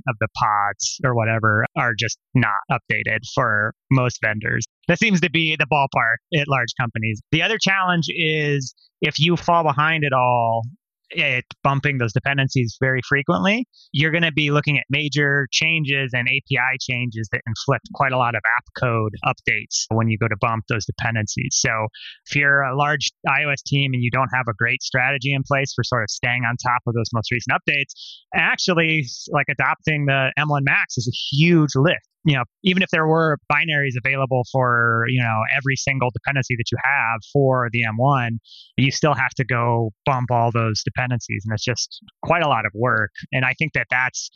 of 0.09 0.16
the 0.21 0.29
pods 0.37 0.99
or 1.05 1.14
whatever 1.14 1.66
are 1.77 1.94
just 1.99 2.18
not 2.35 2.61
updated 2.71 3.21
for 3.35 3.73
most 3.90 4.18
vendors. 4.23 4.64
That 4.88 4.99
seems 4.99 5.21
to 5.23 5.31
be 5.31 5.57
the 5.57 5.66
ballpark 5.66 6.40
at 6.40 6.49
large 6.49 6.73
companies. 6.79 7.21
The 7.33 7.42
other 7.42 7.59
challenge 7.59 8.07
is 8.09 8.75
if 9.01 9.18
you 9.18 9.37
fall 9.37 9.62
behind 9.62 10.05
at 10.05 10.12
all, 10.12 10.62
it 11.11 11.45
bumping 11.62 11.99
those 11.99 12.12
dependencies 12.12 12.77
very 12.81 13.01
frequently, 13.09 13.66
you're 13.92 14.11
going 14.11 14.23
to 14.23 14.33
be 14.33 14.51
looking 14.51 14.79
at 14.79 14.85
major 14.90 15.49
changes 15.53 16.12
and 16.14 16.29
API 16.29 16.79
changes 16.81 17.29
that 17.33 17.40
inflict 17.47 17.88
quite 17.95 18.12
a 18.12 18.19
lot 18.19 18.35
of 18.35 18.42
app 18.57 18.64
code 18.79 19.12
updates 19.25 19.85
when 19.90 20.09
you 20.09 20.19
go 20.19 20.29
to 20.29 20.37
bump 20.40 20.64
those 20.69 20.85
dependencies. 20.85 21.59
So 21.59 21.71
if 22.29 22.37
you're 22.37 22.62
a 22.62 22.77
large 22.77 23.11
iOS 23.29 23.62
team 23.66 23.92
and 23.92 24.03
you 24.03 24.11
don't 24.11 24.31
have 24.35 24.47
a 24.49 24.55
great 24.55 24.83
strategy 24.83 25.33
in 25.33 25.42
place 25.47 25.73
for 25.75 25.85
sort 25.85 26.03
of 26.03 26.11
staying 26.11 26.42
on 26.49 26.57
top 26.57 26.83
of 26.87 26.95
those 26.95 27.07
most 27.12 27.31
recent 27.31 27.57
updates, 27.57 27.92
actually 28.35 29.07
like 29.31 29.47
adopting 29.49 30.07
the 30.07 30.33
M1 30.38 30.61
Max 30.62 30.99
is 30.99 31.09
a 31.09 31.16
huge 31.37 31.71
lift 31.75 32.09
you 32.27 32.35
know, 32.35 32.43
even 32.65 32.83
if 32.83 32.91
there 32.91 33.07
were 33.07 33.39
binaries 33.51 33.95
available 33.97 34.43
for, 34.51 35.05
you 35.09 35.23
know, 35.23 35.41
every 35.57 35.77
single 35.77 36.11
dependency 36.11 36.57
that 36.57 36.65
you 36.73 36.79
have 36.85 37.21
for 37.33 37.69
the 37.73 37.83
M1, 37.83 38.39
you 38.77 38.91
still 38.91 39.15
have 39.15 39.31
to 39.37 39.45
go 39.45 39.91
bump 40.05 40.33
all 40.33 40.51
those 40.53 40.83
dependencies. 40.83 41.45
And 41.47 41.55
it's 41.55 41.65
just 41.65 42.01
quite 42.25 42.43
a 42.43 42.49
lot 42.49 42.67
of 42.67 42.73
work. 42.75 43.12
And 43.33 43.45
I 43.45 43.55
think 43.57 43.75
that 43.75 43.87
that's 43.91 44.29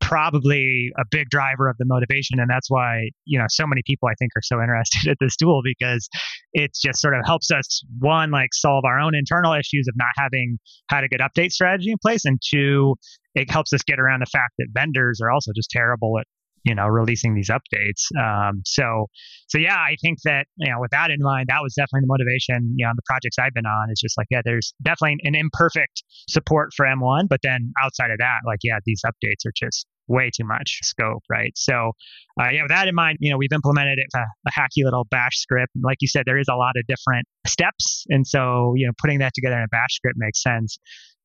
probably 0.00 0.90
a 0.98 1.04
big 1.10 1.28
driver 1.30 1.68
of 1.68 1.76
the 1.78 1.84
motivation 1.86 2.40
and 2.40 2.50
that's 2.50 2.68
why 2.68 3.08
you 3.24 3.38
know 3.38 3.44
so 3.48 3.64
many 3.68 3.82
people 3.86 4.08
i 4.08 4.14
think 4.18 4.32
are 4.36 4.42
so 4.42 4.60
interested 4.60 5.06
in 5.08 5.14
this 5.20 5.36
tool 5.36 5.60
because 5.62 6.08
it 6.52 6.72
just 6.84 7.00
sort 7.00 7.14
of 7.14 7.24
helps 7.24 7.52
us 7.52 7.82
one 8.00 8.32
like 8.32 8.52
solve 8.52 8.84
our 8.84 8.98
own 8.98 9.14
internal 9.14 9.52
issues 9.52 9.86
of 9.88 9.94
not 9.96 10.10
having 10.16 10.58
had 10.90 11.04
a 11.04 11.08
good 11.08 11.20
update 11.20 11.52
strategy 11.52 11.92
in 11.92 11.98
place 12.02 12.24
and 12.24 12.40
two 12.44 12.96
it 13.36 13.48
helps 13.48 13.72
us 13.72 13.80
get 13.86 14.00
around 14.00 14.18
the 14.18 14.26
fact 14.26 14.52
that 14.58 14.66
vendors 14.72 15.20
are 15.22 15.30
also 15.30 15.52
just 15.54 15.70
terrible 15.70 16.18
at 16.18 16.26
you 16.64 16.74
know 16.74 16.86
releasing 16.86 17.34
these 17.34 17.50
updates. 17.50 18.08
Um, 18.18 18.62
so 18.64 19.06
so 19.48 19.58
yeah 19.58 19.76
i 19.76 19.96
think 20.00 20.18
that 20.24 20.46
you 20.56 20.70
know 20.70 20.80
with 20.80 20.90
that 20.90 21.10
in 21.10 21.18
mind 21.20 21.46
that 21.48 21.60
was 21.62 21.74
definitely 21.74 22.00
the 22.02 22.12
motivation 22.12 22.74
you 22.76 22.86
know 22.86 22.92
the 22.94 23.02
projects 23.06 23.36
i've 23.38 23.54
been 23.54 23.66
on. 23.66 23.90
Is 23.90 24.00
just 24.00 24.16
like 24.16 24.26
yeah 24.30 24.40
there's 24.44 24.74
definitely 24.82 25.18
an 25.22 25.34
imperfect 25.34 26.02
support 26.28 26.70
for 26.76 26.86
m1 26.86 27.28
but 27.28 27.40
then 27.42 27.72
outside 27.82 28.10
of 28.10 28.18
that 28.18 28.40
like 28.46 28.60
yeah 28.62 28.78
these 28.84 29.02
updates 29.06 29.46
are 29.46 29.52
just 29.54 29.86
way 30.08 30.30
too 30.34 30.44
much 30.44 30.80
scope 30.82 31.22
right? 31.30 31.52
So 31.56 31.92
uh, 32.40 32.50
yeah 32.50 32.62
with 32.62 32.70
that 32.70 32.88
in 32.88 32.94
mind 32.94 33.18
you 33.20 33.30
know 33.30 33.38
we've 33.38 33.52
implemented 33.52 33.98
a, 34.14 34.18
a 34.18 34.50
hacky 34.50 34.84
little 34.84 35.04
bash 35.10 35.36
script. 35.36 35.72
Like 35.82 35.98
you 36.00 36.08
said 36.08 36.24
there 36.26 36.38
is 36.38 36.48
a 36.48 36.56
lot 36.56 36.72
of 36.76 36.86
different 36.86 37.26
steps. 37.46 38.04
And 38.08 38.26
so 38.26 38.74
you 38.76 38.86
know 38.86 38.92
putting 39.00 39.18
that 39.20 39.32
together 39.34 39.56
in 39.56 39.62
a 39.62 39.68
bash 39.68 39.94
script 39.94 40.16
makes 40.18 40.42
sense 40.42 40.78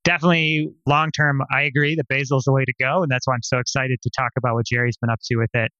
definitely 0.07 0.69
long 0.85 1.11
term, 1.11 1.41
I 1.51 1.63
agree 1.63 1.95
that 1.95 2.07
Bazel 2.07 2.37
is 2.37 2.45
the 2.45 2.53
way 2.53 2.63
to 2.63 2.73
go. 2.79 3.03
And 3.03 3.11
that's 3.11 3.27
why 3.27 3.33
I'm 3.33 3.43
so 3.43 3.59
excited 3.59 3.99
to 4.01 4.09
talk 4.17 4.31
about 4.37 4.55
what 4.55 4.65
Jerry's 4.65 4.97
been 4.97 5.09
up 5.09 5.19
to 5.25 5.35
with 5.35 5.49
it. 5.53 5.71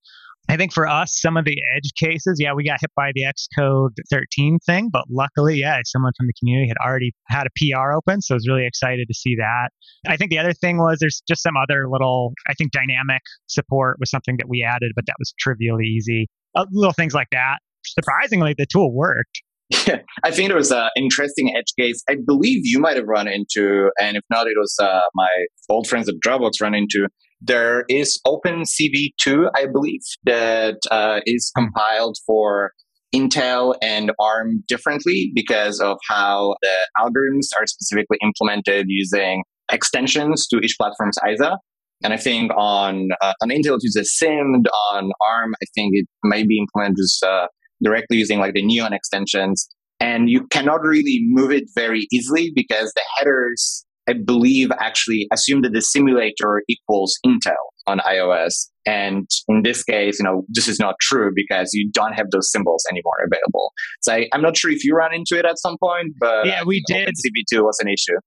I 0.50 0.56
think 0.56 0.72
for 0.72 0.88
us, 0.88 1.20
some 1.20 1.36
of 1.36 1.44
the 1.44 1.58
edge 1.76 1.92
cases, 1.98 2.38
yeah, 2.40 2.54
we 2.54 2.64
got 2.64 2.80
hit 2.80 2.92
by 2.96 3.12
the 3.14 3.24
Xcode 3.24 3.92
13 4.10 4.60
thing, 4.66 4.90
but 4.92 5.04
luckily, 5.10 5.58
yeah, 5.60 5.80
someone 5.86 6.14
from 6.18 6.28
the 6.28 6.34
community 6.40 6.70
had 6.70 6.78
already 6.86 7.14
had 7.28 7.48
a 7.48 7.50
PR 7.58 7.92
open. 7.92 8.22
So 8.22 8.34
I 8.34 8.38
was 8.38 8.48
really 8.48 8.66
excited 8.66 9.08
to 9.08 9.14
see 9.14 9.36
that. 9.36 9.70
I 10.08 10.16
think 10.16 10.32
the 10.32 10.40
other 10.40 10.54
thing 10.54 10.78
was 10.78 11.00
there's 11.00 11.22
just 11.28 11.44
some 11.44 11.58
other 11.58 11.90
little, 11.90 12.34
I 12.48 12.54
think 12.54 12.72
dynamic 12.72 13.22
support 13.48 13.98
was 14.00 14.10
something 14.10 14.38
that 14.38 14.48
we 14.48 14.64
added, 14.64 14.94
but 14.96 15.06
that 15.08 15.16
was 15.20 15.34
trivially 15.38 15.86
easy. 15.86 16.30
Uh, 16.56 16.66
little 16.72 16.94
things 16.94 17.14
like 17.14 17.28
that. 17.34 17.58
Surprisingly, 17.86 18.56
the 18.58 18.66
tool 18.72 18.96
worked. 18.96 19.42
Yeah, 19.70 19.98
I 20.24 20.32
think 20.32 20.50
it 20.50 20.56
was 20.56 20.72
an 20.72 20.90
interesting 20.96 21.54
edge 21.56 21.74
case. 21.80 22.02
I 22.10 22.16
believe 22.26 22.62
you 22.64 22.80
might 22.80 22.96
have 22.96 23.08
run 23.08 23.28
into, 23.28 23.90
and 24.02 24.18
if 24.18 24.24
not, 24.30 24.48
it 24.48 24.56
was 24.58 24.76
uh, 24.80 25.02
my 25.14 25.30
old 25.70 25.88
friends 25.88 26.08
at 26.10 26.16
Dropbox 26.26 26.62
run 26.62 26.74
into. 26.74 27.08
There 27.40 27.84
is 27.88 28.20
OpenCV2, 28.26 29.52
I 29.56 29.68
believe, 29.68 30.02
that 30.24 30.78
uh, 30.90 31.20
is 31.26 31.52
compiled 31.56 32.18
for 32.26 32.72
Intel 33.14 33.76
and 33.82 34.12
ARM 34.20 34.64
differently 34.68 35.32
because 35.36 35.80
of 35.80 35.98
how 36.10 36.56
the 36.62 36.76
algorithms 37.00 37.48
are 37.60 37.66
specifically 37.66 38.18
implemented 38.22 38.88
using 38.90 39.44
extensions 39.72 40.48
to 40.48 40.60
each 40.60 40.76
platform's 40.80 41.18
ISA. 41.30 41.58
And 42.04 42.14
I 42.14 42.18
think 42.18 42.52
on 42.56 43.10
uh, 43.22 43.34
on 43.42 43.50
Intel 43.50 43.76
it 43.76 43.84
uses 43.84 44.18
SIMD. 44.22 44.66
On 44.92 45.12
ARM, 45.30 45.54
I 45.62 45.66
think 45.74 45.92
it 45.94 46.08
may 46.24 46.44
be 46.46 46.60
implemented 46.60 47.00
as 47.00 47.20
uh, 47.26 47.48
directly 47.84 48.18
using 48.18 48.40
like 48.40 48.54
the 48.54 48.64
Neon 48.64 48.94
extensions. 48.94 49.68
And 50.00 50.30
you 50.30 50.46
cannot 50.48 50.82
really 50.82 51.22
move 51.30 51.52
it 51.52 51.64
very 51.76 52.08
easily 52.12 52.52
because 52.54 52.92
the 52.94 53.02
headers 53.18 53.86
I 54.08 54.14
believe, 54.14 54.72
actually 54.80 55.28
assume 55.34 55.62
that 55.64 55.74
the 55.74 55.82
simulator 55.82 56.64
equals 56.70 57.20
Intel 57.26 57.56
on 57.86 58.00
iOS. 58.00 58.70
And 58.86 59.30
in 59.50 59.64
this 59.64 59.84
case, 59.84 60.20
you 60.20 60.26
know, 60.26 60.46
this 60.48 60.68
is 60.68 60.80
not 60.80 60.96
true 61.02 61.32
because 61.36 61.72
you 61.74 61.90
don't 61.92 62.14
have 62.14 62.28
those 62.32 62.50
symbols 62.50 62.86
anymore 62.90 63.16
available. 63.26 63.74
So 64.02 64.14
I, 64.14 64.30
am 64.34 64.42
not 64.42 64.56
sure 64.56 64.72
if 64.72 64.86
you 64.86 64.96
ran 64.96 65.14
into 65.14 65.38
it 65.38 65.46
at 65.46 65.60
some 65.60 65.78
point, 65.82 66.14
but 66.20 66.46
yeah, 66.46 66.64
we 66.66 66.82
did. 66.88 67.10
CP2 67.10 67.64
was 67.64 67.80
an 67.82 67.90
issue. 67.90 68.18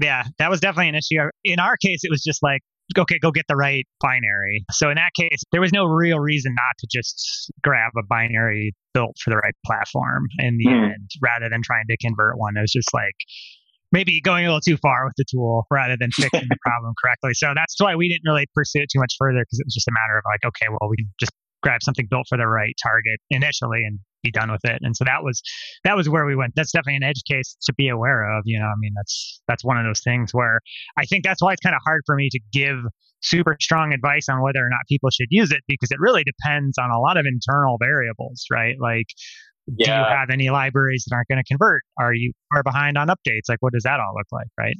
Yeah, 0.00 0.24
that 0.38 0.48
was 0.48 0.60
definitely 0.60 0.90
an 0.90 0.94
issue. 0.94 1.28
In 1.44 1.58
our 1.58 1.76
case, 1.76 2.00
it 2.02 2.10
was 2.10 2.22
just 2.22 2.42
like 2.42 2.60
okay, 2.98 3.18
go 3.18 3.30
get 3.30 3.46
the 3.48 3.56
right 3.56 3.86
binary. 4.00 4.64
So 4.70 4.90
in 4.90 4.96
that 4.96 5.10
case, 5.18 5.42
there 5.52 5.60
was 5.60 5.72
no 5.72 5.86
real 5.86 6.18
reason 6.18 6.54
not 6.54 6.76
to 6.78 6.86
just 6.90 7.50
grab 7.62 7.92
a 7.98 8.02
binary 8.08 8.74
built 8.94 9.16
for 9.22 9.30
the 9.30 9.36
right 9.36 9.54
platform 9.64 10.24
in 10.38 10.58
the 10.58 10.70
mm. 10.70 10.84
end, 10.92 11.10
rather 11.22 11.48
than 11.48 11.62
trying 11.62 11.84
to 11.90 11.96
convert 11.96 12.38
one. 12.38 12.56
It 12.56 12.60
was 12.60 12.72
just 12.72 12.92
like 12.94 13.14
maybe 13.92 14.20
going 14.20 14.44
a 14.44 14.48
little 14.48 14.60
too 14.60 14.76
far 14.76 15.04
with 15.04 15.14
the 15.16 15.24
tool 15.30 15.66
rather 15.70 15.96
than 15.98 16.10
fixing 16.14 16.46
the 16.48 16.58
problem 16.62 16.94
correctly. 17.02 17.34
So 17.34 17.52
that's 17.54 17.74
why 17.78 17.96
we 17.96 18.08
didn't 18.08 18.28
really 18.30 18.46
pursue 18.54 18.80
it 18.80 18.88
too 18.92 19.00
much 19.00 19.14
further 19.18 19.40
because 19.40 19.58
it 19.58 19.66
was 19.66 19.74
just 19.74 19.88
a 19.88 19.92
matter 19.92 20.18
of 20.18 20.24
like, 20.26 20.44
okay, 20.46 20.66
well, 20.70 20.90
we 20.90 20.96
can 20.96 21.12
just 21.18 21.32
grab 21.62 21.82
something 21.82 22.06
built 22.10 22.26
for 22.28 22.38
the 22.38 22.46
right 22.46 22.74
target 22.82 23.18
initially 23.30 23.82
and 23.84 23.98
be 24.22 24.30
done 24.30 24.50
with 24.50 24.64
it. 24.64 24.78
And 24.82 24.96
so 24.96 25.04
that 25.04 25.22
was 25.22 25.40
that 25.84 25.96
was 25.96 26.08
where 26.08 26.26
we 26.26 26.36
went. 26.36 26.54
That's 26.56 26.72
definitely 26.72 26.96
an 26.96 27.04
edge 27.04 27.22
case 27.30 27.56
to 27.62 27.74
be 27.74 27.88
aware 27.88 28.36
of. 28.36 28.42
You 28.44 28.58
know, 28.58 28.66
I 28.66 28.74
mean, 28.78 28.92
that's 28.96 29.40
that's 29.48 29.64
one 29.64 29.78
of 29.78 29.84
those 29.84 30.02
things 30.02 30.32
where 30.32 30.60
I 30.98 31.04
think 31.04 31.24
that's 31.24 31.42
why 31.42 31.52
it's 31.52 31.60
kind 31.60 31.74
of 31.74 31.80
hard 31.84 32.02
for 32.06 32.16
me 32.16 32.28
to 32.30 32.40
give 32.52 32.76
super 33.22 33.56
strong 33.60 33.92
advice 33.92 34.28
on 34.28 34.42
whether 34.42 34.60
or 34.60 34.68
not 34.68 34.80
people 34.88 35.10
should 35.10 35.28
use 35.30 35.50
it 35.50 35.60
because 35.68 35.90
it 35.90 35.98
really 36.00 36.22
depends 36.24 36.78
on 36.78 36.90
a 36.90 37.00
lot 37.00 37.16
of 37.16 37.24
internal 37.26 37.76
variables, 37.80 38.44
right? 38.50 38.76
Like 38.80 39.06
yeah. 39.66 39.86
do 39.86 39.90
you 39.90 40.16
have 40.16 40.30
any 40.30 40.50
libraries 40.50 41.04
that 41.06 41.14
aren't 41.14 41.28
going 41.28 41.42
to 41.42 41.48
convert? 41.48 41.82
Are 41.98 42.14
you 42.14 42.32
far 42.52 42.62
behind 42.62 42.96
on 42.96 43.08
updates? 43.08 43.48
Like, 43.48 43.58
what 43.60 43.72
does 43.72 43.82
that 43.84 44.00
all 44.00 44.14
look 44.14 44.26
like, 44.32 44.48
right? 44.58 44.76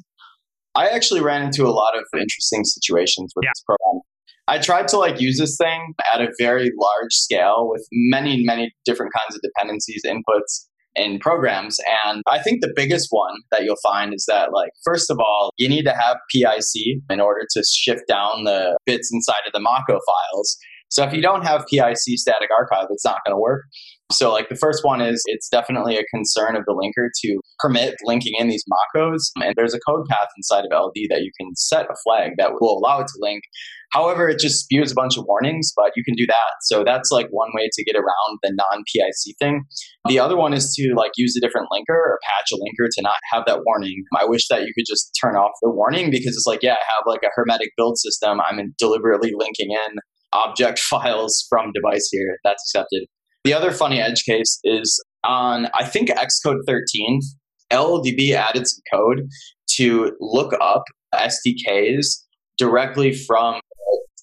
I 0.75 0.89
actually 0.89 1.23
ran 1.23 1.43
into 1.43 1.67
a 1.67 1.73
lot 1.73 1.97
of 1.97 2.05
interesting 2.13 2.65
situations 2.65 3.33
with 3.35 3.45
yeah. 3.45 3.51
this 3.51 3.63
program. 3.65 4.03
I 4.49 4.59
tried 4.59 4.89
to 4.89 4.99
like 4.99 5.21
use 5.21 5.39
this 5.39 5.57
thing 5.57 5.95
at 6.15 6.21
a 6.21 6.29
very 6.39 6.71
large 6.79 7.13
scale 7.13 7.69
with 7.69 7.87
many, 7.93 8.45
many 8.45 8.73
different 8.85 9.13
kinds 9.13 9.35
of 9.35 9.43
dependencies, 9.43 10.03
inputs, 10.05 10.67
in 10.97 11.19
programs. 11.19 11.79
And 12.05 12.23
I 12.27 12.43
think 12.43 12.61
the 12.61 12.73
biggest 12.75 13.09
one 13.11 13.35
that 13.53 13.65
you'll 13.65 13.77
find 13.83 14.15
is 14.15 14.25
that, 14.29 14.53
like, 14.53 14.71
first 14.85 15.11
of 15.11 15.19
all, 15.21 15.51
you 15.59 15.69
need 15.69 15.85
to 15.85 15.93
have 15.93 16.17
PIC 16.35 17.03
in 17.11 17.21
order 17.21 17.47
to 17.51 17.63
shift 17.71 18.03
down 18.09 18.45
the 18.45 18.77
bits 18.87 19.11
inside 19.13 19.43
of 19.47 19.53
the 19.53 19.61
Mach-O 19.61 19.93
files. 19.93 20.57
So 20.89 21.05
if 21.05 21.13
you 21.13 21.21
don't 21.21 21.45
have 21.45 21.67
PIC 21.71 22.19
static 22.19 22.49
archive, 22.57 22.87
it's 22.91 23.05
not 23.05 23.19
going 23.27 23.35
to 23.35 23.41
work. 23.41 23.65
So, 24.13 24.33
like, 24.33 24.49
the 24.49 24.57
first 24.57 24.85
one 24.85 25.01
is 25.01 25.21
it's 25.27 25.49
definitely 25.49 25.97
a 25.97 26.05
concern 26.15 26.57
of 26.57 26.65
the 26.65 26.73
linker 26.73 27.09
to 27.23 27.41
permit 27.59 27.97
linking 28.05 28.35
in 28.39 28.49
these 28.49 28.65
Mach-Os. 28.69 29.33
And 29.37 29.53
there's 29.57 29.75
a 29.75 29.81
code 29.81 30.07
path 30.09 30.29
inside 30.37 30.65
of 30.65 30.71
LD 30.73 30.95
that 31.11 31.23
you 31.23 31.33
can 31.39 31.55
set 31.57 31.87
a 31.87 31.97
flag 32.05 32.33
that 32.39 32.53
will 32.61 32.79
allow 32.79 33.01
it 33.01 33.09
to 33.09 33.19
link. 33.19 33.43
However, 33.93 34.29
it 34.29 34.39
just 34.39 34.65
spews 34.65 34.93
a 34.93 34.95
bunch 34.95 35.17
of 35.17 35.25
warnings, 35.27 35.73
but 35.77 35.93
you 35.97 36.05
can 36.05 36.15
do 36.15 36.27
that. 36.27 36.53
So, 36.63 36.85
that's 36.85 37.11
like 37.11 37.29
one 37.31 37.51
way 37.55 37.69
to 37.73 37.85
get 37.85 37.97
around 37.97 38.39
the 38.43 38.53
non 38.53 38.83
PIC 38.93 39.37
thing. 39.39 39.65
The 40.09 40.19
other 40.19 40.37
one 40.37 40.53
is 40.53 40.75
to 40.75 40.95
like 40.97 41.13
use 41.17 41.35
a 41.37 41.41
different 41.41 41.69
linker 41.73 41.95
or 41.95 42.19
patch 42.23 42.51
a 42.53 42.57
linker 42.57 42.89
to 42.91 43.03
not 43.03 43.19
have 43.33 43.45
that 43.47 43.61
warning. 43.65 44.03
I 44.19 44.25
wish 44.27 44.49
that 44.49 44.63
you 44.63 44.73
could 44.77 44.87
just 44.87 45.17
turn 45.21 45.37
off 45.37 45.53
the 45.63 45.71
warning 45.71 46.11
because 46.11 46.37
it's 46.37 46.47
like, 46.47 46.63
yeah, 46.63 46.73
I 46.75 46.85
have 46.97 47.05
like 47.07 47.23
a 47.25 47.31
hermetic 47.35 47.71
build 47.77 47.99
system. 47.99 48.41
I'm 48.41 48.75
deliberately 48.79 49.33
linking 49.37 49.71
in 49.71 49.97
object 50.33 50.79
files 50.91 51.47
from 51.49 51.73
device 51.73 52.09
here. 52.11 52.39
That's 52.45 52.63
accepted. 52.69 53.07
The 53.45 53.55
other 53.55 53.71
funny 53.71 54.01
edge 54.01 54.25
case 54.25 54.59
is 54.65 55.01
on, 55.25 55.69
I 55.75 55.85
think, 55.85 56.09
Xcode 56.09 56.59
13, 56.67 57.21
LLDB 57.73 58.33
added 58.33 58.67
some 58.67 58.81
code 58.93 59.29
to 59.77 60.13
look 60.21 60.53
up 60.61 60.83
SDKs 61.15 62.07
directly 62.59 63.13
from 63.13 63.61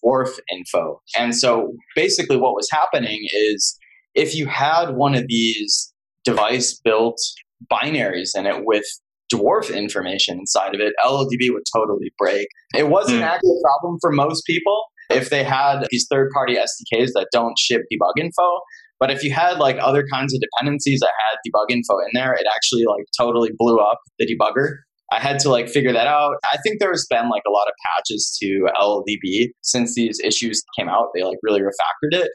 dwarf 0.04 0.39
info. 0.52 1.02
And 1.18 1.36
so 1.36 1.74
basically, 1.96 2.38
what 2.38 2.54
was 2.54 2.68
happening 2.72 3.20
is 3.32 3.78
if 4.16 4.36
you 4.36 4.48
had 4.48 4.92
one 4.92 5.16
of 5.16 5.26
these 5.28 5.94
device 6.24 6.80
built 6.84 7.18
binaries 7.72 8.32
in 8.36 8.46
it 8.46 8.63
with 8.66 8.86
dwarf 9.34 9.76
information 9.76 10.38
inside 10.39 10.76
of 10.76 10.82
it, 10.82 10.94
LLDB 11.06 11.52
would 11.52 11.63
totally 11.76 12.12
break. 12.18 12.48
It 12.76 12.89
wasn't 12.89 13.22
mm. 13.22 13.26
actually 13.26 13.58
a 13.58 13.63
problem 13.63 13.98
for 14.02 14.12
most 14.12 14.44
people 14.46 14.84
if 15.10 15.30
they 15.30 15.44
had 15.44 15.86
these 15.89 16.08
third 16.10 16.30
party 16.34 16.56
SDKs 16.56 17.10
that 17.13 17.28
don't 17.32 17.58
ship 17.58 17.82
debug 17.92 18.22
info. 18.22 18.60
But 19.00 19.12
if 19.12 19.24
you 19.24 19.34
had 19.34 19.58
like 19.58 19.78
other 19.82 20.06
kinds 20.12 20.34
of 20.34 20.39
dependencies 20.39 21.00
that 21.02 21.12
had 21.30 21.38
debug 21.46 21.72
info 21.72 22.00
in 22.00 22.12
there, 22.13 22.34
it 22.34 22.46
actually 22.56 22.84
like 22.86 23.06
totally 23.18 23.52
blew 23.58 23.80
up 23.80 24.00
the 24.20 24.26
debugger. 24.26 24.78
I 25.13 25.19
had 25.19 25.39
to 25.39 25.49
like 25.49 25.69
figure 25.69 25.93
that 25.93 26.08
out. 26.08 26.36
I 26.52 26.58
think 26.63 26.80
there's 26.80 27.06
been 27.10 27.30
like 27.30 27.43
a 27.47 27.52
lot 27.52 27.67
of 27.67 27.73
patches 27.86 28.36
to 28.41 28.67
LLDB 28.82 29.49
since 29.62 29.93
these 29.95 30.19
issues 30.23 30.63
came 30.78 30.89
out. 30.89 31.10
They 31.13 31.23
like 31.23 31.38
really 31.43 31.62
refactored 31.62 32.13
it. 32.13 32.32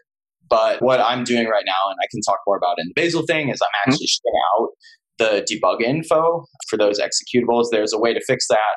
But 0.49 0.81
what 0.81 1.01
I'm 1.01 1.25
doing 1.25 1.47
right 1.47 1.65
now, 1.67 1.91
and 1.91 1.97
I 2.01 2.07
can 2.11 2.21
talk 2.23 2.39
more 2.47 2.57
about 2.57 2.77
in 2.79 2.87
the 2.89 3.01
Bazel 3.01 3.25
thing, 3.27 3.49
is 3.51 3.61
I'm 3.61 3.69
mm-hmm. 3.69 3.91
actually 3.91 4.07
mm-hmm. 4.07 4.17
shipping 4.17 4.41
out 4.55 4.69
the 5.19 5.47
debug 5.51 5.83
info 5.83 6.45
for 6.69 6.77
those 6.77 7.01
executables. 7.01 7.67
There's 7.71 7.93
a 7.93 7.99
way 7.99 8.15
to 8.15 8.21
fix 8.27 8.47
that. 8.49 8.77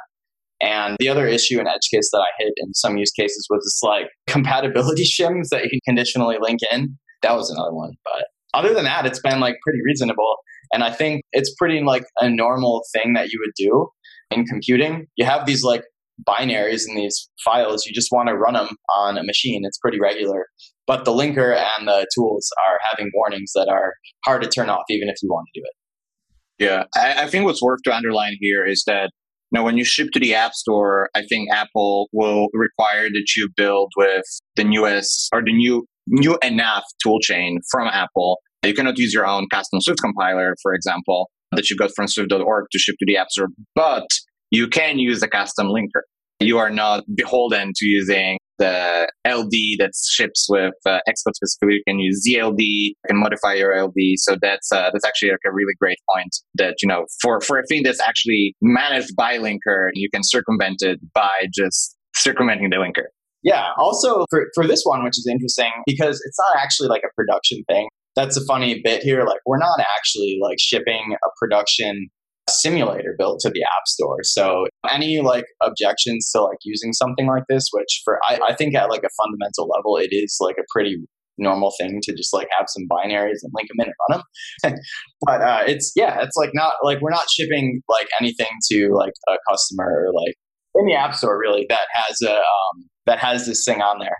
And 0.62 0.98
the 1.00 1.08
other 1.08 1.28
issue 1.28 1.60
and 1.60 1.68
edge 1.68 1.90
case 1.94 2.10
that 2.12 2.20
I 2.20 2.44
hit 2.44 2.54
in 2.58 2.74
some 2.74 2.98
use 2.98 3.12
cases 3.12 3.48
was 3.50 3.64
this 3.64 3.82
like 3.84 4.10
compatibility 4.28 5.04
shims 5.04 5.50
that 5.52 5.64
you 5.64 5.70
can 5.70 5.80
conditionally 5.86 6.38
link 6.42 6.60
in 6.72 6.98
that 7.22 7.36
was 7.36 7.50
another 7.50 7.74
one. 7.74 7.94
But 8.04 8.26
other 8.54 8.74
than 8.74 8.86
that, 8.86 9.06
it's 9.06 9.20
been 9.20 9.40
like 9.40 9.56
pretty 9.64 9.80
reasonable. 9.86 10.38
And 10.74 10.84
I 10.84 10.92
think 10.92 11.24
it's 11.32 11.54
pretty 11.58 11.82
like 11.84 12.04
a 12.20 12.30
normal 12.30 12.84
thing 12.94 13.14
that 13.14 13.30
you 13.32 13.40
would 13.44 13.54
do 13.58 13.90
in 14.32 14.46
computing. 14.46 15.08
You 15.16 15.26
have 15.26 15.46
these 15.46 15.64
like 15.64 15.84
binaries 16.28 16.84
in 16.88 16.96
these 16.96 17.30
files. 17.44 17.86
You 17.86 17.94
just 17.94 18.10
want 18.12 18.30
to 18.30 18.36
run 18.36 18.54
them 18.54 18.70
on 18.96 19.18
a 19.18 19.24
machine. 19.24 19.62
It's 19.66 19.78
pretty 19.80 20.00
regular. 20.00 20.46
But 20.88 21.06
the 21.06 21.12
linker 21.12 21.56
and 21.78 21.88
the 21.88 22.08
tools 22.16 22.50
are 22.68 22.80
having 22.90 23.12
warnings 23.14 23.52
that 23.56 23.68
are 23.70 23.94
hard 24.26 24.44
to 24.44 24.50
turn 24.50 24.70
off, 24.70 24.84
even 24.90 25.10
if 25.10 25.16
you 25.22 25.30
want 25.30 25.48
to 25.54 25.60
do 25.60 25.64
it. 25.64 26.64
Yeah, 26.64 26.84
I, 26.96 27.24
I 27.24 27.28
think 27.28 27.46
what's 27.46 27.62
worth 27.62 27.80
to 27.86 27.96
underline 27.96 28.36
here 28.40 28.66
is 28.66 28.84
that 28.86 29.10
now, 29.52 29.66
when 29.66 29.78
you 29.78 29.84
ship 29.84 30.12
to 30.14 30.20
the 30.20 30.34
App 30.34 30.54
Store, 30.54 31.10
I 31.14 31.24
think 31.28 31.50
Apple 31.52 32.08
will 32.14 32.48
require 32.54 33.10
that 33.10 33.26
you 33.36 33.50
build 33.58 33.92
with 33.98 34.24
the 34.56 34.64
newest 34.64 35.30
or 35.34 35.42
the 35.44 35.52
new 35.52 35.86
new 36.08 36.38
enough 36.42 36.84
toolchain 37.06 37.58
from 37.70 37.88
Apple. 37.88 38.38
You 38.64 38.74
cannot 38.74 38.98
use 38.98 39.14
your 39.14 39.26
own 39.26 39.48
custom 39.52 39.82
Swift 39.82 40.00
compiler, 40.02 40.56
for 40.62 40.74
example, 40.74 41.32
that 41.52 41.70
you 41.70 41.76
got 41.76 41.92
from 41.96 42.08
Swift.org 42.08 42.66
to 42.72 42.80
ship 42.80 42.96
to 43.00 43.06
the 43.06 43.18
App 43.18 43.30
Store, 43.32 43.48
but 43.76 44.08
you 44.52 44.68
can 44.68 45.00
use 45.00 45.24
a 45.24 45.28
custom 45.28 45.68
linker. 45.68 46.02
You 46.40 46.58
are 46.58 46.70
not 46.70 47.04
beholden 47.16 47.72
to 47.76 47.86
using 47.86 48.38
the 48.58 49.08
LD 49.28 49.80
that 49.80 49.92
ships 50.12 50.48
with 50.50 50.74
uh, 50.86 51.00
specifically. 51.16 51.76
You 51.76 51.84
can 51.88 52.00
use 52.00 52.24
ZLD, 52.28 52.60
you 52.60 52.94
can 53.08 53.18
modify 53.18 53.54
your 53.54 53.76
LD. 53.76 53.96
So 54.18 54.38
that's 54.42 54.72
uh, 54.72 54.90
that's 54.92 55.06
actually 55.06 55.30
like 55.30 55.40
a 55.48 55.52
really 55.52 55.74
great 55.80 55.98
point 56.14 56.36
that 56.56 56.76
you 56.82 56.88
know 56.88 57.06
for 57.22 57.42
for 57.42 57.60
a 57.60 57.66
thing 57.66 57.82
that's 57.84 58.00
actually 58.00 58.56
managed 58.62 59.16
by 59.16 59.38
linker, 59.38 59.90
you 59.94 60.10
can 60.14 60.22
circumvent 60.24 60.78
it 60.82 61.00
by 61.14 61.48
just 61.54 61.96
circumventing 62.16 62.70
the 62.70 62.78
linker. 62.78 63.06
Yeah. 63.44 63.70
Also, 63.78 64.26
for, 64.30 64.48
for 64.54 64.68
this 64.68 64.84
one, 64.84 65.04
which 65.04 65.18
is 65.18 65.28
interesting 65.30 65.72
because 65.88 66.22
it's 66.24 66.38
not 66.38 66.62
actually 66.62 66.90
like 66.90 67.02
a 67.04 67.10
production 67.16 67.64
thing. 67.68 67.88
That's 68.22 68.38
a 68.38 68.46
funny 68.46 68.80
bit 68.84 69.02
here. 69.02 69.24
Like, 69.26 69.40
we're 69.48 69.58
not 69.58 69.80
actually 69.80 70.38
like 70.42 70.58
shipping 70.60 71.16
a 71.24 71.30
production 71.40 72.08
simulator 72.50 73.16
built 73.18 73.40
to 73.40 73.50
the 73.50 73.64
app 73.64 73.88
store. 73.88 74.18
So 74.24 74.66
any 74.90 75.22
like 75.22 75.46
objections 75.64 76.30
to 76.32 76.42
like 76.42 76.58
using 76.64 76.94
something 76.94 77.28
like 77.28 77.44
this, 77.50 77.70
which 77.72 78.02
for 78.04 78.20
I, 78.28 78.40
I 78.50 78.56
think 78.56 78.76
at 78.76 78.90
like 78.90 79.04
a 79.04 79.24
fundamental 79.24 79.68
level, 79.76 79.98
it 79.98 80.10
is 80.12 80.38
like 80.40 80.58
a 80.60 80.66
pretty 80.72 80.98
normal 81.38 81.74
thing 81.80 82.00
to 82.04 82.14
just 82.14 82.34
like 82.34 82.48
have 82.58 82.68
some 82.68 82.84
binaries 82.92 83.40
and 83.42 83.52
link 83.54 83.70
them 83.70 83.80
in 83.80 83.86
and 83.88 83.94
run 84.10 84.22
them. 84.64 84.80
but 85.26 85.42
uh, 85.42 85.64
it's 85.66 85.92
yeah, 85.96 86.22
it's 86.22 86.36
like 86.36 86.52
not 86.54 86.74
like 86.84 87.02
we're 87.02 87.10
not 87.10 87.30
shipping 87.30 87.82
like 87.90 88.08
anything 88.20 88.52
to 88.72 88.90
like 88.94 89.14
a 89.30 89.34
customer 89.50 90.06
or 90.06 90.14
like 90.14 90.36
in 90.76 90.86
the 90.86 90.94
app 90.94 91.16
store 91.16 91.40
really 91.40 91.66
that 91.70 91.88
has 91.94 92.22
a 92.22 92.36
um, 92.36 92.90
that 93.08 93.18
has 93.20 93.48
this 93.48 93.64
thing 93.66 93.82
on 93.82 94.00
there. 94.00 94.18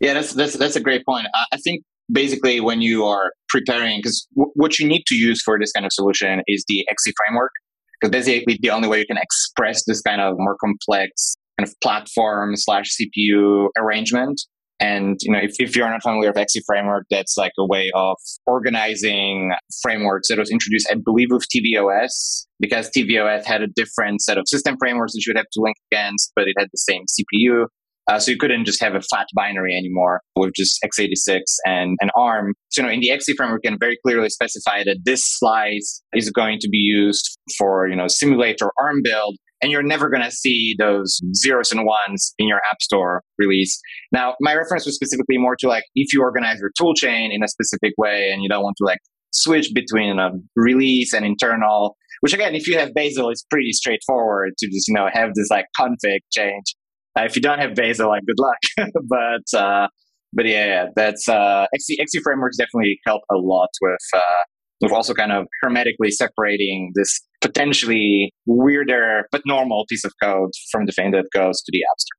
Yeah, 0.00 0.14
that's 0.14 0.32
that's 0.32 0.56
that's 0.56 0.76
a 0.76 0.80
great 0.80 1.04
point. 1.04 1.26
I 1.34 1.56
think 1.62 1.82
basically 2.12 2.60
when 2.60 2.80
you 2.80 3.04
are 3.04 3.32
preparing, 3.48 3.98
because 3.98 4.26
w- 4.36 4.52
what 4.54 4.78
you 4.78 4.86
need 4.86 5.04
to 5.06 5.14
use 5.14 5.42
for 5.42 5.58
this 5.58 5.72
kind 5.72 5.86
of 5.86 5.92
solution 5.92 6.42
is 6.46 6.64
the 6.68 6.86
XC 6.90 7.12
framework, 7.24 7.50
because 8.00 8.10
basically 8.12 8.58
the 8.60 8.70
only 8.70 8.88
way 8.88 8.98
you 8.98 9.06
can 9.06 9.18
express 9.18 9.84
this 9.86 10.00
kind 10.00 10.20
of 10.20 10.34
more 10.38 10.56
complex 10.62 11.36
kind 11.58 11.68
of 11.68 11.74
platform 11.82 12.56
slash 12.56 12.96
CPU 12.96 13.68
arrangement. 13.78 14.40
And 14.82 15.18
you 15.20 15.30
know, 15.30 15.38
if, 15.38 15.56
if 15.58 15.76
you're 15.76 15.90
not 15.90 16.02
familiar 16.02 16.30
with 16.30 16.38
XC 16.38 16.62
framework, 16.66 17.04
that's 17.10 17.36
like 17.36 17.52
a 17.58 17.66
way 17.66 17.90
of 17.94 18.16
organizing 18.46 19.52
frameworks 19.82 20.28
that 20.28 20.38
was 20.38 20.50
introduced, 20.50 20.88
I 20.90 20.94
believe, 21.04 21.28
with 21.30 21.44
tvOS, 21.54 22.46
because 22.58 22.90
tvOS 22.90 23.44
had 23.44 23.60
a 23.60 23.66
different 23.66 24.22
set 24.22 24.38
of 24.38 24.44
system 24.48 24.76
frameworks 24.80 25.12
that 25.12 25.22
you 25.26 25.32
would 25.34 25.36
have 25.36 25.50
to 25.52 25.60
link 25.60 25.76
against, 25.92 26.32
but 26.34 26.48
it 26.48 26.54
had 26.58 26.68
the 26.72 26.78
same 26.78 27.02
CPU. 27.02 27.66
Uh, 28.10 28.18
so 28.18 28.32
you 28.32 28.36
couldn't 28.36 28.64
just 28.64 28.82
have 28.82 28.96
a 28.96 29.00
flat 29.00 29.28
binary 29.36 29.76
anymore 29.76 30.20
with 30.34 30.52
just 30.56 30.80
x86 30.84 31.42
and, 31.64 31.96
an 32.00 32.10
ARM. 32.16 32.54
So, 32.70 32.82
you 32.82 32.86
know, 32.86 32.92
in 32.92 32.98
the 32.98 33.10
XC 33.10 33.34
framework, 33.36 33.60
you 33.62 33.70
can 33.70 33.78
very 33.78 33.98
clearly 34.04 34.28
specify 34.28 34.82
that 34.82 34.98
this 35.04 35.22
slice 35.24 36.02
is 36.12 36.28
going 36.30 36.58
to 36.60 36.68
be 36.68 36.78
used 36.78 37.38
for, 37.56 37.86
you 37.86 37.94
know, 37.94 38.08
simulator 38.08 38.72
ARM 38.80 39.02
build. 39.04 39.36
And 39.62 39.70
you're 39.70 39.84
never 39.84 40.08
going 40.08 40.24
to 40.24 40.30
see 40.30 40.74
those 40.76 41.20
zeros 41.36 41.70
and 41.70 41.86
ones 41.86 42.34
in 42.38 42.48
your 42.48 42.60
App 42.70 42.82
Store 42.82 43.22
release. 43.38 43.78
Now, 44.10 44.34
my 44.40 44.56
reference 44.56 44.86
was 44.86 44.96
specifically 44.96 45.38
more 45.38 45.54
to 45.60 45.68
like 45.68 45.84
if 45.94 46.12
you 46.12 46.22
organize 46.22 46.58
your 46.58 46.72
toolchain 46.80 47.28
in 47.30 47.44
a 47.44 47.48
specific 47.48 47.92
way 47.96 48.30
and 48.32 48.42
you 48.42 48.48
don't 48.48 48.62
want 48.62 48.76
to 48.78 48.84
like 48.84 48.98
switch 49.32 49.70
between 49.72 50.18
a 50.18 50.30
release 50.56 51.12
and 51.12 51.24
internal, 51.24 51.96
which 52.22 52.32
again, 52.32 52.54
if 52.54 52.66
you 52.66 52.76
have 52.76 52.92
Bazel, 52.94 53.28
it's 53.28 53.44
pretty 53.50 53.72
straightforward 53.72 54.54
to 54.58 54.66
just, 54.66 54.88
you 54.88 54.94
know, 54.94 55.08
have 55.12 55.34
this 55.34 55.48
like 55.50 55.66
config 55.78 56.20
change 56.32 56.74
if 57.24 57.36
you 57.36 57.42
don't 57.42 57.58
have 57.58 57.74
Bazel, 57.74 58.08
like 58.08 58.22
good 58.26 58.38
luck. 58.38 58.90
but 59.08 59.58
uh, 59.58 59.88
but 60.32 60.46
yeah, 60.46 60.66
yeah 60.66 60.86
that's 60.94 61.28
uh, 61.28 61.66
XC, 61.74 61.98
XC 62.00 62.20
frameworks 62.22 62.56
definitely 62.56 63.00
help 63.06 63.22
a 63.30 63.36
lot 63.36 63.70
with 63.80 63.98
uh, 64.14 64.42
with 64.80 64.92
also 64.92 65.14
kind 65.14 65.32
of 65.32 65.46
hermetically 65.62 66.10
separating 66.10 66.92
this 66.94 67.20
potentially 67.40 68.32
weirder 68.46 69.24
but 69.32 69.42
normal 69.46 69.84
piece 69.88 70.04
of 70.04 70.12
code 70.22 70.50
from 70.70 70.86
the 70.86 70.92
thing 70.92 71.10
that 71.10 71.26
goes 71.34 71.60
to 71.62 71.72
the 71.72 71.80
App 71.90 71.98
Store. 71.98 72.16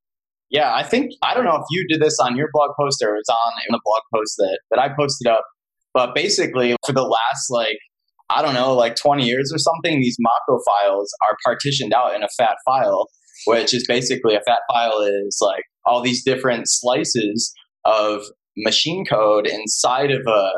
Yeah, 0.50 0.74
I 0.74 0.84
think 0.84 1.12
I 1.24 1.34
don't 1.34 1.46
know 1.46 1.56
if 1.56 1.66
you 1.72 1.86
did 1.88 2.02
this 2.02 2.18
on 2.20 2.36
your 2.36 2.50
blog 2.52 2.72
post 2.80 3.02
or 3.04 3.16
it's 3.16 3.30
on 3.30 3.54
in 3.68 3.72
the 3.72 3.82
blog 3.84 4.02
post 4.14 4.36
that 4.38 4.60
that 4.72 4.80
I 4.80 4.90
posted 4.90 5.28
up, 5.28 5.44
but 5.94 6.14
basically 6.14 6.76
for 6.86 6.94
the 6.94 7.04
last 7.04 7.50
like 7.50 7.78
I 8.30 8.42
don't 8.42 8.54
know 8.54 8.74
like 8.74 8.96
20 8.96 9.26
years 9.26 9.52
or 9.54 9.58
something, 9.58 10.00
these 10.00 10.18
Mach-O 10.20 10.60
files 10.66 11.12
are 11.30 11.38
partitioned 11.46 11.94
out 11.94 12.16
in 12.16 12.24
a 12.24 12.28
fat 12.38 12.56
file 12.66 13.08
which 13.46 13.74
is 13.74 13.86
basically 13.88 14.36
a 14.36 14.42
fat 14.42 14.60
file 14.72 15.00
is 15.02 15.38
like 15.42 15.64
all 15.86 16.02
these 16.02 16.24
different 16.24 16.64
slices 16.68 17.54
of 17.86 18.22
machine 18.58 19.06
code 19.06 19.48
inside 19.48 20.12
of 20.12 20.22
a 20.28 20.52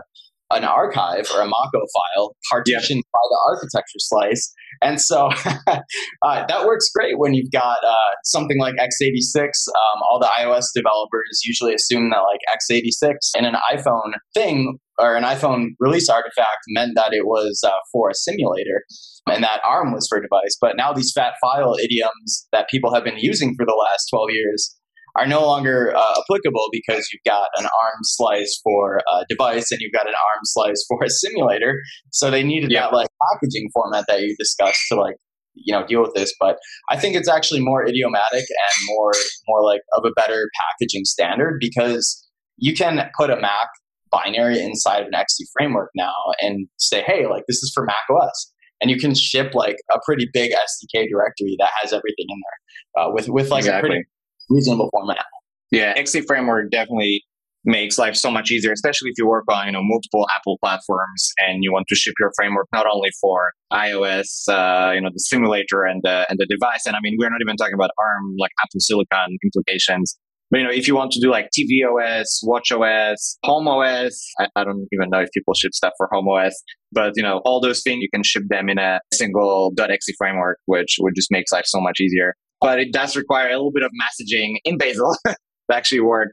an 0.51 0.63
archive 0.63 1.25
or 1.33 1.41
a 1.41 1.47
Mach-O 1.47 1.79
file 1.79 2.35
partitioned 2.51 3.03
yeah. 3.03 3.11
by 3.11 3.19
the 3.29 3.39
architecture 3.49 3.97
slice. 3.97 4.53
And 4.81 5.01
so 5.01 5.29
uh, 5.67 6.45
that 6.47 6.65
works 6.65 6.89
great 6.93 7.17
when 7.17 7.33
you've 7.33 7.51
got 7.51 7.77
uh, 7.83 8.13
something 8.23 8.59
like 8.59 8.75
x86. 8.75 9.39
Um, 9.39 10.01
all 10.09 10.19
the 10.19 10.29
iOS 10.37 10.65
developers 10.75 11.41
usually 11.43 11.73
assume 11.73 12.09
that 12.11 12.19
like 12.19 12.39
x86 12.55 13.15
in 13.37 13.45
an 13.45 13.55
iPhone 13.73 14.13
thing 14.33 14.77
or 14.99 15.15
an 15.15 15.23
iPhone 15.23 15.69
release 15.79 16.09
artifact 16.09 16.59
meant 16.69 16.93
that 16.95 17.13
it 17.13 17.25
was 17.25 17.61
uh, 17.65 17.71
for 17.91 18.09
a 18.09 18.13
simulator 18.13 18.83
and 19.27 19.43
that 19.43 19.61
ARM 19.65 19.93
was 19.93 20.07
for 20.07 20.21
device. 20.21 20.57
But 20.59 20.75
now 20.77 20.93
these 20.93 21.11
fat 21.15 21.33
file 21.41 21.75
idioms 21.81 22.47
that 22.51 22.69
people 22.69 22.93
have 22.93 23.03
been 23.03 23.17
using 23.17 23.55
for 23.57 23.65
the 23.65 23.73
last 23.73 24.07
12 24.11 24.29
years 24.31 24.75
are 25.15 25.27
no 25.27 25.45
longer 25.45 25.93
uh, 25.95 26.13
applicable 26.21 26.67
because 26.71 27.07
you've 27.11 27.23
got 27.25 27.47
an 27.57 27.65
ARM 27.65 27.99
slice 28.01 28.59
for 28.63 28.97
a 28.97 29.25
device 29.29 29.71
and 29.71 29.79
you've 29.79 29.93
got 29.93 30.07
an 30.07 30.13
ARM 30.13 30.41
slice 30.43 30.83
for 30.87 31.03
a 31.03 31.09
simulator. 31.09 31.79
So 32.11 32.31
they 32.31 32.43
needed 32.43 32.71
yeah. 32.71 32.81
that 32.81 32.93
like 32.93 33.09
packaging 33.31 33.69
format 33.73 34.05
that 34.07 34.21
you 34.21 34.35
discussed 34.37 34.81
to 34.91 34.95
like 34.95 35.15
you 35.53 35.73
know 35.73 35.85
deal 35.85 36.01
with 36.01 36.13
this. 36.15 36.33
But 36.39 36.57
I 36.89 36.97
think 36.97 37.15
it's 37.15 37.29
actually 37.29 37.61
more 37.61 37.85
idiomatic 37.85 38.43
and 38.43 38.87
more 38.87 39.11
more 39.47 39.63
like 39.63 39.81
of 39.95 40.03
a 40.05 40.11
better 40.19 40.49
packaging 40.59 41.05
standard 41.05 41.57
because 41.59 42.27
you 42.57 42.73
can 42.73 43.09
put 43.17 43.29
a 43.29 43.35
Mac 43.35 43.67
binary 44.13 44.61
inside 44.61 45.01
of 45.01 45.07
an 45.07 45.15
XC 45.15 45.45
framework 45.57 45.89
now 45.95 46.13
and 46.39 46.67
say, 46.77 47.01
hey, 47.01 47.27
like 47.27 47.43
this 47.47 47.57
is 47.63 47.71
for 47.73 47.83
Mac 47.85 47.95
OS. 48.09 48.51
And 48.81 48.91
you 48.91 48.97
can 48.99 49.15
ship 49.15 49.53
like 49.55 49.77
a 49.93 49.99
pretty 50.05 50.27
big 50.33 50.51
SDK 50.51 51.09
directory 51.09 51.55
that 51.59 51.69
has 51.81 51.93
everything 51.93 52.25
in 52.27 52.37
there 52.37 53.03
uh, 53.03 53.11
with 53.11 53.29
with 53.29 53.49
like 53.49 53.61
exactly. 53.61 53.89
a 53.89 53.91
pretty 53.91 54.05
reasonable 54.49 54.89
format. 54.91 55.25
Yeah, 55.71 55.93
XC 55.95 56.21
framework 56.21 56.69
definitely 56.69 57.23
makes 57.65 57.97
life 57.97 58.15
so 58.15 58.29
much 58.29 58.51
easier, 58.51 58.71
especially 58.71 59.09
if 59.09 59.15
you 59.17 59.27
work 59.27 59.45
on 59.49 59.67
you 59.67 59.71
know 59.71 59.81
multiple 59.81 60.27
Apple 60.35 60.57
platforms 60.61 61.31
and 61.39 61.63
you 61.63 61.71
want 61.71 61.87
to 61.87 61.95
ship 61.95 62.13
your 62.19 62.31
framework 62.35 62.67
not 62.73 62.85
only 62.91 63.09
for 63.21 63.53
iOS, 63.71 64.47
uh, 64.49 64.91
you 64.91 65.01
know 65.01 65.09
the 65.13 65.19
simulator 65.19 65.83
and 65.83 66.01
the 66.03 66.25
and 66.29 66.37
the 66.37 66.45
device. 66.45 66.85
And 66.85 66.95
I 66.95 66.99
mean, 67.01 67.15
we're 67.17 67.29
not 67.29 67.39
even 67.41 67.55
talking 67.55 67.73
about 67.73 67.91
ARM 67.99 68.35
like 68.37 68.51
Apple 68.63 68.79
Silicon 68.79 69.37
implications. 69.43 70.17
But 70.53 70.59
you 70.59 70.63
know, 70.65 70.71
if 70.71 70.87
you 70.87 70.95
want 70.95 71.11
to 71.13 71.19
do 71.19 71.31
like 71.31 71.49
tvOS, 71.57 72.43
WatchOS, 72.45 73.37
HomeOS, 73.43 74.13
I, 74.39 74.47
I 74.55 74.63
don't 74.63 74.87
even 74.93 75.09
know 75.09 75.19
if 75.19 75.29
people 75.33 75.55
ship 75.55 75.73
stuff 75.73 75.93
for 75.97 76.07
home 76.13 76.29
OS, 76.29 76.53
but 76.91 77.13
you 77.15 77.23
know, 77.23 77.41
all 77.43 77.59
those 77.59 77.81
things 77.81 78.01
you 78.01 78.09
can 78.13 78.23
ship 78.23 78.43
them 78.49 78.69
in 78.69 78.77
a 78.77 78.99
single 79.11 79.73
XC 79.77 80.13
framework, 80.17 80.59
which 80.67 80.97
would 80.99 81.15
just 81.15 81.31
makes 81.31 81.51
life 81.51 81.65
so 81.65 81.81
much 81.81 81.99
easier 81.99 82.35
but 82.63 82.79
it 82.79 82.93
does 82.93 83.15
require 83.15 83.49
a 83.49 83.51
little 83.51 83.73
bit 83.73 83.83
of 83.83 83.91
messaging 83.91 84.55
in 84.63 84.77
Bazel 84.77 85.15
to 85.27 85.35
actually 85.71 85.99
work. 85.99 86.31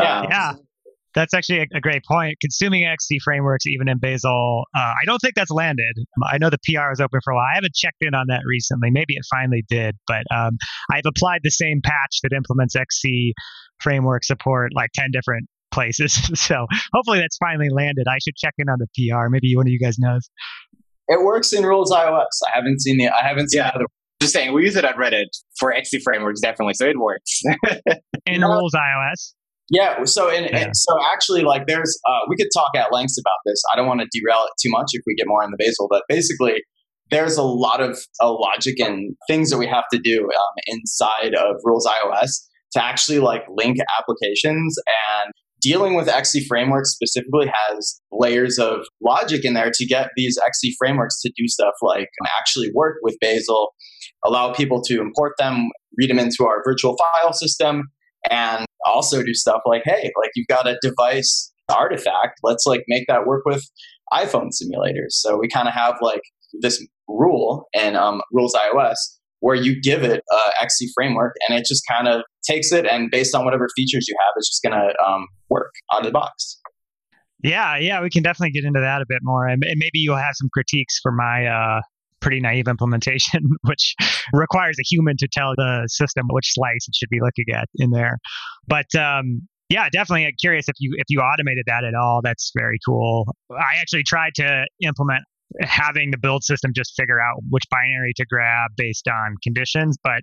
Yeah, 0.00 0.20
um, 0.20 0.26
yeah. 0.30 0.52
That's 1.16 1.34
actually 1.34 1.60
a, 1.60 1.66
a, 1.74 1.80
great 1.80 2.04
point. 2.04 2.36
Consuming 2.40 2.84
XC 2.84 3.18
frameworks, 3.24 3.66
even 3.66 3.88
in 3.88 3.98
Bazel, 3.98 4.64
uh, 4.76 4.78
I 4.78 5.04
don't 5.06 5.18
think 5.18 5.34
that's 5.34 5.50
landed. 5.50 5.96
I 6.30 6.38
know 6.38 6.50
the 6.50 6.58
PR 6.58 6.92
is 6.92 7.00
open 7.00 7.20
for 7.24 7.32
a 7.32 7.36
while. 7.36 7.46
I 7.50 7.56
haven't 7.56 7.74
checked 7.74 8.02
in 8.02 8.14
on 8.14 8.26
that 8.28 8.42
recently. 8.46 8.90
Maybe 8.92 9.14
it 9.14 9.24
finally 9.30 9.64
did, 9.68 9.96
but 10.06 10.22
um, 10.32 10.58
I've 10.92 11.06
applied 11.06 11.40
the 11.42 11.50
same 11.50 11.80
patch 11.82 12.20
that 12.22 12.32
implements 12.32 12.76
XC 12.76 13.32
framework 13.80 14.24
support 14.24 14.72
like 14.74 14.90
10 14.94 15.06
different 15.10 15.48
places. 15.72 16.12
so 16.38 16.66
hopefully 16.92 17.18
that's 17.18 17.38
finally 17.38 17.70
landed. 17.70 18.06
I 18.08 18.18
should 18.18 18.36
check 18.36 18.54
in 18.58 18.68
on 18.68 18.78
the 18.78 18.86
PR. 18.94 19.28
Maybe 19.28 19.56
one 19.56 19.66
of 19.66 19.70
you 19.70 19.80
guys 19.80 19.98
knows. 19.98 20.28
It 21.08 21.24
works 21.24 21.52
in 21.52 21.64
Rules 21.64 21.90
iOS. 21.90 22.26
I 22.48 22.54
haven't 22.54 22.80
seen 22.80 22.98
the 22.98 23.08
I 23.08 23.26
haven't 23.26 23.50
seen 23.50 23.62
yeah. 23.62 23.72
other 23.74 23.86
just 24.20 24.32
saying, 24.32 24.52
we 24.52 24.64
use 24.64 24.76
it 24.76 24.84
at 24.84 24.96
Reddit 24.96 25.26
for 25.58 25.72
XC 25.72 26.00
frameworks, 26.00 26.40
definitely. 26.40 26.74
So 26.74 26.86
it 26.86 26.98
works. 26.98 27.42
in 28.26 28.40
rules 28.40 28.72
iOS. 28.74 29.34
Yeah. 29.70 30.04
So, 30.04 30.30
and, 30.30 30.48
yeah. 30.50 30.70
so 30.72 30.96
actually, 31.12 31.42
like, 31.42 31.66
there's, 31.66 31.98
uh, 32.08 32.20
we 32.28 32.36
could 32.36 32.48
talk 32.54 32.70
at 32.76 32.92
length 32.92 33.14
about 33.18 33.38
this. 33.44 33.60
I 33.72 33.76
don't 33.76 33.86
want 33.86 34.00
to 34.00 34.06
derail 34.12 34.44
it 34.44 34.52
too 34.62 34.70
much 34.70 34.86
if 34.92 35.02
we 35.06 35.14
get 35.14 35.26
more 35.26 35.42
in 35.42 35.50
the 35.50 35.56
Bazel, 35.58 35.88
but 35.90 36.02
basically, 36.08 36.62
there's 37.10 37.36
a 37.36 37.42
lot 37.42 37.80
of 37.80 37.98
uh, 38.20 38.32
logic 38.32 38.80
and 38.80 39.16
things 39.28 39.50
that 39.50 39.58
we 39.58 39.66
have 39.66 39.84
to 39.92 39.98
do 39.98 40.24
um, 40.24 40.54
inside 40.66 41.34
of 41.34 41.56
Rules 41.64 41.86
iOS 41.86 42.30
to 42.72 42.84
actually 42.84 43.20
like 43.20 43.42
link 43.48 43.78
applications 43.98 44.76
and 45.14 45.32
dealing 45.60 45.94
with 45.94 46.08
XC 46.08 46.46
frameworks 46.48 46.90
specifically 46.90 47.46
has 47.46 48.00
layers 48.10 48.58
of 48.58 48.80
logic 49.02 49.44
in 49.44 49.54
there 49.54 49.70
to 49.72 49.86
get 49.86 50.08
these 50.16 50.36
XC 50.46 50.74
frameworks 50.78 51.20
to 51.22 51.30
do 51.36 51.46
stuff 51.46 51.74
like 51.80 52.08
actually 52.38 52.70
work 52.74 52.96
with 53.02 53.16
Bazel 53.20 53.72
allow 54.24 54.52
people 54.52 54.82
to 54.82 55.00
import 55.00 55.34
them, 55.38 55.68
read 55.96 56.10
them 56.10 56.18
into 56.18 56.44
our 56.44 56.62
virtual 56.64 56.96
file 56.96 57.32
system, 57.32 57.84
and 58.30 58.65
also 58.86 59.22
do 59.22 59.34
stuff 59.34 59.60
like, 59.66 59.82
hey, 59.84 60.10
like 60.20 60.30
you've 60.34 60.46
got 60.48 60.66
a 60.66 60.78
device 60.82 61.52
artifact, 61.68 62.40
let's 62.42 62.64
like 62.66 62.84
make 62.88 63.06
that 63.08 63.26
work 63.26 63.42
with 63.44 63.64
iPhone 64.12 64.50
simulators. 64.50 65.10
So 65.10 65.36
we 65.36 65.48
kind 65.48 65.68
of 65.68 65.74
have 65.74 65.96
like 66.00 66.22
this 66.60 66.84
rule 67.08 67.66
in 67.72 67.96
um, 67.96 68.20
Rules 68.32 68.54
iOS 68.54 68.96
where 69.40 69.54
you 69.54 69.80
give 69.80 70.02
it 70.02 70.22
a 70.32 70.62
XC 70.62 70.88
framework 70.94 71.34
and 71.46 71.58
it 71.58 71.66
just 71.66 71.82
kind 71.90 72.08
of 72.08 72.22
takes 72.48 72.72
it 72.72 72.86
and 72.86 73.10
based 73.10 73.34
on 73.34 73.44
whatever 73.44 73.68
features 73.76 74.06
you 74.08 74.14
have, 74.20 74.32
it's 74.36 74.48
just 74.48 74.62
going 74.62 74.72
to 74.72 75.04
um, 75.04 75.26
work 75.50 75.72
out 75.92 76.00
of 76.00 76.06
the 76.06 76.12
box. 76.12 76.58
Yeah, 77.42 77.76
yeah, 77.76 78.00
we 78.00 78.08
can 78.08 78.22
definitely 78.22 78.52
get 78.52 78.64
into 78.64 78.80
that 78.80 79.02
a 79.02 79.04
bit 79.06 79.18
more, 79.22 79.46
and 79.46 79.60
maybe 79.60 79.98
you'll 79.98 80.16
have 80.16 80.34
some 80.34 80.48
critiques 80.52 80.98
for 81.02 81.12
my 81.12 81.46
uh, 81.46 81.80
pretty 82.26 82.40
naive 82.40 82.66
implementation, 82.66 83.40
which 83.62 83.94
requires 84.32 84.76
a 84.80 84.84
human 84.84 85.16
to 85.16 85.28
tell 85.32 85.54
the 85.56 85.86
system 85.86 86.26
which 86.30 86.52
slice 86.52 86.88
it 86.88 86.94
should 86.96 87.08
be 87.08 87.20
looking 87.20 87.54
at 87.54 87.68
in 87.76 87.90
there. 87.90 88.18
But 88.66 88.92
um, 88.96 89.46
yeah, 89.68 89.88
definitely 89.88 90.32
curious 90.40 90.68
if 90.68 90.74
you 90.80 90.94
if 90.98 91.04
you 91.08 91.20
automated 91.20 91.64
that 91.68 91.84
at 91.84 91.94
all. 91.94 92.20
That's 92.24 92.50
very 92.56 92.78
cool. 92.84 93.28
I 93.52 93.80
actually 93.80 94.02
tried 94.02 94.34
to 94.36 94.66
implement 94.82 95.22
having 95.60 96.10
the 96.10 96.18
build 96.18 96.42
system 96.42 96.72
just 96.74 96.94
figure 96.96 97.20
out 97.20 97.40
which 97.50 97.62
binary 97.70 98.12
to 98.16 98.26
grab 98.28 98.72
based 98.76 99.06
on 99.06 99.36
conditions, 99.44 99.96
but 100.02 100.22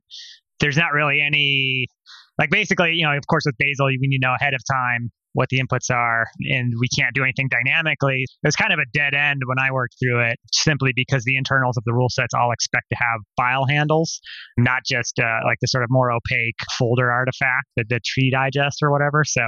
there's 0.59 0.75
not 0.75 0.91
really 0.91 1.21
any 1.21 1.87
like 2.37 2.49
basically, 2.49 2.95
you 2.95 3.05
know, 3.05 3.15
of 3.15 3.25
course 3.27 3.43
with 3.45 3.55
Bazel, 3.57 3.91
you 3.91 3.97
need 4.01 4.17
to 4.17 4.27
know 4.27 4.35
ahead 4.39 4.53
of 4.53 4.61
time 4.69 5.09
what 5.33 5.49
the 5.49 5.59
inputs 5.59 5.93
are, 5.93 6.25
and 6.39 6.73
we 6.79 6.87
can't 6.97 7.13
do 7.13 7.23
anything 7.23 7.49
dynamically. 7.49 8.23
It 8.23 8.47
was 8.47 8.55
kind 8.55 8.71
of 8.71 8.79
a 8.79 8.85
dead 8.93 9.13
end 9.13 9.41
when 9.45 9.59
I 9.59 9.71
worked 9.71 9.95
through 10.01 10.21
it, 10.21 10.37
simply 10.53 10.91
because 10.95 11.23
the 11.23 11.35
internals 11.35 11.77
of 11.77 11.83
the 11.85 11.93
rule 11.93 12.09
sets 12.09 12.33
all 12.33 12.51
expect 12.51 12.85
to 12.91 12.97
have 12.97 13.19
file 13.35 13.65
handles, 13.65 14.19
not 14.57 14.83
just 14.85 15.19
uh, 15.19 15.39
like 15.45 15.57
the 15.61 15.67
sort 15.67 15.83
of 15.83 15.89
more 15.91 16.11
opaque 16.11 16.59
folder 16.77 17.11
artifact, 17.11 17.67
the, 17.75 17.85
the 17.89 17.99
tree 18.05 18.31
digest 18.31 18.79
or 18.81 18.91
whatever. 18.91 19.23
So 19.25 19.41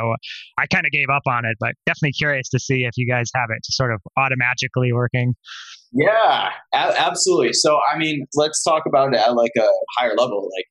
I 0.57 0.65
kind 0.67 0.85
of 0.85 0.91
gave 0.91 1.07
up 1.13 1.23
on 1.27 1.45
it, 1.45 1.55
but 1.59 1.73
definitely 1.85 2.13
curious 2.13 2.49
to 2.49 2.59
see 2.59 2.83
if 2.83 2.91
you 2.97 3.07
guys 3.07 3.29
have 3.35 3.49
it 3.55 3.59
sort 3.65 3.93
of 3.93 4.01
automatically 4.17 4.91
working. 4.93 5.33
Yeah, 5.91 6.49
a- 6.73 6.99
absolutely. 6.99 7.53
So, 7.53 7.79
I 7.93 7.97
mean, 7.97 8.25
let's 8.35 8.61
talk 8.63 8.83
about 8.87 9.13
it 9.13 9.19
at 9.19 9.33
like 9.35 9.51
a 9.57 9.67
higher 9.97 10.13
level. 10.17 10.49
Like, 10.55 10.65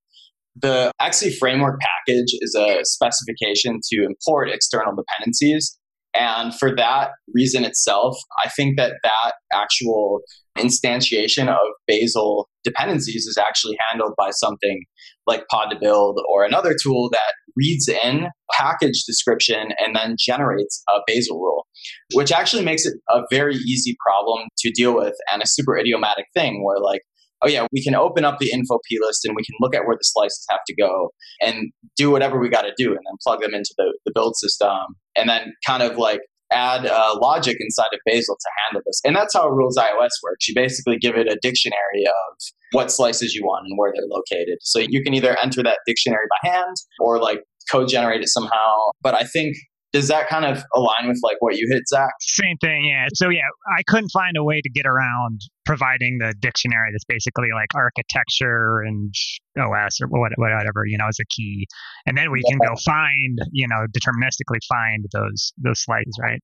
the 0.56 0.92
XC 1.00 1.36
framework 1.38 1.80
package 1.80 2.34
is 2.40 2.54
a 2.54 2.84
specification 2.84 3.80
to 3.92 4.04
import 4.04 4.50
external 4.50 4.94
dependencies. 4.94 5.78
And 6.14 6.54
for 6.54 6.74
that 6.76 7.10
reason 7.34 7.64
itself, 7.64 8.16
I 8.44 8.48
think 8.48 8.76
that 8.76 8.92
that 9.02 9.34
actual 9.52 10.20
instantiation 10.56 11.48
of 11.48 11.58
Bazel 11.88 12.48
dependencies 12.62 13.26
is 13.26 13.36
actually 13.36 13.76
handled 13.90 14.14
by 14.16 14.30
something 14.30 14.84
like 15.26 15.44
PodToBUILD 15.52 16.14
or 16.32 16.44
another 16.44 16.76
tool 16.80 17.08
that 17.10 17.34
reads 17.56 17.88
in 17.88 18.26
package 18.52 19.02
description 19.04 19.70
and 19.78 19.96
then 19.96 20.16
generates 20.18 20.82
a 20.94 21.00
Bazel 21.06 21.40
rule, 21.40 21.66
which 22.14 22.30
actually 22.30 22.64
makes 22.64 22.86
it 22.86 22.94
a 23.10 23.22
very 23.30 23.56
easy 23.56 23.96
problem 24.06 24.46
to 24.58 24.70
deal 24.70 24.94
with 24.94 25.14
and 25.32 25.42
a 25.42 25.46
super 25.46 25.76
idiomatic 25.76 26.26
thing 26.34 26.64
where 26.64 26.78
like 26.78 27.00
oh 27.44 27.48
yeah, 27.48 27.66
we 27.72 27.82
can 27.82 27.94
open 27.94 28.24
up 28.24 28.38
the 28.38 28.50
info 28.50 28.78
p 28.88 28.98
list 29.00 29.24
and 29.24 29.34
we 29.36 29.42
can 29.44 29.54
look 29.60 29.74
at 29.74 29.86
where 29.86 29.96
the 29.96 30.04
slices 30.04 30.44
have 30.50 30.60
to 30.66 30.74
go 30.74 31.10
and 31.42 31.70
do 31.96 32.10
whatever 32.10 32.38
we 32.38 32.48
got 32.48 32.62
to 32.62 32.72
do 32.76 32.88
and 32.88 33.00
then 33.06 33.16
plug 33.22 33.40
them 33.40 33.54
into 33.54 33.74
the, 33.76 33.96
the 34.04 34.12
build 34.14 34.34
system 34.36 34.96
and 35.16 35.28
then 35.28 35.52
kind 35.66 35.82
of 35.82 35.96
like 35.98 36.20
add 36.52 36.86
uh, 36.86 37.14
logic 37.20 37.56
inside 37.58 37.88
of 37.92 38.00
Bazel 38.06 38.36
to 38.36 38.50
handle 38.64 38.82
this. 38.86 39.00
And 39.04 39.16
that's 39.16 39.34
how 39.34 39.48
Rules 39.48 39.76
iOS 39.76 40.10
works. 40.22 40.48
You 40.48 40.54
basically 40.54 40.98
give 40.98 41.16
it 41.16 41.26
a 41.26 41.36
dictionary 41.42 42.04
of 42.06 42.36
what 42.72 42.90
slices 42.90 43.34
you 43.34 43.42
want 43.44 43.66
and 43.66 43.76
where 43.78 43.92
they're 43.94 44.06
located. 44.08 44.58
So 44.60 44.78
you 44.78 45.02
can 45.02 45.14
either 45.14 45.36
enter 45.42 45.62
that 45.62 45.78
dictionary 45.86 46.26
by 46.42 46.50
hand 46.50 46.76
or 47.00 47.20
like 47.20 47.40
code 47.70 47.88
generate 47.88 48.20
it 48.20 48.28
somehow. 48.28 48.76
But 49.02 49.14
I 49.14 49.24
think 49.24 49.56
does 49.94 50.08
that 50.08 50.28
kind 50.28 50.44
of 50.44 50.64
align 50.74 51.06
with 51.06 51.20
like 51.22 51.36
what 51.38 51.54
you 51.54 51.68
hit, 51.70 51.86
Zach? 51.86 52.10
Same 52.20 52.56
thing, 52.60 52.84
yeah. 52.84 53.06
So 53.14 53.30
yeah, 53.30 53.46
I 53.78 53.82
couldn't 53.86 54.10
find 54.10 54.36
a 54.36 54.42
way 54.42 54.60
to 54.60 54.68
get 54.68 54.86
around 54.86 55.40
providing 55.64 56.18
the 56.18 56.34
dictionary 56.40 56.90
that's 56.92 57.04
basically 57.04 57.48
like 57.54 57.68
architecture 57.76 58.80
and 58.84 59.14
OS 59.56 60.00
or 60.02 60.08
whatever, 60.08 60.82
you 60.84 60.98
know, 60.98 61.06
as 61.06 61.18
a 61.20 61.24
key. 61.30 61.66
And 62.06 62.18
then 62.18 62.32
we 62.32 62.42
can 62.42 62.58
go 62.58 62.74
find, 62.84 63.38
you 63.52 63.68
know, 63.68 63.86
deterministically 63.96 64.58
find 64.68 65.06
those 65.12 65.52
those 65.58 65.80
slides, 65.80 66.18
right? 66.20 66.40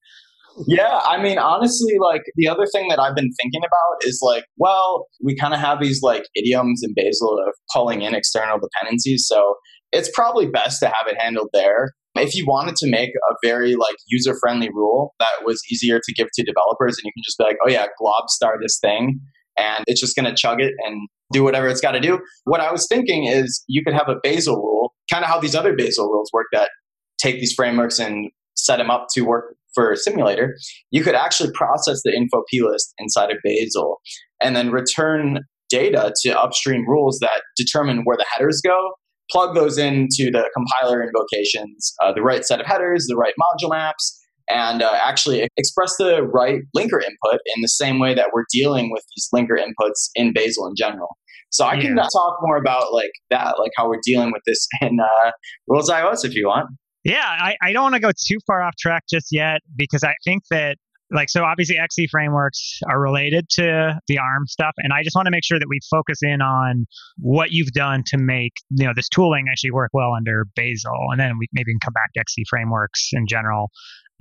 Yeah, 0.66 1.00
I 1.04 1.20
mean, 1.20 1.38
honestly, 1.38 1.94
like 2.00 2.22
the 2.36 2.46
other 2.46 2.66
thing 2.72 2.88
that 2.88 3.00
I've 3.00 3.16
been 3.16 3.32
thinking 3.40 3.62
about 3.62 4.08
is 4.08 4.20
like, 4.22 4.44
well, 4.58 5.06
we 5.24 5.34
kind 5.34 5.54
of 5.54 5.60
have 5.60 5.80
these 5.80 6.02
like 6.02 6.24
idioms 6.36 6.82
in 6.84 6.94
Bazel 6.94 7.38
of 7.48 7.54
pulling 7.72 8.02
in 8.02 8.14
external 8.14 8.58
dependencies. 8.60 9.26
So 9.26 9.56
it's 9.92 10.10
probably 10.14 10.46
best 10.46 10.80
to 10.80 10.86
have 10.86 11.06
it 11.08 11.20
handled 11.20 11.48
there. 11.52 11.90
If 12.16 12.34
you 12.34 12.44
wanted 12.46 12.76
to 12.76 12.90
make 12.90 13.10
a 13.30 13.34
very 13.44 13.76
like 13.76 13.96
user 14.08 14.36
friendly 14.40 14.68
rule 14.68 15.14
that 15.20 15.44
was 15.44 15.62
easier 15.70 16.00
to 16.02 16.12
give 16.12 16.28
to 16.34 16.42
developers, 16.42 16.98
and 16.98 17.04
you 17.04 17.12
can 17.12 17.22
just 17.24 17.38
be 17.38 17.44
like, 17.44 17.56
oh 17.64 17.70
yeah, 17.70 17.86
glob 17.98 18.28
star 18.28 18.56
this 18.60 18.78
thing, 18.80 19.20
and 19.58 19.84
it's 19.86 20.00
just 20.00 20.16
going 20.16 20.26
to 20.26 20.34
chug 20.34 20.60
it 20.60 20.72
and 20.84 21.08
do 21.32 21.44
whatever 21.44 21.68
it's 21.68 21.80
got 21.80 21.92
to 21.92 22.00
do. 22.00 22.18
What 22.44 22.60
I 22.60 22.72
was 22.72 22.86
thinking 22.88 23.26
is 23.26 23.64
you 23.68 23.84
could 23.84 23.94
have 23.94 24.08
a 24.08 24.16
Bazel 24.22 24.56
rule, 24.56 24.92
kind 25.10 25.24
of 25.24 25.30
how 25.30 25.40
these 25.40 25.54
other 25.54 25.74
Bazel 25.76 26.08
rules 26.08 26.30
work 26.32 26.46
that 26.52 26.70
take 27.18 27.36
these 27.36 27.52
frameworks 27.52 27.98
and 27.98 28.30
set 28.56 28.78
them 28.78 28.90
up 28.90 29.06
to 29.14 29.22
work 29.22 29.54
for 29.74 29.92
a 29.92 29.96
simulator. 29.96 30.56
You 30.90 31.02
could 31.04 31.14
actually 31.14 31.52
process 31.54 32.00
the 32.04 32.12
Info.plist 32.12 32.92
inside 32.98 33.30
of 33.30 33.36
Bazel 33.44 34.00
and 34.40 34.56
then 34.56 34.70
return 34.70 35.40
data 35.68 36.12
to 36.22 36.40
upstream 36.40 36.88
rules 36.88 37.18
that 37.20 37.42
determine 37.56 38.02
where 38.04 38.16
the 38.16 38.26
headers 38.34 38.60
go 38.64 38.92
plug 39.30 39.54
those 39.54 39.78
into 39.78 40.30
the 40.30 40.48
compiler 40.54 41.02
invocations, 41.02 41.94
uh, 42.02 42.12
the 42.12 42.22
right 42.22 42.44
set 42.44 42.60
of 42.60 42.66
headers, 42.66 43.06
the 43.08 43.16
right 43.16 43.34
module 43.38 43.70
maps, 43.70 44.18
and 44.48 44.82
uh, 44.82 44.92
actually 44.94 45.48
express 45.56 45.96
the 45.98 46.22
right 46.22 46.60
linker 46.76 47.02
input 47.02 47.40
in 47.54 47.62
the 47.62 47.68
same 47.68 47.98
way 47.98 48.14
that 48.14 48.30
we're 48.32 48.44
dealing 48.52 48.90
with 48.90 49.04
these 49.14 49.28
linker 49.34 49.58
inputs 49.58 50.08
in 50.14 50.32
Bazel 50.32 50.66
in 50.66 50.74
general. 50.76 51.16
So 51.50 51.64
I 51.64 51.80
can 51.80 51.96
yeah. 51.96 52.06
talk 52.12 52.38
more 52.42 52.56
about 52.56 52.92
like 52.92 53.10
that, 53.30 53.58
like 53.58 53.72
how 53.76 53.88
we're 53.88 54.00
dealing 54.04 54.30
with 54.32 54.42
this 54.46 54.66
in 54.80 54.98
uh, 55.00 55.30
Rules 55.66 55.90
iOS 55.90 56.24
if 56.24 56.34
you 56.34 56.46
want. 56.46 56.70
Yeah, 57.04 57.24
I, 57.24 57.56
I 57.62 57.72
don't 57.72 57.82
want 57.82 57.94
to 57.94 58.00
go 58.00 58.10
too 58.10 58.38
far 58.46 58.62
off 58.62 58.74
track 58.78 59.04
just 59.10 59.28
yet 59.30 59.60
because 59.74 60.04
I 60.04 60.14
think 60.24 60.42
that 60.50 60.76
like 61.12 61.28
so 61.28 61.44
obviously 61.44 61.78
XC 61.78 62.08
frameworks 62.10 62.80
are 62.88 63.00
related 63.00 63.48
to 63.50 64.00
the 64.06 64.18
ARM 64.18 64.46
stuff, 64.46 64.74
and 64.78 64.92
I 64.92 65.02
just 65.02 65.16
want 65.16 65.26
to 65.26 65.30
make 65.30 65.44
sure 65.44 65.58
that 65.58 65.68
we 65.68 65.78
focus 65.90 66.18
in 66.22 66.40
on 66.40 66.86
what 67.18 67.50
you've 67.50 67.72
done 67.72 68.02
to 68.06 68.18
make 68.18 68.52
you 68.70 68.86
know 68.86 68.92
this 68.94 69.08
tooling 69.08 69.46
actually 69.50 69.72
work 69.72 69.90
well 69.92 70.12
under 70.16 70.46
Bazel, 70.56 71.08
and 71.10 71.20
then 71.20 71.38
we 71.38 71.46
maybe 71.52 71.72
can 71.72 71.80
come 71.80 71.92
back 71.92 72.12
to 72.14 72.20
XC 72.20 72.44
frameworks 72.48 73.10
in 73.12 73.26
general. 73.26 73.70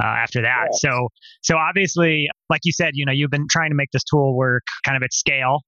Uh, 0.01 0.07
after 0.07 0.41
that. 0.43 0.67
So, 0.75 1.09
so 1.41 1.57
obviously, 1.57 2.29
like 2.49 2.61
you 2.63 2.71
said, 2.71 2.91
you 2.93 3.05
know, 3.05 3.11
you've 3.11 3.31
been 3.31 3.47
trying 3.51 3.71
to 3.71 3.75
make 3.75 3.89
this 3.91 4.05
tool 4.05 4.33
work 4.33 4.63
kind 4.85 4.95
of 4.95 5.03
at 5.03 5.11
scale 5.11 5.59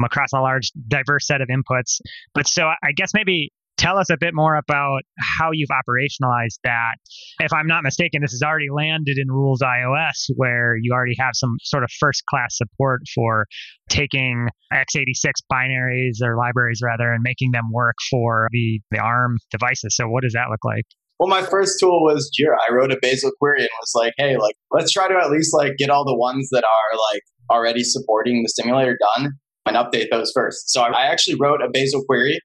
across 0.00 0.32
a 0.32 0.38
large, 0.38 0.70
diverse 0.86 1.26
set 1.26 1.40
of 1.40 1.48
inputs. 1.48 2.00
But 2.32 2.46
so, 2.46 2.68
I 2.68 2.92
guess 2.94 3.10
maybe 3.14 3.50
tell 3.80 3.96
us 3.96 4.10
a 4.10 4.16
bit 4.20 4.34
more 4.34 4.56
about 4.56 5.00
how 5.18 5.50
you've 5.52 5.70
operationalized 5.70 6.58
that. 6.64 6.96
If 7.40 7.52
I'm 7.52 7.66
not 7.66 7.82
mistaken, 7.82 8.20
this 8.20 8.32
has 8.32 8.42
already 8.42 8.68
landed 8.70 9.16
in 9.16 9.28
Rules 9.28 9.62
iOS, 9.62 10.28
where 10.36 10.76
you 10.80 10.92
already 10.92 11.16
have 11.18 11.32
some 11.32 11.56
sort 11.62 11.82
of 11.82 11.90
first 11.98 12.22
class 12.28 12.58
support 12.58 13.00
for 13.14 13.46
taking 13.88 14.48
x86 14.72 15.32
binaries 15.50 16.22
or 16.22 16.36
libraries 16.36 16.80
rather 16.84 17.10
and 17.10 17.22
making 17.22 17.52
them 17.52 17.72
work 17.72 17.96
for 18.10 18.48
the, 18.52 18.80
the 18.90 18.98
ARM 18.98 19.38
devices. 19.50 19.96
So, 19.96 20.08
what 20.08 20.22
does 20.22 20.34
that 20.34 20.50
look 20.50 20.64
like? 20.64 20.84
Well, 21.18 21.28
my 21.28 21.42
first 21.42 21.80
tool 21.80 22.02
was 22.02 22.30
Jira. 22.38 22.56
I 22.68 22.74
wrote 22.74 22.92
a 22.92 22.98
Bazel 23.00 23.32
query 23.38 23.60
and 23.60 23.68
was 23.80 23.92
like, 23.94 24.12
hey, 24.18 24.36
like, 24.36 24.56
let's 24.70 24.92
try 24.92 25.08
to 25.08 25.14
at 25.16 25.30
least 25.30 25.54
like 25.54 25.76
get 25.78 25.90
all 25.90 26.04
the 26.04 26.16
ones 26.16 26.48
that 26.52 26.64
are 26.64 26.98
like 27.12 27.22
already 27.50 27.82
supporting 27.82 28.42
the 28.42 28.48
simulator 28.48 28.96
done 29.16 29.32
and 29.66 29.76
update 29.76 30.06
those 30.10 30.32
first. 30.34 30.70
So 30.70 30.82
I 30.82 31.06
actually 31.06 31.36
wrote 31.38 31.60
a 31.62 31.68
Bazel 31.70 32.04
query 32.04 32.40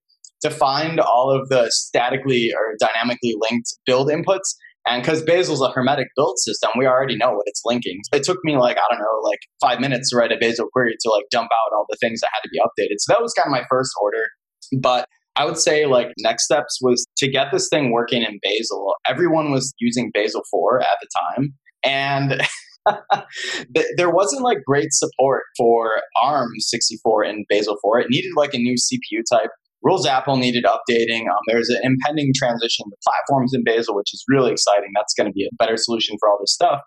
to 0.45 0.51
find 0.51 0.99
all 0.99 1.31
of 1.31 1.49
the 1.49 1.69
statically 1.71 2.51
or 2.55 2.75
dynamically 2.79 3.35
linked 3.49 3.73
build 3.85 4.09
inputs. 4.09 4.53
And 4.87 5.01
because 5.01 5.23
Bazel's 5.23 5.61
a 5.61 5.71
hermetic 5.71 6.07
build 6.15 6.37
system, 6.37 6.69
we 6.77 6.85
already 6.85 7.17
know 7.17 7.31
what 7.31 7.43
it's 7.47 7.61
linking. 7.65 7.99
It 8.13 8.23
took 8.23 8.37
me 8.43 8.55
like, 8.55 8.77
I 8.77 8.83
don't 8.91 8.99
know, 8.99 9.19
like 9.23 9.39
five 9.59 9.79
minutes 9.79 10.11
to 10.11 10.17
write 10.17 10.31
a 10.31 10.37
Bazel 10.39 10.67
query 10.71 10.95
to 10.99 11.09
like 11.09 11.23
dump 11.31 11.49
out 11.51 11.75
all 11.75 11.87
the 11.89 11.97
things 11.99 12.21
that 12.21 12.29
had 12.31 12.41
to 12.41 12.49
be 12.51 12.59
updated. 12.59 12.97
So 12.99 13.13
that 13.13 13.21
was 13.21 13.33
kind 13.33 13.47
of 13.47 13.51
my 13.51 13.63
first 13.67 13.91
order. 13.99 14.25
But 14.79 15.07
I 15.35 15.45
would 15.45 15.57
say 15.57 15.87
like 15.87 16.09
next 16.19 16.45
steps 16.45 16.77
was 16.81 17.03
to 17.17 17.27
get 17.27 17.47
this 17.51 17.67
thing 17.67 17.91
working 17.91 18.21
in 18.21 18.39
Bazel. 18.43 18.93
Everyone 19.07 19.51
was 19.51 19.73
using 19.79 20.11
Bazel 20.13 20.43
4 20.51 20.81
at 20.81 20.87
the 21.01 21.07
time. 21.35 21.53
And 21.83 22.41
there 23.97 24.11
wasn't 24.11 24.43
like 24.43 24.59
great 24.67 24.89
support 24.91 25.43
for 25.57 26.01
ARM 26.21 26.51
64 26.59 27.23
in 27.25 27.45
Bazel 27.49 27.77
4. 27.81 28.01
It 28.01 28.09
needed 28.11 28.31
like 28.35 28.53
a 28.53 28.59
new 28.59 28.75
CPU 28.75 29.23
type 29.31 29.49
Rules 29.85 30.07
Apple 30.07 30.35
needed 30.35 30.65
updating. 30.65 31.21
Um, 31.29 31.37
there's 31.47 31.69
an 31.69 31.79
impending 31.83 32.31
transition 32.35 32.85
to 32.89 32.95
platforms 33.07 33.53
in 33.53 33.63
Bazel, 33.63 33.95
which 33.95 34.11
is 34.13 34.23
really 34.27 34.51
exciting. 34.51 34.89
That's 34.95 35.13
going 35.13 35.27
to 35.27 35.31
be 35.31 35.45
a 35.45 35.55
better 35.57 35.77
solution 35.77 36.17
for 36.19 36.27
all 36.27 36.37
this 36.41 36.53
stuff. 36.53 36.81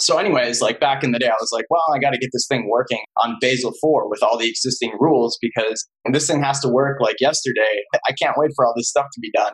So, 0.00 0.16
anyways, 0.16 0.62
like 0.62 0.80
back 0.80 1.04
in 1.04 1.12
the 1.12 1.18
day, 1.18 1.28
I 1.28 1.36
was 1.38 1.50
like, 1.52 1.66
well, 1.68 1.84
I 1.94 1.98
got 1.98 2.10
to 2.10 2.18
get 2.18 2.30
this 2.32 2.46
thing 2.48 2.70
working 2.70 3.00
on 3.22 3.36
Bazel 3.42 3.72
4 3.82 4.08
with 4.08 4.22
all 4.22 4.38
the 4.38 4.48
existing 4.48 4.96
rules 4.98 5.36
because 5.42 5.86
this 6.10 6.26
thing 6.26 6.42
has 6.42 6.58
to 6.60 6.68
work 6.68 6.98
like 7.02 7.16
yesterday. 7.20 7.82
I 8.08 8.14
can't 8.20 8.34
wait 8.38 8.52
for 8.56 8.64
all 8.64 8.72
this 8.74 8.88
stuff 8.88 9.06
to 9.12 9.20
be 9.20 9.30
done. 9.32 9.52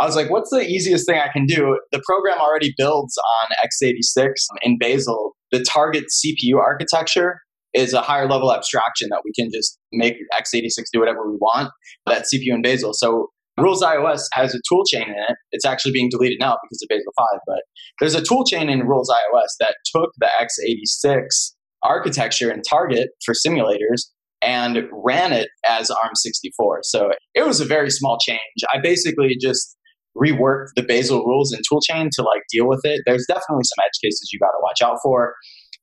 I 0.00 0.06
was 0.06 0.16
like, 0.16 0.30
what's 0.30 0.50
the 0.50 0.66
easiest 0.66 1.06
thing 1.06 1.20
I 1.20 1.28
can 1.30 1.44
do? 1.44 1.78
The 1.92 2.02
program 2.06 2.40
already 2.40 2.72
builds 2.78 3.16
on 3.42 3.48
x86 3.64 4.32
in 4.62 4.78
Bazel. 4.78 5.32
The 5.52 5.62
target 5.62 6.04
CPU 6.04 6.56
architecture 6.56 7.40
is 7.74 7.92
a 7.92 8.00
higher 8.00 8.28
level 8.28 8.52
abstraction 8.52 9.08
that 9.10 9.22
we 9.24 9.32
can 9.38 9.50
just 9.52 9.78
make 9.92 10.14
x86 10.38 10.84
do 10.92 11.00
whatever 11.00 11.28
we 11.28 11.36
want, 11.36 11.70
that 12.06 12.24
CPU 12.24 12.54
and 12.54 12.62
Bazel. 12.62 12.94
So 12.94 13.28
Rules 13.58 13.82
iOS 13.82 14.22
has 14.32 14.54
a 14.54 14.58
toolchain 14.72 15.06
in 15.06 15.14
it. 15.28 15.36
It's 15.52 15.64
actually 15.64 15.92
being 15.92 16.08
deleted 16.10 16.38
now 16.40 16.56
because 16.62 16.82
of 16.82 16.88
Bazel 16.88 17.12
5, 17.32 17.40
but 17.46 17.62
there's 18.00 18.14
a 18.14 18.22
toolchain 18.22 18.70
in 18.70 18.80
Rules 18.80 19.10
iOS 19.10 19.50
that 19.60 19.76
took 19.94 20.10
the 20.18 20.28
x86 20.40 21.52
architecture 21.84 22.50
and 22.50 22.64
target 22.68 23.10
for 23.24 23.34
simulators 23.34 24.10
and 24.42 24.78
ran 24.92 25.32
it 25.32 25.48
as 25.68 25.90
ARM64. 25.90 26.78
So 26.82 27.10
it 27.34 27.46
was 27.46 27.60
a 27.60 27.64
very 27.64 27.90
small 27.90 28.18
change. 28.18 28.40
I 28.72 28.78
basically 28.82 29.36
just 29.40 29.76
reworked 30.16 30.68
the 30.76 30.82
Bazel 30.82 31.24
rules 31.24 31.52
and 31.52 31.62
toolchain 31.70 32.08
to 32.12 32.22
like 32.22 32.42
deal 32.52 32.68
with 32.68 32.80
it. 32.84 33.00
There's 33.06 33.24
definitely 33.26 33.64
some 33.64 33.84
edge 33.84 33.98
cases 34.02 34.30
you 34.32 34.38
got 34.38 34.48
to 34.50 34.62
watch 34.62 34.82
out 34.82 34.98
for. 35.02 35.34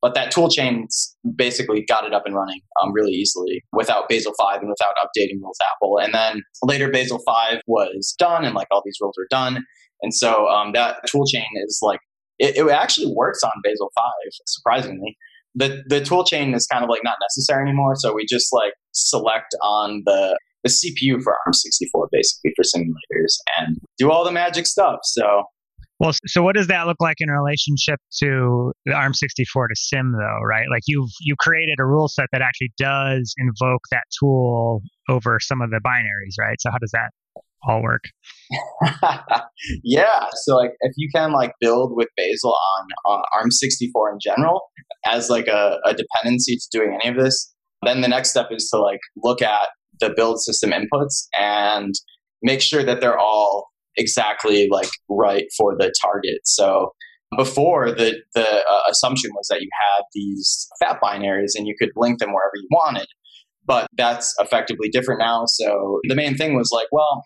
But 0.01 0.15
that 0.15 0.31
tool 0.31 0.49
chain 0.49 0.87
basically 1.35 1.85
got 1.87 2.05
it 2.05 2.13
up 2.13 2.23
and 2.25 2.35
running 2.35 2.61
um, 2.81 2.91
really 2.91 3.11
easily 3.11 3.63
without 3.71 4.09
Bazel 4.09 4.33
5 4.39 4.61
and 4.61 4.69
without 4.69 4.95
updating 5.03 5.39
Rules 5.41 5.57
Apple. 5.71 5.99
And 5.99 6.13
then 6.13 6.41
later 6.63 6.89
Bazel 6.89 7.19
5 7.25 7.61
was 7.67 8.15
done 8.17 8.43
and 8.43 8.55
like 8.55 8.67
all 8.71 8.81
these 8.83 8.97
rules 8.99 9.15
were 9.17 9.27
done. 9.29 9.63
And 10.01 10.13
so 10.13 10.47
um, 10.47 10.71
that 10.73 10.97
tool 11.07 11.25
chain 11.27 11.45
is 11.63 11.79
like, 11.83 11.99
it, 12.39 12.57
it 12.57 12.67
actually 12.71 13.13
works 13.15 13.43
on 13.43 13.51
Bazel 13.63 13.91
5, 13.95 14.05
surprisingly. 14.47 15.15
The, 15.53 15.83
the 15.87 16.01
tool 16.01 16.23
chain 16.23 16.55
is 16.55 16.65
kind 16.65 16.83
of 16.83 16.89
like 16.89 17.03
not 17.03 17.17
necessary 17.21 17.61
anymore. 17.61 17.93
So 17.95 18.13
we 18.15 18.25
just 18.25 18.51
like 18.51 18.73
select 18.93 19.53
on 19.61 20.01
the 20.05 20.37
the 20.63 20.69
CPU 20.69 21.21
for 21.23 21.33
ARM64 21.47 22.07
basically 22.11 22.51
for 22.55 22.63
simulators 22.63 23.33
and 23.57 23.77
do 23.97 24.11
all 24.11 24.23
the 24.23 24.31
magic 24.31 24.67
stuff. 24.67 24.99
So 25.03 25.45
well, 26.01 26.13
so 26.25 26.41
what 26.41 26.55
does 26.55 26.65
that 26.65 26.87
look 26.87 26.97
like 26.99 27.17
in 27.19 27.29
relationship 27.29 27.99
to 28.23 28.71
the 28.87 28.93
ARM64 28.93 29.67
to 29.69 29.75
Sim, 29.75 30.13
though, 30.13 30.41
right? 30.43 30.65
Like 30.71 30.81
you've 30.87 31.11
you 31.21 31.35
created 31.39 31.77
a 31.79 31.85
rule 31.85 32.07
set 32.07 32.25
that 32.31 32.41
actually 32.41 32.71
does 32.75 33.35
invoke 33.37 33.81
that 33.91 34.05
tool 34.19 34.81
over 35.09 35.37
some 35.39 35.61
of 35.61 35.69
the 35.69 35.79
binaries, 35.85 36.33
right? 36.39 36.59
So 36.59 36.71
how 36.71 36.79
does 36.79 36.89
that? 36.91 37.11
all 37.69 37.83
work? 37.83 38.01
yeah. 39.83 40.25
So 40.33 40.55
like 40.55 40.71
if 40.79 40.93
you 40.97 41.09
can 41.13 41.31
like 41.31 41.53
build 41.61 41.95
with 41.95 42.07
Bazel 42.17 42.55
on 42.55 42.87
uh, 43.07 43.21
ARM64 43.39 44.13
in 44.13 44.17
general 44.19 44.61
as 45.05 45.29
like 45.29 45.45
a, 45.45 45.77
a 45.85 45.93
dependency 45.93 46.55
to 46.55 46.67
doing 46.71 46.97
any 46.99 47.15
of 47.15 47.23
this, 47.23 47.53
then 47.85 48.01
the 48.01 48.07
next 48.07 48.31
step 48.31 48.47
is 48.49 48.67
to 48.73 48.79
like 48.79 48.99
look 49.17 49.43
at 49.43 49.67
the 49.99 50.09
build 50.09 50.41
system 50.41 50.71
inputs 50.71 51.27
and 51.39 51.93
make 52.41 52.61
sure 52.61 52.83
that 52.83 52.99
they're 52.99 53.19
all 53.19 53.70
exactly 53.97 54.67
like 54.69 54.89
right 55.09 55.45
for 55.57 55.75
the 55.77 55.93
target. 56.01 56.39
So 56.45 56.91
before 57.37 57.91
the 57.91 58.21
the 58.35 58.47
uh, 58.47 58.81
assumption 58.89 59.31
was 59.33 59.47
that 59.49 59.61
you 59.61 59.69
had 59.95 60.03
these 60.13 60.67
fat 60.79 60.99
binaries 61.01 61.51
and 61.55 61.67
you 61.67 61.75
could 61.77 61.89
link 61.95 62.19
them 62.19 62.33
wherever 62.33 62.53
you 62.55 62.67
wanted. 62.71 63.07
But 63.65 63.87
that's 63.95 64.35
effectively 64.39 64.89
different 64.89 65.19
now. 65.19 65.43
So 65.45 65.99
the 66.07 66.15
main 66.15 66.35
thing 66.35 66.55
was 66.55 66.71
like 66.73 66.87
well 66.91 67.23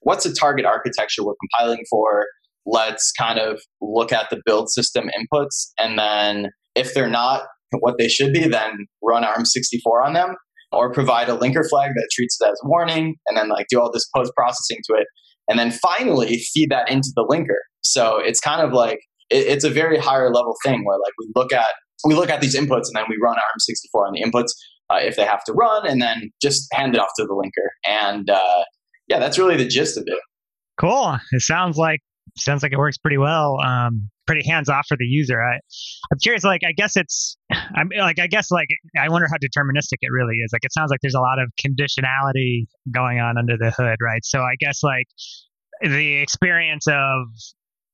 what's 0.00 0.26
a 0.26 0.34
target 0.34 0.64
architecture 0.64 1.24
we're 1.24 1.34
compiling 1.40 1.84
for? 1.88 2.26
Let's 2.66 3.12
kind 3.12 3.38
of 3.38 3.60
look 3.80 4.12
at 4.12 4.30
the 4.30 4.40
build 4.44 4.70
system 4.70 5.08
inputs 5.08 5.68
and 5.78 5.98
then 5.98 6.50
if 6.74 6.94
they're 6.94 7.08
not 7.08 7.42
what 7.80 7.96
they 7.98 8.08
should 8.08 8.32
be 8.32 8.46
then 8.46 8.86
run 9.02 9.24
arm64 9.24 10.06
on 10.06 10.12
them 10.12 10.34
or 10.72 10.92
provide 10.92 11.28
a 11.28 11.36
linker 11.36 11.68
flag 11.68 11.90
that 11.94 12.08
treats 12.12 12.38
it 12.40 12.46
as 12.46 12.60
warning 12.64 13.16
and 13.26 13.36
then 13.36 13.48
like 13.48 13.66
do 13.68 13.80
all 13.80 13.90
this 13.92 14.08
post 14.14 14.32
processing 14.36 14.78
to 14.84 14.96
it 14.96 15.06
and 15.48 15.58
then 15.58 15.70
finally 15.70 16.38
feed 16.52 16.70
that 16.70 16.90
into 16.90 17.10
the 17.14 17.24
linker 17.24 17.60
so 17.82 18.18
it's 18.18 18.40
kind 18.40 18.62
of 18.62 18.72
like 18.72 19.00
it, 19.30 19.46
it's 19.46 19.64
a 19.64 19.70
very 19.70 19.98
higher 19.98 20.32
level 20.32 20.54
thing 20.64 20.84
where 20.84 20.98
like 20.98 21.12
we 21.18 21.30
look 21.34 21.52
at 21.52 21.68
we 22.04 22.14
look 22.14 22.30
at 22.30 22.40
these 22.40 22.56
inputs 22.56 22.86
and 22.88 22.96
then 22.96 23.04
we 23.08 23.16
run 23.22 23.36
ARM64 23.36 24.06
on 24.06 24.12
the 24.12 24.22
inputs 24.22 24.50
uh, 24.90 24.98
if 25.00 25.16
they 25.16 25.24
have 25.24 25.42
to 25.44 25.52
run, 25.52 25.86
and 25.86 26.00
then 26.00 26.30
just 26.42 26.68
hand 26.72 26.94
it 26.94 27.00
off 27.00 27.08
to 27.16 27.24
the 27.24 27.32
linker. 27.32 27.68
And 27.86 28.28
uh, 28.28 28.64
yeah, 29.08 29.18
that's 29.18 29.38
really 29.38 29.56
the 29.56 29.66
gist 29.66 29.96
of 29.96 30.04
it. 30.06 30.18
Cool. 30.78 31.16
It 31.32 31.42
sounds 31.42 31.76
like 31.76 32.00
sounds 32.36 32.62
like 32.62 32.72
it 32.72 32.78
works 32.78 32.98
pretty 32.98 33.18
well. 33.18 33.58
Um, 33.60 34.10
pretty 34.26 34.46
hands 34.48 34.68
off 34.68 34.86
for 34.88 34.96
the 34.96 35.04
user. 35.04 35.42
I, 35.42 35.54
I'm 36.12 36.18
curious. 36.22 36.44
Like, 36.44 36.62
I 36.66 36.72
guess 36.72 36.96
it's. 36.96 37.36
I'm 37.50 37.90
like, 37.96 38.18
I 38.18 38.26
guess 38.26 38.50
like, 38.50 38.68
I 38.98 39.08
wonder 39.08 39.26
how 39.28 39.36
deterministic 39.36 39.98
it 40.00 40.10
really 40.12 40.36
is. 40.36 40.50
Like, 40.52 40.64
it 40.64 40.72
sounds 40.72 40.90
like 40.90 41.00
there's 41.02 41.14
a 41.14 41.20
lot 41.20 41.38
of 41.38 41.50
conditionality 41.64 42.66
going 42.92 43.20
on 43.20 43.38
under 43.38 43.56
the 43.58 43.70
hood, 43.70 43.96
right? 44.02 44.24
So 44.24 44.40
I 44.40 44.54
guess 44.58 44.82
like 44.82 45.06
the 45.82 46.18
experience 46.20 46.86
of 46.88 47.26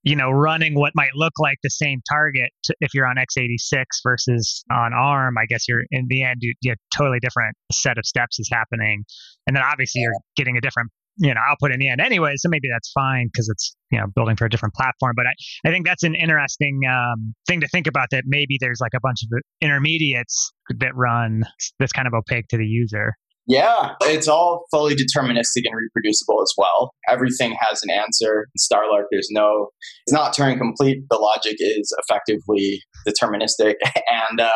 you 0.02 0.16
know, 0.16 0.30
running 0.30 0.74
what 0.74 0.92
might 0.94 1.10
look 1.14 1.34
like 1.38 1.58
the 1.62 1.70
same 1.70 2.00
target 2.08 2.50
to, 2.64 2.74
if 2.80 2.94
you're 2.94 3.06
on 3.06 3.16
x86 3.16 3.84
versus 4.02 4.64
on 4.70 4.94
ARM, 4.94 5.36
I 5.36 5.44
guess 5.46 5.68
you're 5.68 5.82
in 5.90 6.06
the 6.08 6.22
end, 6.22 6.36
you, 6.40 6.54
you 6.62 6.74
totally 6.96 7.18
different 7.20 7.54
set 7.70 7.98
of 7.98 8.06
steps 8.06 8.38
is 8.38 8.48
happening. 8.50 9.04
And 9.46 9.54
then 9.54 9.62
obviously 9.62 10.00
you're 10.00 10.14
getting 10.36 10.56
a 10.56 10.60
different, 10.60 10.90
you 11.20 11.34
know, 11.34 11.40
output 11.48 11.70
in 11.70 11.78
the 11.78 11.88
end 11.88 12.00
anyway. 12.00 12.32
So 12.36 12.48
maybe 12.48 12.68
that's 12.72 12.90
fine 12.92 13.28
because 13.32 13.48
it's, 13.48 13.76
you 13.92 13.98
know, 13.98 14.06
building 14.14 14.36
for 14.36 14.46
a 14.46 14.50
different 14.50 14.74
platform. 14.74 15.12
But 15.14 15.26
I, 15.26 15.68
I 15.68 15.70
think 15.70 15.86
that's 15.86 16.02
an 16.02 16.14
interesting 16.14 16.80
um, 16.90 17.34
thing 17.46 17.60
to 17.60 17.68
think 17.68 17.86
about 17.86 18.08
that 18.10 18.24
maybe 18.26 18.56
there's 18.58 18.80
like 18.80 18.92
a 18.96 19.00
bunch 19.00 19.18
of 19.22 19.40
intermediates 19.60 20.50
that 20.78 20.96
run 20.96 21.42
that's 21.78 21.92
kind 21.92 22.08
of 22.08 22.14
opaque 22.14 22.48
to 22.48 22.56
the 22.56 22.64
user. 22.64 23.14
Yeah, 23.46 23.94
it's 24.02 24.28
all 24.28 24.64
fully 24.70 24.94
deterministic 24.94 25.62
and 25.64 25.74
reproducible 25.74 26.40
as 26.40 26.52
well. 26.56 26.92
Everything 27.08 27.56
has 27.60 27.82
an 27.82 27.90
answer. 27.90 28.46
In 28.54 28.58
Starlark, 28.58 29.04
there's 29.10 29.28
no, 29.30 29.70
it's 30.06 30.12
not 30.12 30.34
Turing 30.34 30.56
complete. 30.56 30.98
The 31.10 31.16
logic 31.16 31.56
is 31.58 31.92
effectively 31.98 32.80
deterministic. 33.06 33.74
And 34.30 34.40
uh, 34.40 34.50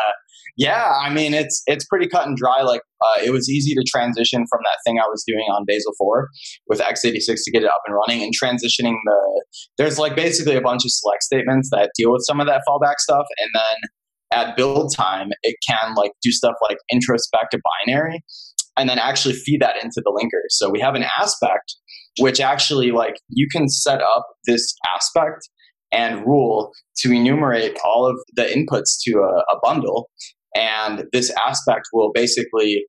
yeah, 0.57 0.93
I 1.01 1.09
mean, 1.13 1.33
it's 1.33 1.61
it's 1.67 1.85
pretty 1.85 2.07
cut 2.07 2.27
and 2.27 2.37
dry. 2.37 2.61
Like 2.61 2.81
uh, 3.01 3.23
it 3.23 3.31
was 3.31 3.49
easy 3.49 3.73
to 3.75 3.83
transition 3.89 4.45
from 4.49 4.61
that 4.63 4.77
thing 4.85 4.99
I 4.99 5.07
was 5.07 5.23
doing 5.27 5.45
on 5.51 5.65
Bazel 5.67 5.93
4 5.97 6.29
with 6.67 6.79
x86 6.79 7.39
to 7.43 7.51
get 7.51 7.63
it 7.63 7.69
up 7.69 7.81
and 7.85 7.95
running 7.95 8.23
and 8.23 8.33
transitioning 8.33 8.95
the, 9.05 9.45
there's 9.77 9.99
like 9.99 10.15
basically 10.15 10.55
a 10.55 10.61
bunch 10.61 10.85
of 10.85 10.91
select 10.91 11.23
statements 11.23 11.69
that 11.71 11.91
deal 11.97 12.11
with 12.11 12.23
some 12.25 12.39
of 12.39 12.47
that 12.47 12.61
fallback 12.67 12.95
stuff. 12.99 13.25
And 13.39 13.49
then 13.53 14.39
at 14.39 14.55
build 14.55 14.93
time, 14.95 15.29
it 15.43 15.55
can 15.67 15.93
like 15.95 16.11
do 16.21 16.31
stuff 16.31 16.55
like 16.61 16.77
introspect 16.91 17.53
a 17.53 17.59
binary 17.85 18.23
and 18.77 18.89
then 18.89 18.99
actually 18.99 19.33
feed 19.33 19.61
that 19.61 19.75
into 19.81 20.01
the 20.03 20.11
linker. 20.11 20.43
So 20.49 20.69
we 20.69 20.79
have 20.79 20.95
an 20.95 21.05
aspect 21.19 21.75
which 22.19 22.39
actually 22.39 22.91
like 22.91 23.15
you 23.29 23.47
can 23.51 23.67
set 23.67 24.01
up 24.01 24.25
this 24.45 24.73
aspect 24.95 25.49
and 25.91 26.25
rule 26.25 26.71
to 26.97 27.11
enumerate 27.11 27.77
all 27.85 28.07
of 28.07 28.17
the 28.35 28.43
inputs 28.43 28.97
to 29.03 29.19
a, 29.19 29.53
a 29.53 29.59
bundle 29.61 30.09
and 30.55 31.05
this 31.11 31.31
aspect 31.45 31.87
will 31.93 32.11
basically 32.13 32.85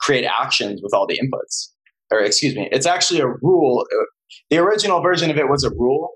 create 0.00 0.24
actions 0.24 0.80
with 0.82 0.94
all 0.94 1.06
the 1.06 1.18
inputs. 1.18 1.68
Or 2.10 2.20
excuse 2.20 2.54
me 2.56 2.68
it's 2.72 2.86
actually 2.86 3.20
a 3.20 3.26
rule 3.42 3.84
the 4.50 4.58
original 4.58 5.02
version 5.02 5.30
of 5.30 5.36
it 5.36 5.48
was 5.48 5.64
a 5.64 5.70
rule 5.70 6.10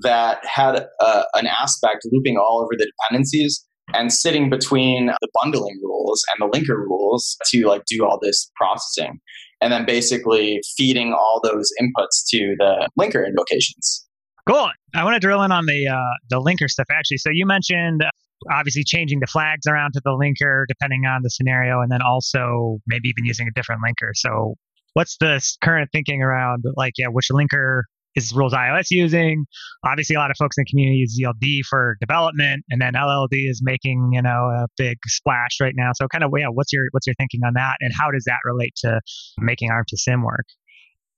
that 0.00 0.44
had 0.44 0.86
uh, 1.00 1.22
an 1.34 1.46
aspect 1.46 2.06
looping 2.10 2.36
all 2.36 2.60
over 2.62 2.72
the 2.76 2.90
dependencies 3.00 3.64
and 3.94 4.12
sitting 4.12 4.50
between 4.50 5.06
the 5.06 5.28
bundling 5.42 5.78
rules 5.82 6.22
and 6.32 6.42
the 6.42 6.56
linker 6.56 6.76
rules 6.76 7.36
to 7.46 7.66
like 7.66 7.82
do 7.86 8.04
all 8.04 8.18
this 8.22 8.50
processing. 8.56 9.20
And 9.60 9.72
then 9.72 9.84
basically 9.84 10.60
feeding 10.76 11.12
all 11.12 11.40
those 11.42 11.70
inputs 11.80 12.24
to 12.30 12.54
the 12.58 12.88
linker 12.98 13.24
invocations. 13.26 14.06
Cool. 14.48 14.68
I 14.94 15.04
want 15.04 15.14
to 15.14 15.20
drill 15.20 15.42
in 15.42 15.52
on 15.52 15.66
the 15.66 15.86
uh, 15.86 16.14
the 16.30 16.40
linker 16.40 16.68
stuff 16.68 16.86
actually. 16.90 17.18
So 17.18 17.30
you 17.32 17.46
mentioned 17.46 18.02
obviously 18.50 18.84
changing 18.84 19.20
the 19.20 19.26
flags 19.26 19.66
around 19.66 19.92
to 19.92 20.00
the 20.04 20.10
linker 20.10 20.64
depending 20.68 21.04
on 21.06 21.22
the 21.22 21.30
scenario 21.30 21.80
and 21.80 21.90
then 21.90 22.02
also 22.02 22.78
maybe 22.86 23.08
even 23.08 23.24
using 23.24 23.46
a 23.48 23.52
different 23.52 23.80
linker 23.86 24.10
so 24.14 24.54
what's 24.94 25.16
the 25.18 25.40
current 25.62 25.88
thinking 25.92 26.22
around 26.22 26.64
like 26.76 26.94
yeah 26.98 27.08
which 27.08 27.28
linker 27.30 27.82
is 28.14 28.32
rules 28.34 28.52
iOS 28.52 28.88
using. 28.90 29.44
Obviously, 29.84 30.16
a 30.16 30.18
lot 30.18 30.30
of 30.30 30.36
folks 30.38 30.56
in 30.58 30.64
the 30.66 30.70
community 30.70 30.98
use 30.98 31.18
ZLD 31.18 31.64
for 31.68 31.96
development, 32.00 32.64
and 32.70 32.80
then 32.80 32.94
LLD 32.94 33.48
is 33.48 33.60
making 33.62 34.10
you 34.12 34.22
know 34.22 34.50
a 34.54 34.66
big 34.76 34.98
splash 35.06 35.58
right 35.60 35.74
now. 35.76 35.90
So, 35.94 36.08
kind 36.08 36.24
of, 36.24 36.30
yeah, 36.36 36.48
what's 36.52 36.72
your 36.72 36.84
what's 36.90 37.06
your 37.06 37.14
thinking 37.18 37.40
on 37.46 37.54
that, 37.54 37.76
and 37.80 37.92
how 37.98 38.10
does 38.10 38.24
that 38.24 38.38
relate 38.44 38.74
to 38.84 39.00
making 39.38 39.70
ARM 39.70 39.84
to 39.88 39.96
Sim 39.96 40.22
work? 40.22 40.46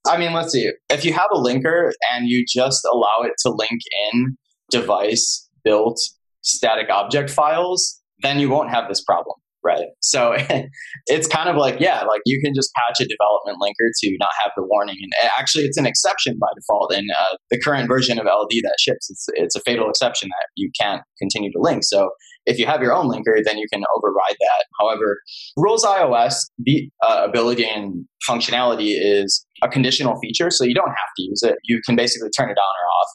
I 0.07 0.19
mean, 0.19 0.33
let's 0.33 0.53
see. 0.53 0.71
If 0.91 1.05
you 1.05 1.15
have 1.15 1.29
a 1.33 1.39
linker 1.39 1.91
and 2.13 2.29
you 2.29 2.45
just 2.47 2.87
allow 2.93 3.23
it 3.23 3.33
to 3.41 3.51
link 3.51 3.81
in 4.13 4.37
device 4.71 5.49
built 5.65 5.99
static 6.45 6.91
object 6.91 7.31
files, 7.31 8.01
then 8.21 8.39
you 8.39 8.49
won't 8.49 8.71
have 8.71 8.89
this 8.89 9.03
problem 9.03 9.37
right? 9.65 9.87
So 10.01 10.37
it's 11.07 11.27
kind 11.27 11.49
of 11.49 11.57
like, 11.57 11.81
yeah, 11.81 12.03
like 12.03 12.21
you 12.27 12.41
can 12.45 12.53
just 12.55 12.71
patch 12.77 13.01
a 13.01 13.09
development 13.09 13.59
linker 13.61 13.89
to 14.03 14.17
not 14.21 14.31
have 14.43 14.53
the 14.57 14.63
warning. 14.63 14.97
And 15.01 15.31
actually, 15.37 15.65
it's 15.65 15.79
an 15.79 15.87
exception 15.87 16.37
by 16.39 16.49
default 16.55 16.95
in 16.95 17.07
uh, 17.19 17.37
the 17.51 17.59
current 17.59 17.89
version 17.89 18.19
of 18.19 18.27
LD 18.27 18.51
that 18.63 18.77
ships. 18.79 19.11
It's, 19.11 19.27
it's 19.35 19.57
a 19.57 19.61
fatal 19.61 19.89
exception 19.89 20.29
that 20.29 20.49
you 20.55 20.71
can't 20.79 21.03
continue 21.19 21.51
to 21.53 21.59
link. 21.59 21.83
So 21.83 22.11
if 22.47 22.59
you 22.59 22.67
have 22.67 22.83
your 22.83 22.93
own 22.93 23.07
linker, 23.07 23.43
then 23.43 23.57
you 23.57 23.67
can 23.73 23.83
override 23.97 24.37
that. 24.39 24.67
However, 24.79 25.19
Rules 25.57 25.85
iOS, 25.85 26.35
the 26.59 26.91
uh, 27.07 27.23
ability 27.27 27.67
and 27.67 28.05
functionality 28.29 28.93
is 28.95 29.47
a 29.63 29.69
conditional 29.69 30.19
feature, 30.21 30.51
so 30.51 30.65
you 30.65 30.75
don't 30.75 30.89
have 30.89 31.13
to 31.17 31.23
use 31.23 31.43
it. 31.43 31.57
You 31.65 31.81
can 31.87 31.97
basically 31.97 32.29
turn 32.37 32.51
it 32.51 32.59
on 32.59 32.75
or 32.83 32.87
off. 32.87 33.09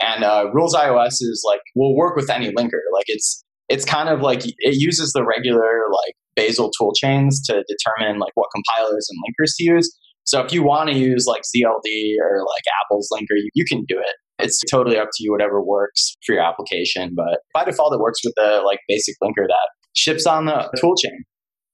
And 0.00 0.24
uh, 0.24 0.50
Rules 0.52 0.74
iOS 0.74 1.14
is 1.20 1.42
like 1.46 1.60
will 1.74 1.96
work 1.96 2.16
with 2.16 2.30
any 2.30 2.50
linker. 2.52 2.80
Like 2.92 3.06
it's 3.06 3.42
it's 3.68 3.84
kind 3.84 4.08
of 4.08 4.20
like 4.20 4.46
it 4.46 4.74
uses 4.76 5.12
the 5.12 5.24
regular 5.24 5.84
like 5.90 6.14
Bazel 6.36 6.70
tool 6.78 6.92
chains 6.94 7.42
to 7.46 7.64
determine 7.66 8.18
like 8.18 8.32
what 8.34 8.48
compilers 8.54 9.08
and 9.10 9.18
linkers 9.24 9.52
to 9.56 9.64
use. 9.64 9.96
So 10.24 10.40
if 10.40 10.52
you 10.52 10.62
want 10.62 10.90
to 10.90 10.96
use 10.96 11.26
like 11.26 11.42
ZLD 11.42 12.16
or 12.20 12.40
like 12.40 12.64
Apple's 12.84 13.08
linker, 13.12 13.36
you, 13.36 13.48
you 13.54 13.64
can 13.64 13.84
do 13.86 13.98
it. 13.98 14.14
It's 14.38 14.60
totally 14.70 14.98
up 14.98 15.08
to 15.16 15.24
you, 15.24 15.32
whatever 15.32 15.62
works 15.62 16.14
for 16.26 16.34
your 16.34 16.42
application. 16.42 17.14
But 17.16 17.38
by 17.54 17.64
default, 17.64 17.94
it 17.94 18.00
works 18.00 18.20
with 18.24 18.34
the 18.36 18.60
like 18.66 18.80
basic 18.88 19.14
linker 19.22 19.46
that 19.46 19.68
ships 19.94 20.26
on 20.26 20.46
the 20.46 20.68
tool 20.78 20.94
chain. 20.96 21.24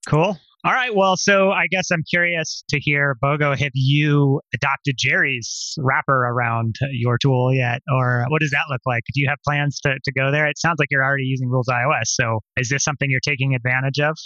Cool. 0.06 0.38
All 0.64 0.72
right. 0.72 0.94
Well, 0.94 1.16
so 1.16 1.50
I 1.50 1.66
guess 1.68 1.90
I'm 1.90 2.04
curious 2.08 2.62
to 2.68 2.78
hear, 2.78 3.16
Bogo, 3.20 3.58
have 3.58 3.72
you 3.74 4.40
adopted 4.54 4.94
Jerry's 4.96 5.74
wrapper 5.78 6.24
around 6.24 6.76
your 6.92 7.18
tool 7.18 7.52
yet? 7.52 7.80
Or 7.92 8.24
what 8.28 8.40
does 8.40 8.50
that 8.50 8.70
look 8.70 8.80
like? 8.86 9.02
Do 9.12 9.20
you 9.20 9.28
have 9.28 9.38
plans 9.44 9.80
to, 9.80 9.94
to 10.04 10.12
go 10.12 10.30
there? 10.30 10.46
It 10.46 10.58
sounds 10.58 10.76
like 10.78 10.86
you're 10.92 11.02
already 11.02 11.24
using 11.24 11.48
Rules 11.48 11.66
iOS. 11.66 12.04
So 12.04 12.40
is 12.56 12.68
this 12.68 12.84
something 12.84 13.10
you're 13.10 13.18
taking 13.24 13.56
advantage 13.56 13.98
of? 13.98 14.16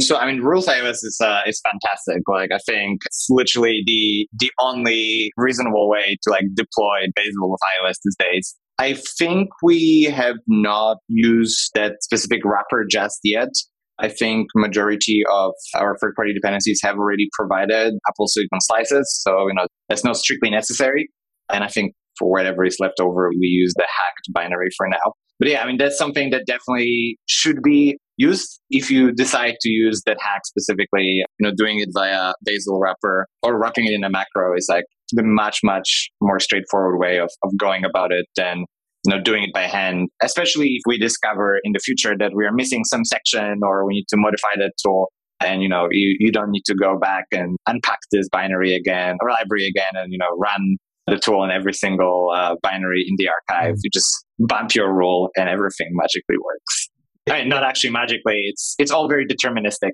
So 0.00 0.16
I 0.16 0.26
mean, 0.26 0.40
Rules 0.40 0.66
iOS 0.66 1.04
is 1.04 1.18
uh, 1.22 1.42
is 1.46 1.60
fantastic. 1.70 2.22
Like 2.28 2.50
I 2.50 2.58
think 2.66 3.02
it's 3.04 3.26
literally 3.28 3.82
the 3.86 4.26
the 4.32 4.50
only 4.60 5.32
reasonable 5.36 5.88
way 5.90 6.16
to 6.22 6.30
like 6.30 6.46
deploy 6.54 7.06
Bazel 7.14 7.50
with 7.50 7.60
iOS 7.78 7.96
these 8.02 8.16
days. 8.18 8.56
I 8.78 8.94
think 9.18 9.50
we 9.62 10.04
have 10.04 10.36
not 10.48 10.96
used 11.08 11.70
that 11.74 12.02
specific 12.02 12.40
wrapper 12.44 12.84
just 12.90 13.20
yet. 13.22 13.50
I 13.98 14.08
think 14.08 14.48
majority 14.54 15.22
of 15.32 15.52
our 15.76 15.96
third 16.00 16.14
party 16.16 16.32
dependencies 16.34 16.80
have 16.82 16.96
already 16.96 17.28
provided 17.32 17.94
Apple 18.08 18.26
Silicon 18.26 18.60
slices. 18.60 19.20
So, 19.22 19.46
you 19.48 19.54
know, 19.54 19.66
that's 19.88 20.04
not 20.04 20.16
strictly 20.16 20.50
necessary. 20.50 21.08
And 21.52 21.62
I 21.62 21.68
think 21.68 21.94
for 22.18 22.30
whatever 22.30 22.64
is 22.64 22.76
left 22.80 23.00
over, 23.00 23.30
we 23.30 23.46
use 23.46 23.72
the 23.76 23.86
hacked 23.88 24.32
binary 24.32 24.68
for 24.76 24.88
now. 24.88 25.12
But 25.38 25.48
yeah, 25.48 25.62
I 25.62 25.66
mean, 25.66 25.78
that's 25.78 25.98
something 25.98 26.30
that 26.30 26.44
definitely 26.46 27.18
should 27.26 27.62
be 27.62 27.98
used 28.16 28.60
if 28.70 28.90
you 28.90 29.12
decide 29.12 29.56
to 29.60 29.68
use 29.68 30.02
that 30.06 30.18
hack 30.20 30.42
specifically. 30.46 31.02
You 31.02 31.24
know, 31.40 31.52
doing 31.56 31.80
it 31.80 31.88
via 31.92 32.32
Bazel 32.44 32.80
wrapper 32.80 33.26
or 33.42 33.58
wrapping 33.58 33.86
it 33.86 33.92
in 33.92 34.04
a 34.04 34.10
macro 34.10 34.56
is 34.56 34.66
like 34.68 34.84
the 35.12 35.22
much 35.24 35.60
much 35.62 36.10
more 36.20 36.38
straightforward 36.40 36.98
way 36.98 37.18
of, 37.18 37.30
of 37.42 37.50
going 37.58 37.84
about 37.84 38.12
it 38.12 38.26
than 38.36 38.64
you 39.04 39.14
know 39.14 39.22
doing 39.22 39.42
it 39.44 39.52
by 39.52 39.62
hand 39.62 40.08
especially 40.22 40.68
if 40.68 40.82
we 40.86 40.98
discover 40.98 41.58
in 41.64 41.72
the 41.72 41.78
future 41.78 42.16
that 42.18 42.32
we 42.34 42.44
are 42.44 42.52
missing 42.52 42.84
some 42.84 43.04
section 43.04 43.60
or 43.62 43.86
we 43.86 43.94
need 43.94 44.06
to 44.08 44.16
modify 44.16 44.54
that 44.56 44.72
tool 44.82 45.10
and 45.40 45.62
you 45.62 45.68
know 45.68 45.88
you, 45.90 46.16
you 46.18 46.32
don't 46.32 46.50
need 46.50 46.64
to 46.64 46.74
go 46.74 46.98
back 46.98 47.24
and 47.32 47.56
unpack 47.66 47.98
this 48.12 48.28
binary 48.30 48.74
again 48.74 49.16
or 49.20 49.30
library 49.30 49.66
again 49.66 49.92
and 49.94 50.12
you 50.12 50.18
know 50.18 50.30
run 50.38 50.76
the 51.06 51.18
tool 51.18 51.44
in 51.44 51.50
every 51.50 51.74
single 51.74 52.30
uh, 52.34 52.56
binary 52.62 53.04
in 53.06 53.14
the 53.18 53.28
archive. 53.28 53.74
You 53.82 53.90
just 53.92 54.24
bump 54.38 54.74
your 54.74 54.92
rule 54.92 55.30
and 55.36 55.48
everything 55.48 55.88
magically 55.92 56.36
works. 56.42 56.88
I 57.28 57.40
mean, 57.40 57.48
not 57.48 57.62
actually 57.62 57.90
magically 57.90 58.42
it's 58.48 58.74
it's 58.78 58.90
all 58.90 59.08
very 59.08 59.26
deterministic 59.26 59.92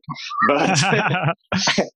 but 0.48 0.70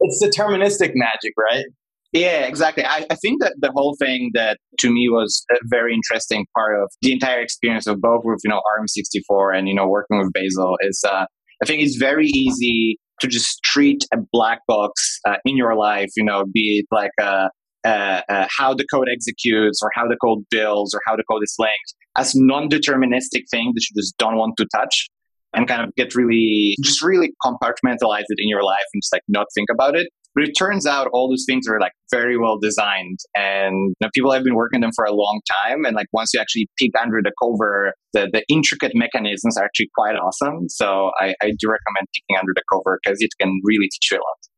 it's 0.00 0.24
deterministic 0.24 0.90
magic 0.94 1.32
right 1.38 1.64
yeah, 2.12 2.46
exactly. 2.46 2.84
I, 2.84 3.06
I 3.10 3.14
think 3.16 3.40
that 3.40 3.54
the 3.58 3.70
whole 3.72 3.96
thing 3.98 4.30
that 4.34 4.58
to 4.80 4.90
me 4.90 5.08
was 5.08 5.44
a 5.50 5.56
very 5.66 5.94
interesting 5.94 6.46
part 6.56 6.80
of 6.80 6.90
the 7.02 7.12
entire 7.12 7.40
experience 7.40 7.86
of 7.86 8.00
both 8.00 8.22
with, 8.24 8.40
you 8.44 8.50
know, 8.50 8.60
ARM64 8.78 9.56
and, 9.56 9.68
you 9.68 9.74
know, 9.74 9.86
working 9.86 10.18
with 10.18 10.32
Bazel 10.32 10.76
is 10.80 11.04
uh, 11.06 11.26
I 11.62 11.66
think 11.66 11.82
it's 11.82 11.96
very 11.96 12.26
easy 12.26 12.98
to 13.20 13.28
just 13.28 13.62
treat 13.62 14.02
a 14.12 14.16
black 14.32 14.60
box 14.66 15.20
uh, 15.26 15.36
in 15.44 15.56
your 15.56 15.76
life, 15.76 16.08
you 16.16 16.24
know, 16.24 16.44
be 16.52 16.82
it 16.82 16.86
like 16.90 17.10
uh, 17.20 17.48
uh, 17.84 18.22
uh, 18.28 18.46
how 18.58 18.74
the 18.74 18.84
code 18.92 19.08
executes 19.12 19.80
or 19.82 19.90
how 19.94 20.08
the 20.08 20.16
code 20.16 20.44
builds 20.50 20.94
or 20.94 21.00
how 21.06 21.16
the 21.16 21.24
code 21.30 21.42
is 21.42 21.54
linked 21.58 21.94
as 22.16 22.34
non-deterministic 22.34 23.44
thing 23.50 23.72
that 23.74 23.84
you 23.88 24.02
just 24.02 24.16
don't 24.18 24.36
want 24.36 24.56
to 24.56 24.66
touch 24.74 25.08
and 25.54 25.66
kind 25.68 25.82
of 25.82 25.94
get 25.96 26.14
really, 26.14 26.76
just 26.82 27.02
really 27.02 27.32
compartmentalize 27.44 28.24
it 28.28 28.38
in 28.38 28.48
your 28.48 28.62
life 28.62 28.84
and 28.94 29.02
just 29.02 29.12
like 29.12 29.22
not 29.28 29.46
think 29.54 29.68
about 29.72 29.96
it. 29.96 30.08
But 30.34 30.44
it 30.44 30.52
turns 30.52 30.86
out 30.86 31.08
all 31.12 31.28
those 31.28 31.44
things 31.46 31.66
are 31.68 31.80
like 31.80 31.92
very 32.10 32.38
well 32.38 32.58
designed 32.60 33.18
and 33.34 33.74
you 33.74 33.94
know, 34.00 34.10
people 34.14 34.32
have 34.32 34.44
been 34.44 34.54
working 34.54 34.80
them 34.80 34.90
for 34.94 35.04
a 35.04 35.12
long 35.12 35.40
time. 35.64 35.84
And 35.84 35.94
like 35.94 36.06
once 36.12 36.30
you 36.32 36.40
actually 36.40 36.68
peek 36.78 36.92
under 37.00 37.20
the 37.22 37.32
cover, 37.42 37.92
the, 38.12 38.28
the 38.32 38.44
intricate 38.48 38.92
mechanisms 38.94 39.56
are 39.56 39.64
actually 39.64 39.90
quite 39.96 40.14
awesome. 40.14 40.68
So 40.68 41.10
I, 41.20 41.34
I 41.42 41.52
do 41.58 41.68
recommend 41.68 42.06
peeking 42.14 42.38
under 42.38 42.52
the 42.54 42.62
cover 42.72 43.00
because 43.02 43.18
it 43.20 43.30
can 43.40 43.60
really 43.64 43.88
teach 43.88 44.12
you 44.12 44.18
a 44.18 44.22
lot. 44.22 44.49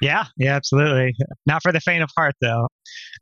Yeah, 0.00 0.26
yeah, 0.36 0.54
absolutely. 0.54 1.14
Not 1.46 1.62
for 1.62 1.72
the 1.72 1.80
faint 1.80 2.02
of 2.02 2.10
heart, 2.16 2.34
though. 2.40 2.68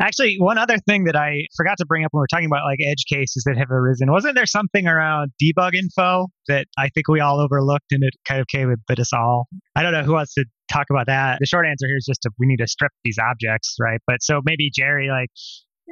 Actually, 0.01 0.37
one 0.39 0.59
other 0.59 0.79
thing 0.79 1.05
that 1.05 1.14
I 1.14 1.47
forgot 1.57 1.79
to 1.79 1.87
bring 1.87 2.05
up 2.05 2.12
when 2.12 2.20
we 2.20 2.25
are 2.25 2.37
talking 2.37 2.47
about 2.47 2.64
like 2.64 2.79
edge 2.85 3.05
cases 3.09 3.45
that 3.47 3.57
have 3.57 3.70
arisen, 3.70 4.11
wasn't 4.11 4.35
there 4.35 4.47
something 4.47 4.87
around 4.87 5.31
debug 5.41 5.75
info 5.75 6.27
that 6.49 6.66
I 6.77 6.89
think 6.89 7.09
we 7.09 7.20
all 7.20 7.41
overlooked 7.41 7.93
and 7.93 8.03
it 8.03 8.14
kind 8.27 8.41
of 8.41 8.49
came 8.49 8.70
and 8.70 8.79
bit 8.89 8.99
us 8.99 9.12
all? 9.12 9.47
I 9.77 9.83
don't 9.83 9.93
know 9.93 10.03
who 10.03 10.14
wants 10.14 10.35
to 10.35 10.45
talk 10.68 10.87
about 10.91 11.07
that. 11.07 11.39
The 11.41 11.47
short 11.47 11.66
answer 11.66 11.87
here 11.87 11.97
is 11.97 12.07
just 12.07 12.22
to, 12.22 12.31
we 12.39 12.47
need 12.47 12.59
to 12.59 12.66
strip 12.66 12.93
these 13.05 13.18
objects, 13.18 13.77
right? 13.81 14.01
But 14.07 14.22
so 14.22 14.41
maybe 14.45 14.70
Jerry, 14.75 15.09
like, 15.09 15.29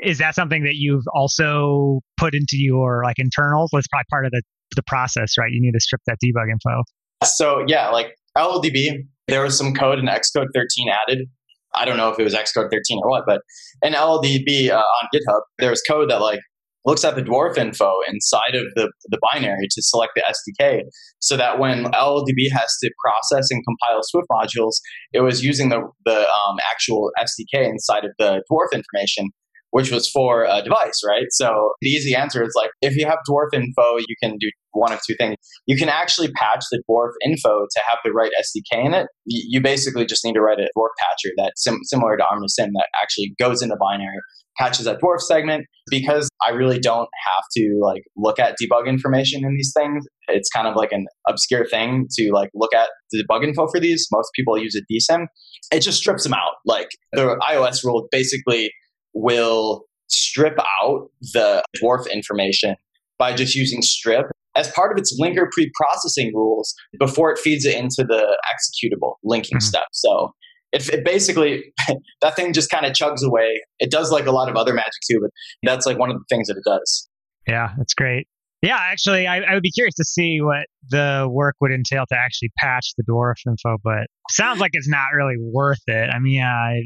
is 0.03 0.18
that 0.18 0.35
something 0.35 0.64
that 0.64 0.74
you've 0.74 1.05
also 1.14 2.01
put 2.16 2.35
into 2.35 2.57
your 2.57 3.03
like 3.05 3.18
internals? 3.18 3.70
That's 3.72 3.87
probably 3.87 4.07
part 4.11 4.26
of 4.26 4.33
the 4.33 4.43
the 4.74 4.83
process, 4.83 5.37
right? 5.39 5.51
You 5.51 5.61
need 5.61 5.72
to 5.72 5.80
strip 5.80 6.01
that 6.07 6.16
debug 6.24 6.51
info. 6.51 6.83
So 7.24 7.64
yeah, 7.66 7.91
like 7.91 8.16
LLDB, 8.37 9.07
there 9.28 9.42
was 9.42 9.56
some 9.56 9.74
code 9.74 9.98
in 9.98 10.06
Xcode 10.06 10.48
13 10.54 10.88
added. 10.88 11.28
I 11.74 11.84
don't 11.84 11.96
know 11.96 12.10
if 12.10 12.18
it 12.18 12.24
was 12.24 12.34
Xcode 12.34 12.70
13 12.70 13.00
or 13.02 13.10
what, 13.10 13.24
but 13.26 13.40
in 13.82 13.94
LLDB 13.94 14.70
uh, 14.70 14.76
on 14.76 15.08
GitHub, 15.14 15.40
there 15.58 15.70
was 15.70 15.82
code 15.88 16.10
that 16.10 16.20
like 16.20 16.40
looks 16.84 17.04
at 17.04 17.14
the 17.14 17.22
dwarf 17.22 17.56
info 17.56 17.92
inside 18.08 18.54
of 18.54 18.64
the, 18.74 18.90
the 19.06 19.18
binary 19.32 19.68
to 19.70 19.82
select 19.82 20.12
the 20.16 20.22
SDK 20.22 20.80
so 21.20 21.36
that 21.36 21.58
when 21.58 21.84
LLDB 21.84 22.50
has 22.52 22.76
to 22.82 22.90
process 23.04 23.48
and 23.50 23.62
compile 23.64 24.00
Swift 24.02 24.26
modules, 24.30 24.74
it 25.12 25.20
was 25.20 25.44
using 25.44 25.68
the, 25.68 25.80
the 26.04 26.20
um, 26.20 26.56
actual 26.70 27.10
SDK 27.18 27.68
inside 27.68 28.04
of 28.04 28.10
the 28.18 28.42
dwarf 28.50 28.72
information 28.72 29.30
which 29.72 29.90
was 29.90 30.08
for 30.08 30.44
a 30.44 30.62
device, 30.62 31.00
right? 31.06 31.26
So 31.30 31.72
the 31.80 31.88
easy 31.88 32.14
answer 32.14 32.42
is 32.42 32.52
like 32.54 32.70
if 32.82 32.94
you 32.94 33.06
have 33.06 33.18
dwarf 33.28 33.54
info, 33.54 33.96
you 33.96 34.14
can 34.22 34.36
do 34.38 34.50
one 34.72 34.92
of 34.92 35.00
two 35.06 35.14
things. 35.18 35.36
You 35.66 35.76
can 35.76 35.88
actually 35.88 36.30
patch 36.32 36.64
the 36.70 36.82
dwarf 36.88 37.12
info 37.24 37.66
to 37.70 37.80
have 37.88 37.98
the 38.04 38.12
right 38.12 38.30
SDK 38.38 38.86
in 38.86 38.94
it. 38.94 39.06
You 39.24 39.62
basically 39.62 40.04
just 40.04 40.24
need 40.24 40.34
to 40.34 40.42
write 40.42 40.58
a 40.58 40.68
dwarf 40.76 40.90
patcher 40.98 41.32
that's 41.38 41.64
sim- 41.64 41.80
similar 41.84 42.18
to 42.18 42.24
ARM 42.24 42.42
to 42.42 42.48
Sim 42.48 42.70
that 42.74 42.86
actually 43.02 43.34
goes 43.40 43.62
into 43.62 43.76
binary, 43.76 44.18
patches 44.58 44.84
that 44.84 45.00
dwarf 45.00 45.20
segment. 45.20 45.64
Because 45.90 46.28
I 46.46 46.50
really 46.50 46.78
don't 46.78 47.08
have 47.26 47.44
to 47.56 47.78
like 47.82 48.02
look 48.16 48.38
at 48.38 48.56
debug 48.62 48.86
information 48.86 49.42
in 49.42 49.54
these 49.54 49.72
things. 49.74 50.04
It's 50.28 50.50
kind 50.50 50.68
of 50.68 50.76
like 50.76 50.92
an 50.92 51.06
obscure 51.26 51.66
thing 51.66 52.06
to 52.18 52.30
like 52.32 52.50
look 52.54 52.74
at 52.74 52.88
the 53.10 53.24
debug 53.24 53.42
info 53.42 53.66
for 53.68 53.80
these. 53.80 54.06
Most 54.12 54.30
people 54.36 54.58
use 54.58 54.76
a 54.76 54.82
dSYM. 54.92 55.26
It 55.72 55.80
just 55.80 55.98
strips 55.98 56.24
them 56.24 56.34
out. 56.34 56.56
Like 56.66 56.88
the 57.12 57.36
iOS 57.50 57.82
rule 57.82 58.06
basically 58.10 58.70
will 59.14 59.84
strip 60.08 60.58
out 60.82 61.08
the 61.32 61.62
dwarf 61.82 62.10
information 62.10 62.76
by 63.18 63.34
just 63.34 63.54
using 63.54 63.82
strip 63.82 64.26
as 64.54 64.70
part 64.72 64.92
of 64.92 64.98
its 64.98 65.18
linker 65.20 65.50
pre-processing 65.50 66.32
rules 66.34 66.74
before 66.98 67.32
it 67.32 67.38
feeds 67.38 67.64
it 67.64 67.74
into 67.74 68.04
the 68.06 68.36
executable 68.52 69.14
linking 69.24 69.58
mm-hmm. 69.58 69.66
step. 69.66 69.86
So 69.92 70.32
it, 70.72 70.88
it 70.90 71.04
basically 71.04 71.72
that 72.20 72.36
thing 72.36 72.52
just 72.52 72.70
kind 72.70 72.84
of 72.84 72.92
chugs 72.92 73.24
away. 73.24 73.60
It 73.78 73.90
does 73.90 74.10
like 74.10 74.26
a 74.26 74.32
lot 74.32 74.48
of 74.48 74.56
other 74.56 74.74
magic 74.74 74.92
too, 75.10 75.20
but 75.20 75.30
that's 75.62 75.86
like 75.86 75.98
one 75.98 76.10
of 76.10 76.16
the 76.16 76.24
things 76.28 76.48
that 76.48 76.56
it 76.56 76.64
does. 76.64 77.08
Yeah, 77.46 77.70
that's 77.76 77.94
great. 77.94 78.26
Yeah, 78.62 78.78
actually, 78.80 79.26
I, 79.26 79.40
I, 79.40 79.54
would 79.54 79.62
be 79.62 79.72
curious 79.72 79.96
to 79.96 80.04
see 80.04 80.38
what 80.40 80.66
the 80.88 81.26
work 81.28 81.56
would 81.60 81.72
entail 81.72 82.04
to 82.08 82.16
actually 82.16 82.52
patch 82.58 82.92
the 82.96 83.02
dwarf 83.02 83.34
info, 83.44 83.76
but 83.82 84.06
sounds 84.30 84.60
like 84.60 84.70
it's 84.74 84.88
not 84.88 85.06
really 85.16 85.34
worth 85.36 85.82
it. 85.88 86.08
I 86.08 86.20
mean, 86.20 86.40
I, 86.44 86.82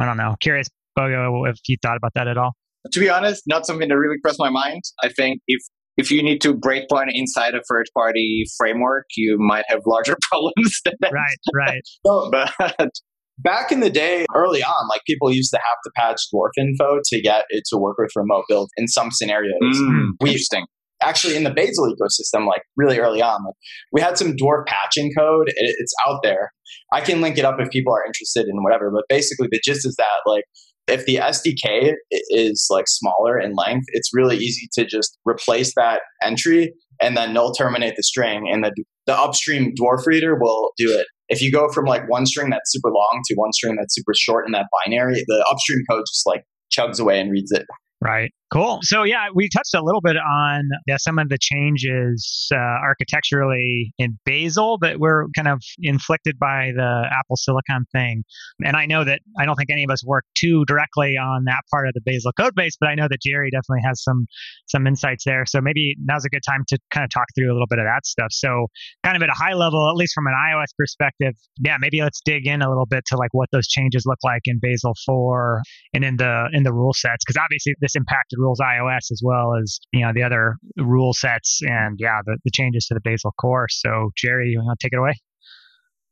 I 0.00 0.04
don't 0.04 0.16
know. 0.16 0.34
Curious 0.40 0.68
Bogo, 0.98 1.48
if 1.48 1.58
you 1.68 1.76
thought 1.82 1.96
about 1.96 2.12
that 2.14 2.28
at 2.28 2.36
all? 2.36 2.52
To 2.92 3.00
be 3.00 3.08
honest, 3.08 3.42
not 3.46 3.66
something 3.66 3.88
that 3.88 3.96
really 3.96 4.16
crossed 4.22 4.38
my 4.38 4.50
mind. 4.50 4.82
I 5.02 5.08
think 5.08 5.40
if 5.46 5.60
if 5.96 6.10
you 6.10 6.22
need 6.22 6.40
to 6.42 6.54
breakpoint 6.54 7.08
inside 7.14 7.54
a 7.54 7.62
third 7.68 7.86
party 7.96 8.44
framework, 8.58 9.06
you 9.16 9.36
might 9.38 9.64
have 9.68 9.80
larger 9.86 10.16
problems 10.30 10.80
than 10.84 10.94
that. 11.00 11.12
Right, 11.12 11.38
right. 11.54 11.82
so, 12.06 12.30
but 12.30 12.90
back 13.38 13.72
in 13.72 13.80
the 13.80 13.90
day, 13.90 14.26
early 14.34 14.62
on, 14.62 14.88
like 14.88 15.02
people 15.06 15.32
used 15.32 15.50
to 15.52 15.58
have 15.58 15.78
to 15.84 15.90
patch 15.96 16.20
dwarf 16.32 16.50
info 16.58 17.00
to 17.04 17.20
get 17.20 17.44
it 17.50 17.64
to 17.70 17.78
work 17.78 17.96
with 17.98 18.10
remote 18.14 18.44
build 18.48 18.70
in 18.76 18.88
some 18.88 19.10
scenarios. 19.10 19.52
Mm, 19.62 20.10
we, 20.20 20.30
interesting. 20.30 20.66
Actually, 21.02 21.36
in 21.36 21.44
the 21.44 21.50
Bazel 21.50 21.92
ecosystem, 21.92 22.46
like 22.46 22.62
really 22.76 22.98
early 22.98 23.20
on, 23.20 23.44
like, 23.44 23.54
we 23.92 24.00
had 24.00 24.16
some 24.16 24.34
dwarf 24.34 24.66
patching 24.66 25.12
code. 25.16 25.48
It, 25.48 25.76
it's 25.78 25.94
out 26.06 26.20
there. 26.22 26.52
I 26.92 27.00
can 27.00 27.20
link 27.20 27.38
it 27.38 27.44
up 27.44 27.56
if 27.58 27.70
people 27.70 27.92
are 27.92 28.04
interested 28.06 28.46
in 28.46 28.62
whatever. 28.62 28.90
But 28.90 29.04
basically, 29.08 29.48
the 29.50 29.60
gist 29.62 29.86
is 29.86 29.94
that 29.96 30.06
like 30.24 30.44
if 30.88 31.04
the 31.06 31.16
SDK 31.16 31.94
is 32.10 32.66
like 32.70 32.86
smaller 32.88 33.38
in 33.38 33.54
length, 33.54 33.86
it's 33.88 34.10
really 34.12 34.36
easy 34.36 34.68
to 34.74 34.86
just 34.86 35.18
replace 35.24 35.74
that 35.76 36.00
entry 36.22 36.72
and 37.02 37.16
then 37.16 37.32
null 37.32 37.52
terminate 37.52 37.94
the 37.96 38.02
string, 38.02 38.48
and 38.50 38.64
the 38.64 38.72
the 39.06 39.14
upstream 39.14 39.72
dwarf 39.80 40.06
reader 40.06 40.36
will 40.40 40.70
do 40.76 40.90
it. 40.90 41.06
If 41.28 41.42
you 41.42 41.50
go 41.50 41.68
from 41.72 41.84
like 41.86 42.08
one 42.08 42.26
string 42.26 42.50
that's 42.50 42.72
super 42.72 42.90
long 42.90 43.20
to 43.26 43.34
one 43.34 43.52
string 43.52 43.76
that's 43.76 43.94
super 43.94 44.14
short 44.14 44.46
in 44.46 44.52
that 44.52 44.66
binary, 44.84 45.22
the 45.26 45.44
upstream 45.50 45.80
code 45.90 46.04
just 46.08 46.26
like 46.26 46.44
chugs 46.76 47.00
away 47.00 47.20
and 47.20 47.30
reads 47.30 47.52
it. 47.52 47.66
Right. 48.00 48.30
Cool. 48.52 48.78
So 48.82 49.02
yeah, 49.02 49.26
we 49.34 49.48
touched 49.48 49.74
a 49.74 49.82
little 49.82 50.00
bit 50.00 50.16
on 50.16 50.68
yeah, 50.86 50.98
some 50.98 51.18
of 51.18 51.28
the 51.28 51.38
changes 51.40 52.48
uh, 52.54 52.56
architecturally 52.56 53.92
in 53.98 54.20
Bazel 54.24 54.78
that 54.82 55.00
were 55.00 55.26
kind 55.34 55.48
of 55.48 55.60
inflicted 55.80 56.38
by 56.38 56.70
the 56.76 57.06
Apple 57.10 57.34
Silicon 57.34 57.86
thing. 57.90 58.22
And 58.64 58.76
I 58.76 58.86
know 58.86 59.02
that 59.02 59.20
I 59.36 59.46
don't 59.46 59.56
think 59.56 59.70
any 59.70 59.82
of 59.82 59.90
us 59.90 60.06
work 60.06 60.24
too 60.36 60.64
directly 60.66 61.16
on 61.16 61.44
that 61.46 61.62
part 61.72 61.88
of 61.88 61.94
the 61.94 62.00
Bazel 62.06 62.30
code 62.38 62.54
base, 62.54 62.76
but 62.78 62.88
I 62.88 62.94
know 62.94 63.08
that 63.10 63.20
Jerry 63.20 63.50
definitely 63.50 63.82
has 63.84 64.00
some 64.00 64.26
some 64.68 64.86
insights 64.86 65.24
there. 65.24 65.44
So 65.44 65.60
maybe 65.60 65.96
now's 65.98 66.24
a 66.24 66.28
good 66.28 66.42
time 66.46 66.62
to 66.68 66.78
kind 66.92 67.02
of 67.02 67.10
talk 67.10 67.26
through 67.36 67.50
a 67.50 67.54
little 67.54 67.66
bit 67.68 67.80
of 67.80 67.84
that 67.84 68.06
stuff. 68.06 68.28
So 68.30 68.68
kind 69.02 69.16
of 69.16 69.22
at 69.24 69.28
a 69.28 69.36
high 69.36 69.54
level, 69.54 69.88
at 69.90 69.96
least 69.96 70.14
from 70.14 70.28
an 70.28 70.34
iOS 70.34 70.70
perspective, 70.78 71.34
yeah, 71.64 71.78
maybe 71.80 72.00
let's 72.00 72.20
dig 72.24 72.46
in 72.46 72.62
a 72.62 72.68
little 72.68 72.86
bit 72.86 73.04
to 73.06 73.16
like 73.16 73.30
what 73.32 73.48
those 73.50 73.66
changes 73.66 74.04
look 74.06 74.18
like 74.22 74.42
in 74.44 74.60
Bazel 74.62 74.94
4 75.04 75.62
and 75.94 76.04
in 76.04 76.16
the 76.16 76.48
in 76.52 76.62
the 76.62 76.72
rule 76.72 76.92
sets 76.92 77.24
because 77.26 77.42
obviously 77.42 77.74
this 77.80 77.96
impacted 77.96 78.35
rules 78.36 78.60
iOS 78.60 79.10
as 79.10 79.20
well 79.24 79.54
as 79.60 79.78
you 79.92 80.00
know 80.04 80.12
the 80.14 80.22
other 80.22 80.56
rule 80.76 81.12
sets 81.12 81.60
and 81.62 81.96
yeah 81.98 82.20
the, 82.24 82.36
the 82.44 82.50
changes 82.52 82.86
to 82.86 82.94
the 82.94 83.00
Bazel 83.00 83.32
core. 83.40 83.66
So 83.70 84.10
Jerry, 84.16 84.50
you 84.50 84.60
want 84.60 84.78
to 84.78 84.86
take 84.86 84.92
it 84.92 84.98
away? 84.98 85.14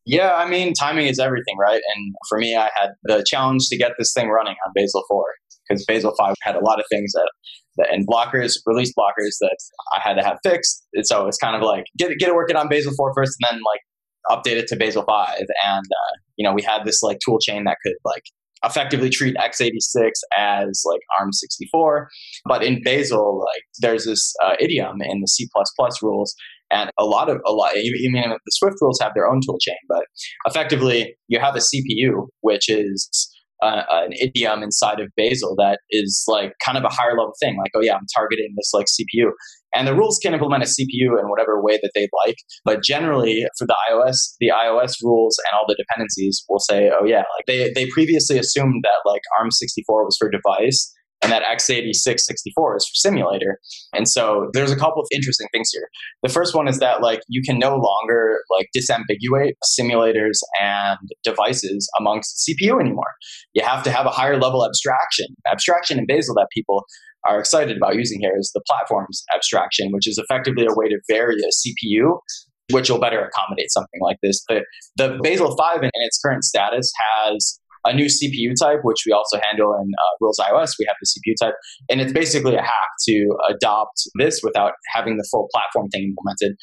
Yeah, 0.07 0.35
I 0.35 0.49
mean 0.49 0.75
timing 0.75 1.07
is 1.07 1.19
everything, 1.19 1.57
right? 1.59 1.81
And 1.95 2.15
for 2.29 2.39
me, 2.39 2.55
I 2.57 2.69
had 2.75 2.91
the 3.05 3.25
challenge 3.27 3.69
to 3.71 3.79
get 3.79 3.93
this 3.99 4.13
thing 4.13 4.29
running 4.29 4.55
on 4.67 4.73
Bazel 4.75 5.03
four 5.09 5.25
because 5.67 5.85
Bazel 5.87 6.15
five 6.19 6.35
had 6.43 6.57
a 6.57 6.65
lot 6.65 6.79
of 6.79 6.85
things 6.91 7.13
that, 7.13 7.31
that 7.79 7.89
and 7.91 8.07
blockers, 8.07 8.57
release 8.67 8.93
blockers 8.99 9.37
that 9.41 9.57
I 9.95 10.01
had 10.01 10.15
to 10.15 10.23
have 10.23 10.39
fixed. 10.43 10.87
And 10.93 11.07
so 11.07 11.27
it's 11.27 11.39
kind 11.39 11.57
of 11.57 11.63
like 11.63 11.85
get 11.97 12.11
it, 12.11 12.19
get 12.19 12.29
it 12.29 12.35
working 12.35 12.57
on 12.57 12.69
Bazel 12.69 12.93
four 12.97 13.13
first, 13.15 13.37
and 13.41 13.57
then 13.57 13.61
like 13.65 13.81
update 14.31 14.57
it 14.57 14.67
to 14.69 14.77
Bazel 14.77 15.05
five. 15.05 15.45
And 15.65 15.87
uh, 15.87 16.15
you 16.37 16.47
know, 16.47 16.53
we 16.53 16.63
had 16.63 16.85
this 16.85 17.03
like 17.03 17.19
tool 17.25 17.39
chain 17.39 17.65
that 17.65 17.79
could 17.85 17.95
like 18.05 18.25
effectively 18.65 19.11
treat 19.11 19.37
x86 19.37 20.11
as 20.37 20.83
like 20.85 21.01
ARM64. 21.21 22.07
But 22.47 22.65
in 22.65 22.83
Bazel, 22.83 23.41
like 23.41 23.63
there's 23.81 24.05
this 24.05 24.35
uh, 24.43 24.55
idiom 24.61 25.01
in 25.03 25.21
the 25.21 25.29
C++ 25.29 25.49
rules, 26.03 26.35
and 26.71 26.91
a 26.99 27.05
lot 27.05 27.29
of 27.29 27.39
a 27.47 27.53
lot. 27.53 27.77
You 27.77 28.11
mean 28.11 28.31
the 28.31 28.39
Swift 28.51 28.77
rules 28.81 28.99
have 29.01 29.13
their 29.15 29.29
own 29.29 29.41
tool 29.47 29.59
chain, 29.61 29.77
but 29.89 30.05
effectively 30.47 31.15
you 31.29 31.39
have 31.39 31.57
a 31.57 31.61
CPU 31.61 32.29
which 32.41 32.69
is 32.69 33.31
uh, 33.63 33.83
an 33.91 34.13
idiom 34.13 34.63
inside 34.63 35.01
of 35.01 35.09
Bazel 35.17 35.55
that 35.57 35.81
is 35.91 36.25
like 36.29 36.53
kind 36.65 36.77
of 36.77 36.85
a 36.85 36.89
higher 36.89 37.17
level 37.17 37.33
thing. 37.41 37.57
Like, 37.57 37.71
oh 37.75 37.81
yeah, 37.83 37.95
I'm 37.95 38.07
targeting 38.15 38.53
this 38.57 38.71
like 38.75 38.87
CPU. 38.87 39.31
And 39.75 39.89
the 39.89 39.95
rules 39.95 40.19
can 40.23 40.35
implement 40.35 40.63
a 40.63 40.67
CPU 40.67 41.19
in 41.19 41.29
whatever 41.29 41.61
way 41.63 41.79
that 41.83 41.91
they'd 41.95 42.11
like. 42.25 42.37
But 42.65 42.83
generally, 42.83 43.45
for 43.59 43.67
the 43.67 43.77
iOS, 43.91 44.35
the 44.39 44.51
iOS 44.51 44.95
rules 45.03 45.37
and 45.39 45.59
all 45.59 45.65
the 45.67 45.75
dependencies 45.75 46.45
will 46.49 46.61
say, 46.61 46.91
oh 46.91 47.05
yeah, 47.05 47.25
like 47.37 47.47
they, 47.47 47.73
they 47.75 47.91
previously 47.91 48.39
assumed 48.39 48.85
that 48.85 49.09
like 49.09 49.23
ARM64 49.41 49.83
was 49.89 50.17
for 50.19 50.31
device 50.31 50.94
and 51.25 51.33
that 51.33 51.43
x86 51.43 52.21
64 52.21 52.77
is 52.77 52.87
for 52.87 52.95
simulator. 52.95 53.59
And 53.95 54.07
so 54.07 54.51
there's 54.53 54.71
a 54.71 54.77
couple 54.77 55.01
of 55.01 55.09
interesting 55.13 55.49
things 55.53 55.71
here. 55.73 55.89
The 56.23 56.29
first 56.29 56.55
one 56.55 56.69
is 56.69 56.79
that 56.79 57.03
like 57.03 57.21
you 57.29 57.43
can 57.43 57.59
no 57.59 57.77
longer 57.77 58.41
like 58.51 58.69
disambiguate 58.77 59.55
simulators 59.65 60.39
and 60.61 60.99
devices 61.23 61.89
amongst 61.99 62.47
CPU 62.47 62.79
anymore. 62.79 63.15
You 63.55 63.65
have 63.65 63.83
to 63.85 63.91
have 63.91 64.07
a 64.07 64.11
higher 64.11 64.39
level 64.39 64.67
abstraction. 64.67 65.27
Abstraction 65.51 65.99
in 65.99 66.07
Bazel 66.07 66.35
that 66.35 66.49
people 66.55 66.85
are 67.27 67.41
excited 67.41 67.79
about 67.79 67.95
using 67.95 68.21
here 68.21 68.35
is 68.39 68.51
the 68.55 68.61
platforms 68.69 69.25
abstraction, 69.35 69.91
which 69.93 70.07
is 70.07 70.19
effectively 70.19 70.67
a 70.67 70.75
way 70.75 70.89
to 70.89 70.99
vary 71.09 71.37
a 71.37 71.49
CPU 71.49 72.19
which 72.71 72.89
will 72.89 72.99
better 72.99 73.21
accommodate 73.23 73.71
something 73.71 74.01
like 74.01 74.17
this. 74.23 74.43
But 74.49 74.63
the 74.97 75.19
Bazel 75.23 75.57
5 75.57 75.77
in, 75.79 75.85
in 75.85 76.03
its 76.03 76.19
current 76.19 76.45
status 76.45 76.91
has 77.13 77.61
a 77.85 77.95
new 77.95 78.07
CPU 78.07 78.53
type, 78.61 78.81
which 78.83 79.03
we 79.07 79.13
also 79.13 79.39
handle 79.45 79.75
in 79.75 79.91
uh, 79.93 80.17
Rules 80.21 80.39
iOS. 80.41 80.73
We 80.79 80.87
have 80.89 80.97
the 81.01 81.07
CPU 81.07 81.35
type, 81.41 81.55
and 81.91 82.01
it's 82.01 82.13
basically 82.13 82.55
a 82.55 82.63
hack 82.63 82.91
to 83.09 83.29
adopt 83.51 84.09
this 84.19 84.41
without 84.43 84.73
having 84.95 85.17
the 85.17 85.27
full 85.31 85.49
platform 85.53 85.89
thing 85.91 86.05
implemented. 86.05 86.57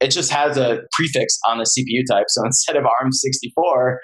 It 0.00 0.08
just 0.10 0.30
has 0.30 0.58
a 0.58 0.80
prefix 0.92 1.38
on 1.48 1.58
the 1.58 1.64
CPU 1.64 2.02
type. 2.10 2.26
So 2.28 2.42
instead 2.44 2.76
of 2.76 2.84
ARM64, 2.84 3.96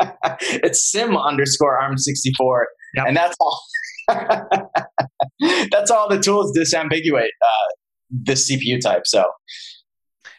it's 0.62 0.90
sim 0.90 1.16
underscore 1.16 1.80
ARM64. 1.80 2.64
Yep. 2.96 3.06
And 3.06 3.16
that's 3.16 3.36
all. 3.40 3.62
that's 5.70 5.90
all 5.90 6.08
the 6.08 6.18
tools 6.18 6.56
disambiguate 6.56 7.24
uh, 7.24 7.68
the 8.10 8.32
CPU 8.32 8.80
type. 8.80 9.02
So 9.04 9.24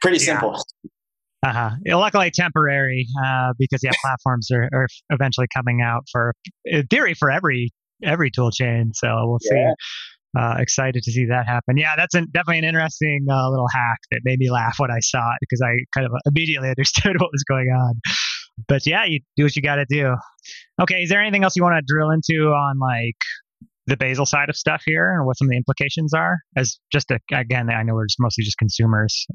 pretty 0.02 0.18
yeah. 0.18 0.40
simple. 0.40 0.64
Uh-huh. 1.46 1.70
Luckily 1.86 2.32
temporary, 2.32 3.08
uh, 3.24 3.54
because 3.58 3.82
yeah, 3.84 3.92
platforms 4.04 4.50
are, 4.52 4.70
are 4.74 4.88
eventually 5.10 5.48
coming 5.56 5.82
out 5.82 6.04
for 6.12 6.34
in 6.66 6.86
theory 6.88 7.14
for 7.14 7.32
every 7.32 7.72
every 8.04 8.32
tool 8.32 8.52
chain. 8.52 8.92
So 8.94 9.08
we'll 9.26 9.40
see. 9.40 9.56
Yeah. 9.56 9.74
Uh, 10.38 10.58
excited 10.60 11.02
to 11.02 11.12
see 11.12 11.26
that 11.26 11.48
happen. 11.48 11.76
Yeah, 11.76 11.96
that's 11.98 12.14
an, 12.14 12.28
definitely 12.32 12.60
an 12.60 12.66
interesting 12.66 13.26
uh, 13.32 13.50
little 13.50 13.68
hack 13.74 13.98
that 14.12 14.22
made 14.24 14.38
me 14.38 14.52
laugh 14.52 14.76
when 14.78 14.92
I 14.92 15.00
saw 15.00 15.18
it 15.32 15.38
because 15.40 15.60
I 15.60 15.72
kind 15.98 16.06
of 16.06 16.12
immediately 16.28 16.70
understood 16.78 17.20
what 17.20 17.32
was 17.32 17.44
going 17.44 17.70
on. 17.70 17.96
But 18.68 18.86
yeah, 18.86 19.06
you 19.06 19.22
do 19.38 19.44
what 19.44 19.56
you 19.56 19.64
got 19.64 19.78
to 19.78 19.86
do. 19.90 20.14
Okay, 20.80 21.02
is 21.02 21.10
there 21.10 21.22
anything 21.22 21.44
else 21.44 21.56
you 21.56 21.64
want 21.64 21.78
to 21.78 21.84
drill 21.88 22.12
into 22.12 22.52
on 22.52 22.78
like 22.78 23.16
the 23.88 23.98
Bazel 23.98 24.26
side 24.26 24.50
of 24.50 24.56
stuff 24.56 24.84
here 24.86 25.14
and 25.14 25.26
what 25.26 25.38
some 25.38 25.48
of 25.48 25.50
the 25.50 25.58
implications 25.58 26.14
are? 26.14 26.38
As 26.56 26.78
just 26.92 27.10
a, 27.10 27.20
again, 27.34 27.70
I 27.72 27.82
know 27.82 27.96
we're 27.96 28.06
just 28.06 28.20
mostly 28.20 28.44
just 28.44 28.58
consumers. 28.60 29.26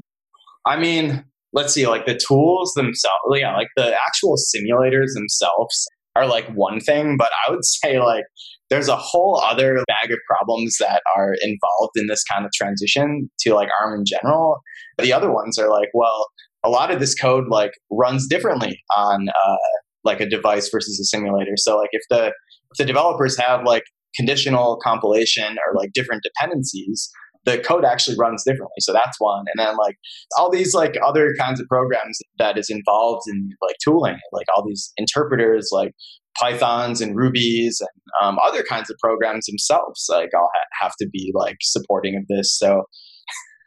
I 0.64 0.78
mean, 0.78 1.24
let's 1.54 1.72
see, 1.72 1.86
like 1.86 2.04
the 2.04 2.20
tools 2.28 2.72
themselves, 2.74 3.14
yeah, 3.32 3.54
like 3.54 3.68
the 3.76 3.94
actual 4.06 4.34
simulators 4.36 5.14
themselves 5.14 5.86
are 6.16 6.26
like 6.26 6.46
one 6.50 6.80
thing, 6.80 7.16
but 7.16 7.30
I 7.46 7.50
would 7.50 7.64
say 7.64 8.00
like 8.00 8.24
there's 8.70 8.88
a 8.88 8.96
whole 8.96 9.40
other 9.44 9.82
bag 9.86 10.10
of 10.10 10.18
problems 10.28 10.76
that 10.80 11.00
are 11.16 11.34
involved 11.42 11.92
in 11.96 12.06
this 12.08 12.24
kind 12.24 12.44
of 12.44 12.50
transition 12.52 13.30
to 13.40 13.54
like 13.54 13.68
ARM 13.80 14.00
in 14.00 14.04
general. 14.04 14.60
The 14.98 15.12
other 15.12 15.32
ones 15.32 15.58
are 15.58 15.68
like, 15.68 15.88
well, 15.94 16.26
a 16.64 16.70
lot 16.70 16.90
of 16.90 16.98
this 16.98 17.14
code 17.14 17.44
like 17.48 17.72
runs 17.90 18.26
differently 18.26 18.82
on 18.96 19.28
uh, 19.28 19.56
like 20.02 20.20
a 20.20 20.28
device 20.28 20.68
versus 20.72 20.98
a 20.98 21.04
simulator. 21.04 21.56
So 21.56 21.76
like 21.76 21.90
if 21.92 22.02
the 22.10 22.26
if 22.28 22.78
the 22.78 22.84
developers 22.84 23.38
have 23.38 23.64
like 23.64 23.84
conditional 24.16 24.78
compilation 24.82 25.56
or 25.58 25.74
like 25.76 25.90
different 25.92 26.22
dependencies, 26.22 27.10
the 27.44 27.58
code 27.58 27.84
actually 27.84 28.16
runs 28.18 28.42
differently. 28.44 28.76
So 28.80 28.92
that's 28.92 29.16
one. 29.18 29.44
And 29.54 29.66
then 29.66 29.76
like 29.76 29.96
all 30.38 30.50
these 30.50 30.74
like 30.74 30.96
other 31.04 31.34
kinds 31.38 31.60
of 31.60 31.66
programs 31.68 32.18
that 32.38 32.58
is 32.58 32.70
involved 32.70 33.22
in 33.28 33.50
like 33.62 33.76
tooling, 33.84 34.18
like 34.32 34.46
all 34.56 34.64
these 34.66 34.92
interpreters 34.96 35.68
like 35.72 35.92
Pythons 36.38 37.00
and 37.00 37.16
Rubies 37.16 37.80
and 37.80 37.88
um, 38.22 38.38
other 38.44 38.62
kinds 38.62 38.90
of 38.90 38.96
programs 39.02 39.46
themselves, 39.46 40.06
like 40.08 40.30
I'll 40.34 40.50
ha- 40.54 40.84
have 40.84 40.92
to 41.00 41.08
be 41.12 41.32
like 41.34 41.56
supporting 41.60 42.16
of 42.16 42.24
this. 42.28 42.56
So 42.56 42.84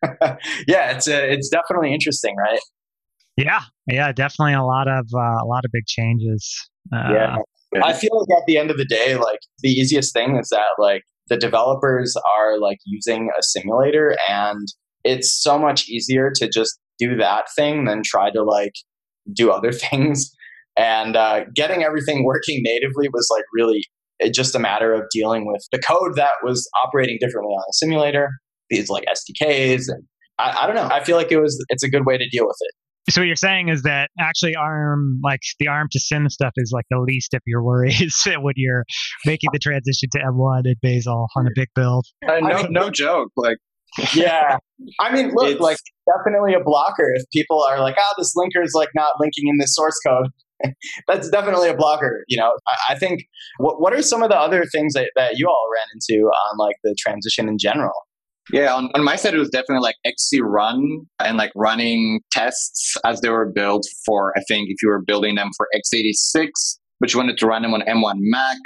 yeah, 0.67 0.91
it's 0.91 1.07
a, 1.07 1.31
it's 1.31 1.49
definitely 1.49 1.93
interesting, 1.93 2.35
right? 2.35 2.59
Yeah, 3.35 3.61
yeah, 3.85 4.11
definitely 4.11 4.53
a 4.53 4.63
lot 4.63 4.87
of 4.87 5.05
uh, 5.13 5.43
a 5.43 5.45
lot 5.45 5.63
of 5.63 5.71
big 5.71 5.85
changes. 5.85 6.69
Uh, 6.93 7.13
yeah, 7.13 7.35
I 7.83 7.93
feel 7.93 8.09
like 8.13 8.39
at 8.39 8.45
the 8.47 8.57
end 8.57 8.71
of 8.71 8.77
the 8.77 8.85
day, 8.85 9.15
like 9.15 9.39
the 9.59 9.69
easiest 9.69 10.13
thing 10.13 10.37
is 10.37 10.49
that 10.49 10.65
like 10.79 11.03
the 11.29 11.37
developers 11.37 12.15
are 12.37 12.59
like 12.59 12.79
using 12.85 13.29
a 13.37 13.43
simulator 13.43 14.15
and 14.29 14.67
it's 15.03 15.41
so 15.41 15.57
much 15.57 15.87
easier 15.87 16.31
to 16.35 16.49
just 16.49 16.79
do 16.99 17.15
that 17.15 17.45
thing 17.55 17.85
than 17.85 18.01
try 18.03 18.29
to 18.31 18.43
like 18.43 18.73
do 19.33 19.51
other 19.51 19.71
things. 19.71 20.31
And 20.75 21.15
uh, 21.15 21.45
getting 21.55 21.83
everything 21.83 22.23
working 22.23 22.61
natively 22.61 23.07
was 23.11 23.27
like 23.35 23.45
really 23.53 23.83
just 24.33 24.55
a 24.55 24.59
matter 24.59 24.93
of 24.93 25.03
dealing 25.11 25.47
with 25.47 25.63
the 25.71 25.79
code 25.79 26.15
that 26.15 26.31
was 26.43 26.67
operating 26.85 27.17
differently 27.19 27.53
on 27.53 27.63
a 27.69 27.73
simulator 27.73 28.29
these 28.71 28.89
like 28.89 29.05
sdks 29.05 29.83
and 29.87 30.03
I, 30.39 30.63
I 30.63 30.67
don't 30.67 30.75
know. 30.75 30.89
I 30.91 31.03
feel 31.03 31.17
like 31.17 31.31
it 31.31 31.39
was 31.39 31.63
it's 31.69 31.83
a 31.83 31.89
good 31.89 32.05
way 32.05 32.17
to 32.17 32.27
deal 32.29 32.45
with 32.45 32.57
it 32.59 32.71
so 33.09 33.21
what 33.21 33.27
you're 33.27 33.35
saying 33.35 33.69
is 33.69 33.83
that 33.83 34.09
actually 34.19 34.55
ARM, 34.55 35.19
like 35.23 35.39
the 35.59 35.67
ARM 35.67 35.87
to 35.91 35.99
Sim 35.99 36.29
stuff, 36.29 36.51
is 36.57 36.71
like 36.73 36.85
the 36.89 36.99
least 36.99 37.33
of 37.33 37.41
your 37.45 37.63
worries 37.63 38.15
when 38.41 38.53
you're 38.57 38.83
making 39.25 39.49
the 39.53 39.59
transition 39.59 40.09
to 40.11 40.19
M1 40.19 40.61
and 40.65 40.75
Bazel 40.81 41.27
on 41.35 41.47
a 41.47 41.51
big 41.55 41.69
build. 41.73 42.05
Uh, 42.27 42.39
no, 42.39 42.63
no 42.69 42.89
joke. 42.89 43.31
Like, 43.37 43.57
yeah, 44.13 44.57
I 44.99 45.13
mean, 45.13 45.31
look, 45.33 45.49
it's, 45.49 45.61
like 45.61 45.77
definitely 46.17 46.53
a 46.53 46.63
blocker 46.63 47.09
if 47.15 47.23
people 47.33 47.65
are 47.69 47.79
like, 47.79 47.95
"Oh, 47.97 48.13
this 48.17 48.33
linker 48.35 48.63
is 48.63 48.73
like 48.73 48.89
not 48.93 49.13
linking 49.19 49.47
in 49.47 49.57
the 49.57 49.67
source 49.67 49.97
code." 50.05 50.27
That's 51.07 51.29
definitely 51.29 51.69
a 51.69 51.75
blocker. 51.75 52.23
You 52.27 52.37
know, 52.37 52.51
I, 52.67 52.93
I 52.93 52.97
think. 52.97 53.21
What 53.59 53.81
What 53.81 53.93
are 53.93 54.01
some 54.01 54.21
of 54.21 54.29
the 54.29 54.37
other 54.37 54.65
things 54.65 54.93
that, 54.93 55.11
that 55.15 55.37
you 55.37 55.47
all 55.47 55.67
ran 55.73 55.87
into 55.93 56.25
on 56.25 56.57
like 56.57 56.75
the 56.83 56.95
transition 56.99 57.47
in 57.47 57.57
general? 57.57 57.93
Yeah, 58.51 58.73
on, 58.73 58.89
on 58.93 59.03
my 59.03 59.15
side, 59.15 59.33
it 59.33 59.39
was 59.39 59.49
definitely 59.49 59.81
like 59.81 59.95
xcrun 60.05 61.05
and 61.19 61.37
like 61.37 61.51
running 61.55 62.21
tests 62.31 62.95
as 63.05 63.19
they 63.21 63.29
were 63.29 63.51
built 63.51 63.85
for, 64.05 64.33
I 64.37 64.41
think 64.47 64.69
if 64.69 64.77
you 64.81 64.89
were 64.89 65.01
building 65.01 65.35
them 65.35 65.49
for 65.57 65.67
x86, 65.75 66.49
but 66.99 67.13
you 67.13 67.19
wanted 67.19 67.37
to 67.39 67.45
run 67.45 67.61
them 67.61 67.73
on 67.73 67.81
M1 67.81 68.15
Mac, 68.19 68.57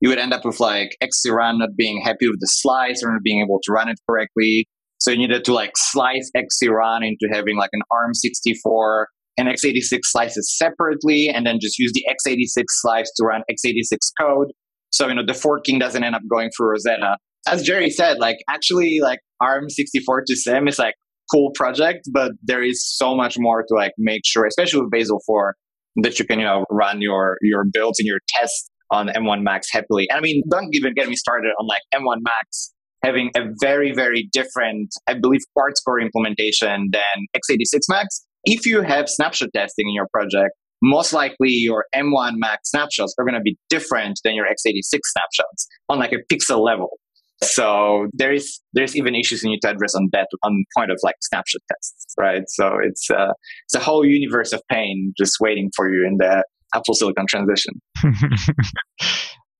you 0.00 0.08
would 0.08 0.18
end 0.18 0.32
up 0.32 0.44
with 0.44 0.60
like 0.60 0.96
xcrun 1.02 1.58
not 1.58 1.70
being 1.76 2.02
happy 2.02 2.28
with 2.28 2.40
the 2.40 2.46
slice 2.46 3.02
or 3.02 3.12
not 3.12 3.22
being 3.22 3.42
able 3.42 3.60
to 3.62 3.72
run 3.72 3.88
it 3.88 3.98
correctly. 4.08 4.66
So 4.98 5.10
you 5.10 5.18
needed 5.18 5.44
to 5.46 5.54
like 5.54 5.72
slice 5.76 6.30
xcrun 6.36 7.06
into 7.06 7.32
having 7.32 7.56
like 7.56 7.70
an 7.72 7.82
ARM64 7.92 9.06
and 9.38 9.48
x86 9.48 10.00
slices 10.04 10.54
separately 10.58 11.28
and 11.28 11.46
then 11.46 11.58
just 11.60 11.78
use 11.78 11.92
the 11.94 12.04
x86 12.10 12.64
slice 12.68 13.10
to 13.16 13.24
run 13.24 13.42
x86 13.50 13.96
code. 14.20 14.48
So, 14.90 15.08
you 15.08 15.14
know, 15.14 15.24
the 15.24 15.34
forking 15.34 15.78
doesn't 15.78 16.02
end 16.02 16.14
up 16.14 16.22
going 16.28 16.50
through 16.54 16.72
Rosetta 16.72 17.16
as 17.46 17.62
Jerry 17.62 17.90
said, 17.90 18.18
like 18.18 18.38
actually 18.48 18.98
like 19.00 19.20
ARM64 19.42 20.22
to 20.26 20.36
Sim 20.36 20.68
is 20.68 20.78
like 20.78 20.94
cool 21.32 21.50
project, 21.54 22.08
but 22.12 22.32
there 22.42 22.62
is 22.62 22.84
so 22.84 23.14
much 23.14 23.36
more 23.38 23.62
to 23.62 23.74
like 23.74 23.92
make 23.98 24.22
sure, 24.24 24.46
especially 24.46 24.80
with 24.80 24.90
Bazel 24.90 25.20
4, 25.26 25.54
that 26.02 26.18
you 26.18 26.24
can, 26.24 26.38
you 26.38 26.44
know, 26.44 26.64
run 26.70 27.00
your 27.00 27.36
your 27.42 27.64
builds 27.72 27.98
and 27.98 28.06
your 28.06 28.20
tests 28.38 28.68
on 28.90 29.08
M1 29.08 29.42
Max 29.42 29.68
happily. 29.70 30.06
And 30.10 30.18
I 30.18 30.20
mean, 30.20 30.42
don't 30.50 30.68
even 30.72 30.94
get 30.94 31.08
me 31.08 31.16
started 31.16 31.52
on 31.58 31.66
like 31.66 31.82
M1 31.94 32.18
Max 32.22 32.72
having 33.02 33.30
a 33.36 33.40
very, 33.60 33.92
very 33.92 34.28
different, 34.32 34.90
I 35.06 35.14
believe, 35.14 35.40
parts 35.56 35.80
core 35.80 36.00
implementation 36.00 36.90
than 36.92 37.26
x86 37.36 37.80
Macs. 37.88 38.26
If 38.44 38.66
you 38.66 38.82
have 38.82 39.08
snapshot 39.08 39.50
testing 39.54 39.88
in 39.88 39.94
your 39.94 40.08
project, 40.12 40.54
most 40.82 41.12
likely 41.12 41.50
your 41.50 41.84
M1 41.94 42.32
Max 42.36 42.70
snapshots 42.70 43.14
are 43.18 43.24
going 43.24 43.34
to 43.34 43.40
be 43.40 43.56
different 43.68 44.18
than 44.24 44.34
your 44.34 44.46
x86 44.46 45.00
snapshots 45.04 45.66
on 45.88 45.98
like 45.98 46.12
a 46.12 46.34
pixel 46.34 46.64
level. 46.64 46.98
So 47.42 48.08
there 48.12 48.32
is 48.32 48.60
there's 48.74 48.96
even 48.96 49.14
issues 49.14 49.42
you 49.42 49.50
need 49.50 49.60
to 49.60 49.70
address 49.70 49.94
on 49.94 50.08
that 50.12 50.28
on 50.44 50.64
point 50.76 50.90
of 50.90 50.98
like 51.02 51.16
snapshot 51.22 51.62
tests, 51.68 52.14
right? 52.18 52.42
So 52.48 52.78
it's 52.82 53.10
uh, 53.10 53.32
it's 53.64 53.74
a 53.74 53.80
whole 53.80 54.04
universe 54.04 54.52
of 54.52 54.62
pain 54.70 55.14
just 55.16 55.36
waiting 55.40 55.70
for 55.74 55.90
you 55.90 56.06
in 56.06 56.18
the 56.18 56.44
Apple 56.74 56.94
Silicon 56.94 57.26
transition. 57.26 57.80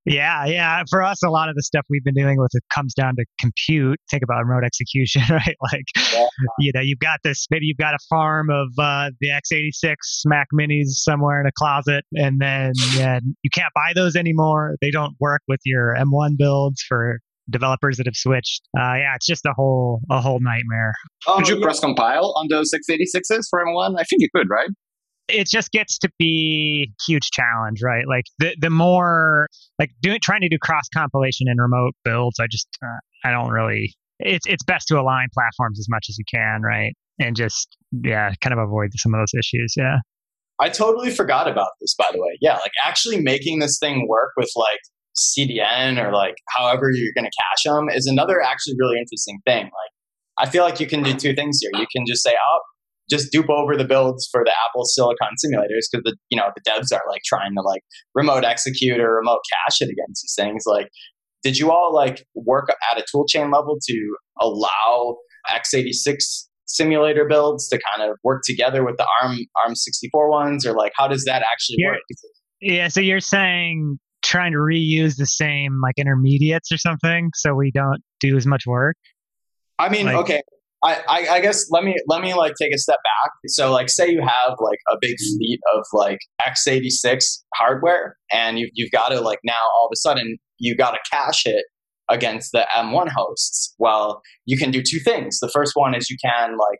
Yeah, 0.07 0.47
yeah. 0.47 0.83
For 0.89 1.03
us, 1.03 1.22
a 1.22 1.28
lot 1.28 1.51
of 1.51 1.55
the 1.55 1.62
stuff 1.62 1.85
we've 1.91 2.03
been 2.03 2.14
dealing 2.14 2.41
with 2.41 2.51
it 2.55 2.62
comes 2.74 2.95
down 2.95 3.16
to 3.16 3.24
compute. 3.39 4.01
Think 4.11 4.22
about 4.22 4.45
remote 4.47 4.64
execution, 4.64 5.22
right? 5.31 5.57
Like, 5.72 5.85
yeah. 6.12 6.26
you 6.59 6.72
know, 6.74 6.81
you've 6.81 6.99
got 7.01 7.20
this. 7.22 7.47
Maybe 7.51 7.66
you've 7.66 7.76
got 7.76 7.95
a 7.95 7.99
farm 8.09 8.49
of 8.51 8.68
uh, 8.78 9.11
the 9.20 9.28
x86 9.28 9.95
Mac 10.24 10.49
Minis 10.55 10.89
somewhere 10.89 11.41
in 11.41 11.47
a 11.47 11.53
closet, 11.53 12.05
and 12.14 12.41
then 12.41 12.72
yeah, 12.97 13.20
you 13.43 13.51
can't 13.53 13.72
buy 13.74 13.93
those 13.95 14.16
anymore. 14.16 14.76
They 14.81 14.91
don't 14.91 15.14
work 15.20 15.43
with 15.49 15.61
your 15.64 15.95
M1 15.95 16.39
builds 16.39 16.83
for 16.89 17.18
developers 17.51 17.97
that 17.97 18.07
have 18.07 18.17
switched. 18.17 18.63
Uh, 18.79 18.95
yeah, 18.95 19.15
it's 19.15 19.27
just 19.27 19.45
a 19.47 19.53
whole 19.55 20.01
a 20.11 20.21
whole 20.21 20.41
nightmare. 20.41 20.93
Oh, 21.27 21.37
could 21.37 21.49
you 21.49 21.57
yeah. 21.57 21.63
cross 21.63 21.81
compile 21.81 22.33
on 22.37 22.49
those 22.49 22.71
x86s 22.73 23.45
for 23.51 23.65
M1? 23.65 23.95
I 23.99 24.05
think 24.05 24.21
you 24.21 24.29
could, 24.35 24.49
right? 24.51 24.69
it 25.33 25.49
just 25.49 25.71
gets 25.73 25.99
to 25.99 26.11
be 26.19 26.93
huge 27.07 27.31
challenge, 27.31 27.81
right? 27.83 28.05
Like 28.09 28.25
the 28.39 28.55
the 28.61 28.71
more 28.71 29.47
like 29.79 29.91
doing 30.01 30.19
trying 30.23 30.41
to 30.43 30.49
do 30.49 30.59
cross 30.59 30.85
compilation 30.95 31.47
in 31.49 31.59
remote 31.59 31.93
builds, 32.05 32.39
I 32.41 32.47
just 32.51 32.69
uh, 32.83 33.29
I 33.29 33.31
don't 33.31 33.51
really. 33.51 33.95
It's 34.19 34.47
it's 34.47 34.63
best 34.65 34.89
to 34.89 35.01
align 35.01 35.29
platforms 35.33 35.79
as 35.79 35.87
much 35.89 36.07
as 36.09 36.19
you 36.19 36.25
can, 36.33 36.63
right? 36.63 36.93
And 37.19 37.37
just 37.37 37.77
yeah, 38.05 38.33
kind 38.41 38.53
of 38.53 38.59
avoid 38.59 38.91
some 38.97 39.15
of 39.15 39.21
those 39.21 39.33
issues. 39.39 39.75
Yeah. 39.77 39.99
I 40.59 40.69
totally 40.69 41.11
forgot 41.11 41.49
about 41.49 41.71
this, 41.81 41.95
by 41.95 42.05
the 42.13 42.21
way. 42.21 42.37
Yeah, 42.43 42.55
like 42.55 42.73
actually 42.85 43.19
making 43.21 43.61
this 43.61 43.79
thing 43.79 44.07
work 44.09 44.33
with 44.37 44.51
like 44.57 44.81
CDN 45.21 46.03
or 46.03 46.12
like 46.12 46.35
however 46.57 46.91
you're 46.91 47.12
going 47.14 47.25
to 47.25 47.31
cache 47.39 47.64
them 47.64 47.89
is 47.89 48.07
another 48.07 48.41
actually 48.41 48.75
really 48.79 48.99
interesting 48.99 49.39
thing. 49.47 49.64
Like, 49.64 49.93
I 50.39 50.51
feel 50.51 50.64
like 50.64 50.81
you 50.81 50.87
can 50.87 51.03
do 51.03 51.12
two 51.12 51.35
things 51.35 51.59
here. 51.61 51.71
You 51.75 51.87
can 51.95 52.05
just 52.07 52.23
say, 52.23 52.33
oh, 52.33 52.61
just 53.11 53.33
dupe 53.33 53.51
over 53.51 53.77
the 53.77 53.85
builds 53.85 54.29
for 54.31 54.43
the 54.45 54.53
Apple 54.68 54.85
Silicon 54.85 55.31
simulators 55.45 55.87
because 55.91 56.03
the 56.05 56.16
you 56.31 56.39
know 56.39 56.49
the 56.55 56.71
devs 56.71 56.93
are 56.93 57.03
like 57.09 57.23
trying 57.27 57.55
to 57.55 57.62
like 57.62 57.83
remote 58.14 58.45
execute 58.45 59.01
or 59.01 59.16
remote 59.16 59.41
cache 59.53 59.81
it 59.81 59.91
against 59.91 60.23
these 60.23 60.35
things. 60.37 60.62
Like, 60.64 60.89
did 61.43 61.59
you 61.59 61.71
all 61.71 61.93
like 61.93 62.25
work 62.35 62.68
at 62.91 62.99
a 62.99 63.05
toolchain 63.14 63.53
level 63.53 63.79
to 63.89 64.16
allow 64.41 65.16
x86 65.51 66.47
simulator 66.66 67.27
builds 67.29 67.68
to 67.68 67.81
kind 67.93 68.09
of 68.09 68.16
work 68.23 68.43
together 68.45 68.85
with 68.85 68.97
the 68.97 69.07
ARM 69.21 69.39
ARM 69.64 69.75
64 69.75 70.31
ones, 70.31 70.64
or 70.64 70.73
like 70.73 70.93
how 70.97 71.09
does 71.09 71.25
that 71.25 71.43
actually 71.43 71.77
You're, 71.79 71.93
work? 71.93 72.01
Yeah, 72.61 72.89
so 72.89 73.01
you're 73.01 73.21
saying 73.21 73.99
trying 74.23 74.53
to 74.53 74.59
reuse 74.59 75.16
the 75.16 75.27
same 75.27 75.81
like 75.83 75.95
intermediates 75.99 76.71
or 76.73 76.79
something, 76.79 77.31
so 77.35 77.55
we 77.55 77.71
don't 77.71 78.03
do 78.21 78.37
as 78.37 78.47
much 78.47 78.66
work. 78.66 78.97
I 79.79 79.89
mean, 79.89 80.07
Like- 80.07 80.16
okay. 80.16 80.43
I, 80.83 80.95
I, 81.09 81.29
I 81.35 81.41
guess 81.41 81.71
let 81.71 81.85
me 81.85 81.95
let 82.09 82.23
me 82.23 82.33
like 82.33 82.55
take 82.61 82.73
a 82.75 82.79
step 82.79 82.97
back. 82.97 83.33
So 83.49 83.71
like 83.71 83.91
say 83.91 84.11
you 84.11 84.23
have 84.23 84.57
like 84.61 84.79
a 84.91 84.97
big 84.99 85.11
mm-hmm. 85.11 85.37
fleet 85.37 85.61
of 85.75 85.85
like 85.93 86.21
x86 86.41 87.43
hardware 87.55 88.16
and 88.33 88.59
you 88.59 88.71
you've 88.73 88.91
got 88.91 89.11
to 89.11 89.21
like 89.21 89.41
now 89.45 89.61
all 89.79 89.87
of 89.87 89.91
a 89.93 89.97
sudden 89.97 90.39
you 90.59 90.75
got 90.75 90.93
to 90.93 90.99
cache 91.12 91.45
it 91.45 91.66
against 92.09 92.53
the 92.53 92.66
M1 92.75 93.09
hosts. 93.09 93.75
Well, 93.79 94.23
you 94.47 94.57
can 94.57 94.71
do 94.71 94.83
two 94.83 95.01
things. 95.01 95.39
The 95.39 95.51
first 95.51 95.73
one 95.75 95.95
is 95.95 96.09
you 96.09 96.16
can 96.25 96.57
like 96.57 96.79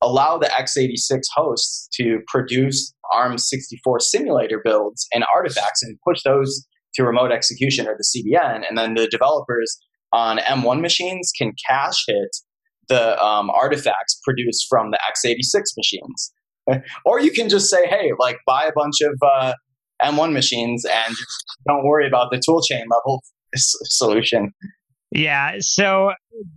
allow 0.00 0.38
the 0.38 0.46
x86 0.46 1.20
hosts 1.34 1.88
to 1.94 2.20
produce 2.26 2.92
ARM64 3.12 4.00
simulator 4.00 4.60
builds 4.64 5.06
and 5.12 5.24
artifacts 5.34 5.82
and 5.82 5.98
push 6.06 6.22
those 6.24 6.66
to 6.94 7.04
remote 7.04 7.32
execution 7.32 7.86
or 7.86 7.96
the 7.96 8.04
CDN, 8.04 8.62
and 8.68 8.76
then 8.76 8.94
the 8.94 9.06
developers 9.06 9.78
on 10.12 10.38
M1 10.38 10.80
machines 10.80 11.32
can 11.36 11.52
cache 11.68 12.04
hit 12.06 12.36
the 12.88 13.22
um, 13.22 13.50
artifacts 13.50 14.20
produced 14.24 14.66
from 14.68 14.90
the 14.90 14.98
x86 15.10 15.62
machines. 15.76 16.32
or 17.04 17.20
you 17.20 17.30
can 17.30 17.48
just 17.48 17.70
say, 17.70 17.86
hey, 17.86 18.10
like 18.18 18.36
buy 18.46 18.64
a 18.64 18.72
bunch 18.74 19.00
of 19.02 19.14
uh, 19.22 19.54
M1 20.02 20.32
machines 20.32 20.84
and 20.84 21.14
don't 21.66 21.84
worry 21.84 22.06
about 22.06 22.30
the 22.30 22.38
toolchain 22.38 22.84
level 22.90 23.22
solution. 23.54 24.52
Yeah, 25.10 25.56
so 25.60 26.12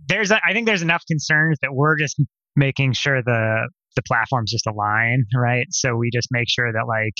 there's 0.08 0.30
a, 0.30 0.40
I 0.46 0.52
think 0.52 0.66
there's 0.66 0.82
enough 0.82 1.02
concerns 1.06 1.58
that 1.62 1.74
we're 1.74 1.98
just 1.98 2.20
making 2.56 2.94
sure 2.94 3.22
the 3.22 3.68
the 3.96 4.02
platforms 4.02 4.50
just 4.50 4.66
align, 4.66 5.24
right? 5.34 5.66
So 5.70 5.96
we 5.96 6.10
just 6.12 6.28
make 6.30 6.48
sure 6.48 6.70
that 6.70 6.86
like 6.86 7.14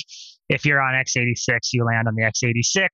if 0.49 0.65
you're 0.65 0.81
on 0.81 0.93
x86, 0.93 1.59
you 1.73 1.83
land 1.83 2.07
on 2.07 2.15
the 2.15 2.23
x86 2.23 2.87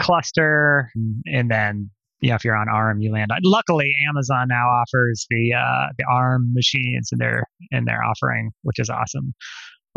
cluster, 0.00 0.90
and 1.26 1.50
then 1.50 1.90
you 2.20 2.30
know 2.30 2.34
if 2.34 2.44
you're 2.44 2.56
on 2.56 2.68
ARM, 2.68 3.00
you 3.00 3.12
land 3.12 3.30
on. 3.30 3.38
Luckily, 3.44 3.92
Amazon 4.08 4.48
now 4.48 4.66
offers 4.68 5.26
the 5.30 5.54
uh, 5.54 5.92
the 5.96 6.04
ARM 6.10 6.52
machines 6.54 7.10
in 7.12 7.18
their 7.18 7.44
in 7.70 7.84
their 7.84 8.02
offering, 8.02 8.50
which 8.62 8.78
is 8.78 8.90
awesome. 8.90 9.34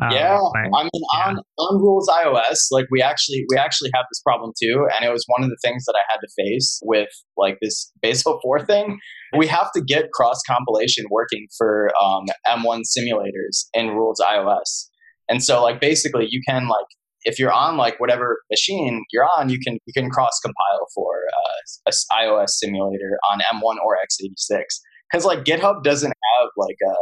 Um, 0.02 0.12
yeah, 0.12 0.38
but- 0.54 0.78
I 0.78 0.84
mean 0.84 1.04
on 1.16 1.38
on 1.58 1.82
Rules 1.82 2.08
iOS, 2.10 2.68
like 2.72 2.86
we 2.92 3.02
actually 3.02 3.46
we 3.50 3.58
actually 3.58 3.92
have 3.94 4.06
this 4.10 4.22
problem 4.22 4.52
too, 4.62 4.88
and 4.96 5.06
it 5.06 5.12
was 5.12 5.24
one 5.28 5.44
of 5.44 5.50
the 5.50 5.58
things 5.64 5.86
that 5.86 5.96
I 5.96 6.12
had 6.12 6.20
to 6.20 6.28
face 6.38 6.80
with 6.84 7.10
like 7.38 7.58
this 7.62 7.92
Bazel 8.02 8.40
four 8.42 8.64
thing. 8.66 9.00
We 9.38 9.48
have 9.48 9.72
to 9.76 9.82
get 9.82 10.12
cross 10.12 10.40
compilation 10.50 11.06
working 11.10 11.48
for 11.58 11.90
um, 12.04 12.26
M1 12.46 12.82
simulators 12.98 13.66
in 13.74 13.90
Rules 13.90 14.20
iOS, 14.20 14.88
and 15.32 15.44
so 15.44 15.64
like 15.64 15.80
basically 15.82 16.28
you 16.30 16.42
can 16.48 16.68
like 16.68 16.86
if 17.24 17.38
you're 17.40 17.52
on 17.54 17.78
like 17.78 18.00
whatever 18.00 18.42
machine 18.52 19.04
you're 19.12 19.28
on, 19.38 19.50
you 19.50 19.60
can 19.60 19.78
you 19.88 19.94
can 19.94 20.10
cross 20.10 20.40
compile 20.44 20.86
for 20.96 21.12
uh, 21.40 21.88
a 21.88 21.90
s- 21.90 22.06
iOS 22.12 22.50
simulator 22.62 23.18
on 23.32 23.40
M1 23.54 23.76
or 23.86 23.98
x86 24.06 24.64
because 25.12 25.26
like 25.26 25.44
GitHub 25.44 25.84
doesn't 25.84 26.14
have 26.40 26.50
like 26.58 26.78
a 26.88 26.94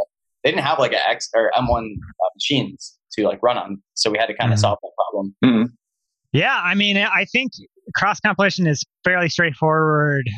they 0.44 0.52
didn't 0.52 0.64
have 0.66 0.80
like 0.80 0.94
a 0.94 1.10
X 1.10 1.28
or 1.36 1.52
M1 1.58 1.84
uh, 1.84 2.30
machines 2.36 2.98
to 3.14 3.24
like 3.26 3.40
run 3.42 3.58
on, 3.58 3.82
so 3.96 4.10
we 4.12 4.18
had 4.18 4.28
to 4.28 4.36
kind 4.36 4.54
of 4.54 4.58
Mhm. 4.60 4.62
solve 4.62 4.78
that 4.84 4.92
problem. 5.42 5.78
Yeah, 6.32 6.62
I 6.64 6.76
mean, 6.76 6.96
I 6.98 7.26
think 7.26 7.52
cross 7.96 8.20
compilation 8.20 8.68
is 8.68 8.84
fairly 9.04 9.30
straightforward 9.30 10.30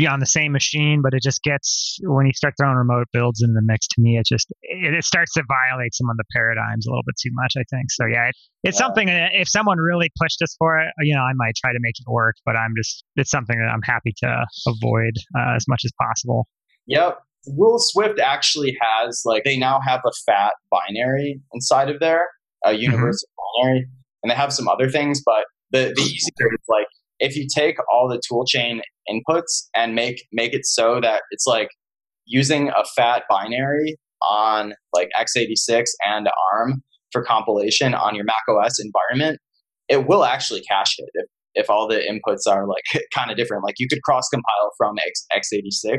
be 0.00 0.06
on 0.06 0.20
the 0.20 0.26
same 0.26 0.52
machine, 0.52 1.00
but 1.02 1.14
it 1.14 1.22
just 1.22 1.42
gets 1.42 1.98
when 2.02 2.26
you 2.26 2.32
start 2.32 2.54
throwing 2.58 2.76
remote 2.76 3.06
builds 3.12 3.42
into 3.42 3.54
the 3.54 3.62
mix. 3.62 3.86
To 3.88 4.00
me, 4.00 4.18
it 4.18 4.26
just 4.26 4.50
it, 4.62 4.94
it 4.94 5.04
starts 5.04 5.32
to 5.34 5.42
violate 5.46 5.94
some 5.94 6.08
of 6.10 6.16
the 6.16 6.24
paradigms 6.34 6.86
a 6.86 6.90
little 6.90 7.02
bit 7.06 7.16
too 7.22 7.30
much. 7.32 7.54
I 7.56 7.64
think 7.70 7.90
so. 7.90 8.06
Yeah, 8.06 8.28
it, 8.28 8.34
it's 8.64 8.78
Yeah. 8.80 8.86
something 8.86 9.06
that 9.06 9.30
if 9.34 9.48
someone 9.48 9.78
really 9.78 10.10
pushed 10.20 10.40
us 10.42 10.54
for 10.58 10.80
it, 10.80 10.88
you 11.00 11.14
know, 11.14 11.22
I 11.22 11.32
might 11.34 11.54
try 11.56 11.72
to 11.72 11.78
make 11.80 11.94
it 11.98 12.10
work. 12.10 12.36
But 12.44 12.56
I'm 12.56 12.72
just 12.76 13.04
it's 13.16 13.30
something 13.30 13.58
that 13.58 13.68
I'm 13.72 13.82
happy 13.82 14.12
to 14.18 14.44
avoid 14.66 15.12
uh, 15.38 15.54
as 15.56 15.66
much 15.68 15.82
as 15.84 15.92
possible. 16.00 16.46
Yep. 16.86 17.18
Will 17.46 17.78
Swift 17.78 18.18
actually 18.20 18.76
has 18.82 19.22
like 19.24 19.44
they 19.44 19.56
now 19.56 19.80
have 19.86 20.00
a 20.04 20.12
fat 20.26 20.52
binary 20.70 21.40
inside 21.54 21.88
of 21.88 21.98
there, 22.00 22.26
a 22.64 22.72
universal 22.72 23.28
binary, 23.62 23.86
and 24.22 24.30
they 24.30 24.34
have 24.34 24.52
some 24.52 24.68
other 24.68 24.88
things. 24.90 25.22
But 25.24 25.44
the 25.70 25.92
the 25.94 26.02
easier 26.02 26.52
is 26.52 26.64
like 26.68 26.86
if 27.20 27.36
you 27.36 27.46
take 27.54 27.76
all 27.92 28.08
the 28.08 28.20
toolchain 28.30 28.80
inputs 29.08 29.68
and 29.74 29.94
make 29.94 30.24
make 30.32 30.52
it 30.52 30.66
so 30.66 31.00
that 31.00 31.22
it's 31.30 31.46
like 31.46 31.68
using 32.26 32.68
a 32.70 32.84
fat 32.96 33.22
binary 33.30 33.96
on 34.28 34.74
like 34.92 35.08
x86 35.18 35.84
and 36.06 36.28
ARM 36.52 36.82
for 37.12 37.22
compilation 37.24 37.94
on 37.94 38.14
your 38.14 38.24
Mac 38.24 38.42
OS 38.48 38.78
environment, 38.78 39.40
it 39.88 40.06
will 40.06 40.24
actually 40.24 40.62
cache 40.62 40.94
it 40.98 41.08
if, 41.14 41.26
if 41.54 41.70
all 41.70 41.88
the 41.88 41.96
inputs 41.96 42.50
are 42.50 42.66
like 42.66 42.84
kind 43.14 43.30
of 43.30 43.36
different. 43.36 43.64
Like 43.64 43.74
you 43.78 43.88
could 43.88 44.02
cross 44.02 44.28
compile 44.28 44.70
from 44.76 44.96
X, 45.06 45.26
x86 45.34 45.98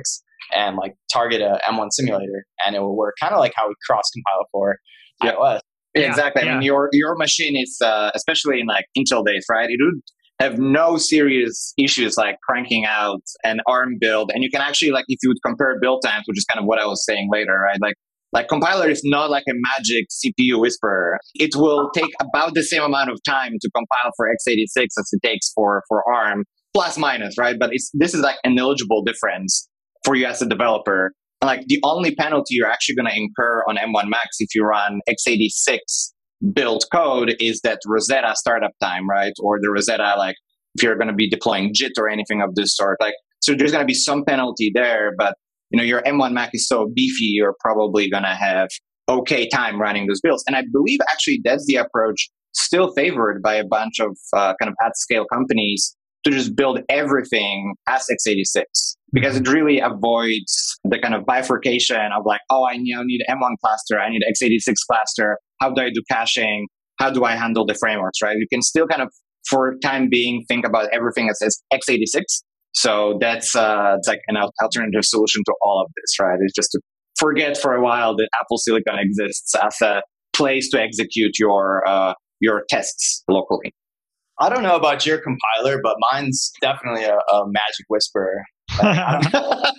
and 0.54 0.78
like 0.78 0.94
target 1.12 1.42
a 1.42 1.60
M1 1.70 1.88
simulator 1.92 2.46
and 2.66 2.76
it 2.76 2.80
will 2.80 2.98
work 2.98 3.16
kind 3.20 3.34
of 3.34 3.40
like 3.40 3.54
how 3.56 3.68
we 3.68 3.76
cross 3.88 4.10
compile 4.14 4.48
for 4.52 4.78
Yeah. 5.24 5.34
iOS. 5.34 5.60
Yeah, 5.94 6.02
Yeah, 6.04 6.08
exactly. 6.10 6.44
I 6.44 6.54
mean, 6.54 6.62
your 6.62 6.90
your 6.94 7.16
machine 7.18 7.58
is, 7.62 7.78
uh, 7.84 8.12
especially 8.16 8.62
in 8.62 8.68
like 8.68 8.86
Intel 8.98 9.26
days, 9.26 9.46
right? 9.52 9.70
It 9.70 9.78
would 9.82 10.02
have 10.42 10.58
no 10.58 10.98
serious 10.98 11.74
issues 11.78 12.18
like 12.18 12.38
cranking 12.42 12.86
out 12.86 13.22
an 13.44 13.60
ARM 13.68 13.98
build, 14.00 14.32
and 14.34 14.44
you 14.44 14.50
can 14.50 14.62
actually 14.62 14.92
like 14.92 15.06
if 15.08 15.20
you 15.24 15.30
would 15.30 15.42
compare 15.46 15.78
build 15.80 16.02
times, 16.04 16.24
which 16.26 16.38
is 16.38 16.46
kind 16.46 16.60
of 16.60 16.66
what 16.66 16.80
I 16.80 16.86
was 16.86 17.06
saying 17.06 17.30
later, 17.32 17.54
right? 17.54 17.80
Like 17.80 17.96
like 18.34 18.48
compiler 18.48 18.90
is 18.90 19.02
not 19.04 19.30
like 19.30 19.44
a 19.50 19.54
magic 19.54 20.08
CPU 20.10 20.60
whisperer. 20.60 21.20
It 21.36 21.56
will 21.56 21.92
take 21.92 22.12
about 22.22 22.54
the 22.56 22.64
same 22.64 22.82
amount 22.82 23.12
of 23.12 23.20
time 23.24 23.54
to 23.60 23.70
compile 23.76 24.12
for 24.16 24.28
x86 24.28 24.84
as 24.84 25.10
it 25.12 25.22
takes 25.24 25.52
for 25.54 25.84
for 25.88 26.04
ARM, 26.12 26.46
plus 26.74 26.98
minus, 26.98 27.38
right? 27.38 27.58
But 27.60 27.70
it's 27.74 27.92
this 27.94 28.14
is 28.14 28.22
like 28.22 28.38
an 28.44 28.58
eligible 28.58 29.04
difference 29.04 29.68
for 30.04 30.16
you 30.16 30.26
as 30.26 30.42
a 30.42 30.48
developer. 30.48 31.12
Like 31.44 31.66
the 31.68 31.80
only 31.84 32.16
penalty 32.16 32.56
you're 32.56 32.70
actually 32.70 32.96
going 32.96 33.08
to 33.08 33.18
incur 33.18 33.64
on 33.68 33.76
M1 33.76 34.08
Max 34.08 34.38
if 34.40 34.54
you 34.54 34.64
run 34.64 35.02
x86 35.10 35.80
build 36.54 36.84
code 36.92 37.36
is 37.40 37.62
that 37.64 37.80
Rosetta 37.86 38.34
startup 38.36 38.72
time, 38.82 39.10
right? 39.10 39.34
Or 39.40 39.60
the 39.62 39.70
Rosetta, 39.70 40.16
like 40.18 40.36
if 40.76 40.84
you're 40.84 40.96
going 40.96 41.08
to 41.08 41.14
be 41.14 41.30
deploying 41.30 41.72
JIT 41.74 41.94
or 41.98 42.10
anything 42.10 42.42
of 42.42 42.56
this 42.56 42.76
sort. 42.76 42.98
Like, 43.00 43.14
so 43.42 43.54
there's 43.54 43.72
going 43.72 43.84
to 43.84 43.88
be 43.88 43.94
some 43.94 44.24
penalty 44.24 44.72
there, 44.74 45.12
but 45.18 45.36
you 45.70 45.78
know, 45.78 45.84
your 45.84 46.02
M1 46.02 46.34
Mac 46.34 46.52
is 46.54 46.68
so 46.68 46.90
beefy, 46.94 47.26
you're 47.26 47.56
probably 47.60 48.10
going 48.10 48.24
to 48.24 48.30
have 48.30 48.70
okay 49.10 49.48
time 49.48 49.80
running 49.80 50.08
those 50.08 50.22
builds. 50.22 50.44
And 50.48 50.56
I 50.56 50.64
believe 50.72 51.00
actually 51.12 51.42
that's 51.44 51.66
the 51.66 51.76
approach 51.76 52.30
still 52.54 52.94
favored 52.94 53.42
by 53.42 53.56
a 53.56 53.66
bunch 53.66 54.00
of 54.00 54.18
uh, 54.34 54.54
kind 54.62 54.70
of 54.70 54.76
at 54.86 54.98
scale 54.98 55.26
companies 55.32 55.96
to 56.24 56.32
just 56.32 56.56
build 56.56 56.80
everything 56.90 57.74
as 57.88 58.06
x86 58.12 58.64
because 59.12 59.38
it 59.38 59.48
really 59.48 59.80
avoids 59.80 60.78
the 60.84 61.00
kind 61.00 61.16
of 61.16 61.26
bifurcation 61.26 62.00
of 62.16 62.26
like, 62.26 62.42
oh, 62.50 62.66
I 62.66 62.78
now 62.78 63.02
need 63.04 63.22
M1 63.30 63.56
cluster, 63.64 64.00
I 64.00 64.10
need 64.10 64.22
x86 64.22 64.76
cluster. 64.90 65.38
How 65.62 65.70
do 65.70 65.82
I 65.82 65.90
do 65.90 66.02
caching? 66.12 66.68
How 66.98 67.10
do 67.12 67.24
I 67.24 67.36
handle 67.36 67.66
the 67.66 67.76
frameworks, 67.76 68.22
right? 68.22 68.36
You 68.38 68.48
can 68.52 68.62
still 68.62 68.88
kind 68.88 69.02
of, 69.02 69.10
for 69.50 69.76
time 69.84 70.10
being, 70.10 70.44
think 70.48 70.66
about 70.66 70.90
everything 70.92 71.30
as, 71.30 71.40
as 71.42 71.62
x86. 71.74 72.24
So 72.74 73.18
that's 73.20 73.56
uh, 73.56 73.96
it's 73.98 74.08
like 74.08 74.22
an 74.28 74.38
alternative 74.38 75.04
solution 75.04 75.44
to 75.46 75.54
all 75.62 75.82
of 75.82 75.92
this, 75.96 76.20
right? 76.20 76.38
It's 76.42 76.54
just 76.54 76.72
to 76.72 76.82
forget 77.18 77.58
for 77.58 77.76
a 77.76 77.82
while 77.82 78.16
that 78.16 78.30
Apple 78.40 78.58
Silicon 78.58 78.98
exists 79.00 79.54
as 79.56 79.76
a 79.82 80.02
place 80.34 80.70
to 80.70 80.82
execute 80.82 81.38
your 81.38 81.88
uh, 81.88 82.14
your 82.40 82.64
tests 82.70 83.24
locally. 83.30 83.74
I 84.40 84.50
don't 84.50 84.64
know 84.64 84.76
about 84.76 85.06
your 85.06 85.20
compiler, 85.20 85.80
but 85.84 85.96
mine's 86.12 86.52
definitely 86.62 87.04
a, 87.04 87.14
a 87.16 87.44
magic 87.46 87.86
whisperer. 87.90 88.44
I, 88.80 89.20
don't, 89.22 89.36
I 89.36 89.72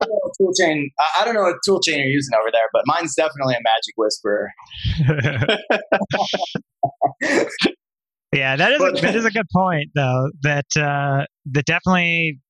don't 0.00 0.08
know 0.08 0.18
what 0.22 0.32
tool 0.38 0.52
chain. 0.58 0.90
I 1.20 1.24
don't 1.24 1.34
know 1.34 1.42
what 1.42 1.56
tool 1.64 1.80
chain 1.80 1.98
you're 1.98 2.08
using 2.08 2.34
over 2.40 2.50
there, 2.52 2.68
but 2.72 2.82
mine's 2.86 3.14
definitely 3.14 3.54
a 3.54 3.60
magic 3.62 3.94
whisperer. 3.96 4.50
yeah, 8.32 8.56
that 8.56 8.72
is 8.72 8.80
a, 8.82 8.92
that 9.00 9.16
is 9.16 9.24
a 9.24 9.30
good 9.30 9.46
point 9.54 9.90
though. 9.94 10.30
That 10.42 10.66
uh, 10.76 11.26
that 11.52 11.64
definitely, 11.66 12.40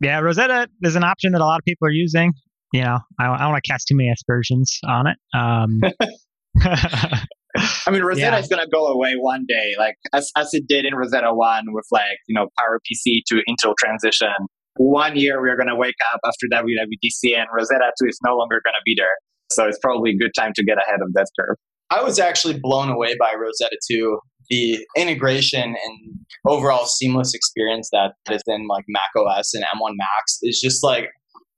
yeah, 0.00 0.20
Rosetta 0.20 0.68
is 0.82 0.96
an 0.96 1.04
option 1.04 1.32
that 1.32 1.40
a 1.40 1.44
lot 1.44 1.58
of 1.58 1.64
people 1.64 1.88
are 1.88 1.92
using. 1.92 2.32
You 2.72 2.82
know, 2.82 2.98
I, 3.18 3.26
I 3.28 3.38
don't 3.38 3.50
want 3.52 3.64
to 3.64 3.70
cast 3.70 3.88
too 3.88 3.96
many 3.96 4.10
aspersions 4.10 4.78
on 4.86 5.06
it. 5.06 5.16
Um, 5.34 5.80
I 7.86 7.90
mean, 7.90 8.02
Rosetta 8.02 8.36
yeah. 8.36 8.38
is 8.38 8.48
going 8.48 8.62
to 8.62 8.70
go 8.70 8.86
away 8.86 9.14
one 9.18 9.46
day, 9.48 9.74
like 9.78 9.96
as, 10.12 10.30
as 10.36 10.50
it 10.52 10.66
did 10.68 10.84
in 10.84 10.94
Rosetta 10.94 11.32
1 11.32 11.64
with 11.68 11.86
like, 11.90 12.18
you 12.26 12.34
know, 12.34 12.48
PowerPC 12.58 13.22
to 13.28 13.40
Intel 13.48 13.74
transition. 13.78 14.28
One 14.76 15.16
year 15.16 15.40
we're 15.40 15.56
going 15.56 15.68
to 15.68 15.76
wake 15.76 15.94
up 16.12 16.20
after 16.24 16.46
WWDC 16.52 17.36
and 17.36 17.46
Rosetta 17.54 17.92
2 18.02 18.08
is 18.08 18.18
no 18.24 18.36
longer 18.36 18.60
going 18.64 18.74
to 18.74 18.82
be 18.84 18.94
there. 18.96 19.16
So 19.52 19.66
it's 19.66 19.78
probably 19.78 20.10
a 20.10 20.16
good 20.16 20.32
time 20.36 20.52
to 20.54 20.64
get 20.64 20.78
ahead 20.78 21.00
of 21.02 21.12
that 21.14 21.26
curve. 21.38 21.56
I 21.90 22.02
was 22.02 22.18
actually 22.18 22.58
blown 22.58 22.88
away 22.88 23.16
by 23.18 23.32
Rosetta 23.38 23.78
2. 23.90 24.18
The 24.50 24.86
integration 24.96 25.62
and 25.62 26.18
overall 26.46 26.86
seamless 26.86 27.34
experience 27.34 27.88
that 27.92 28.12
is 28.30 28.42
in 28.46 28.68
like 28.68 28.84
Mac 28.88 29.10
OS 29.16 29.54
and 29.54 29.64
M1 29.64 29.92
Max 29.96 30.38
is 30.42 30.60
just 30.60 30.84
like 30.84 31.08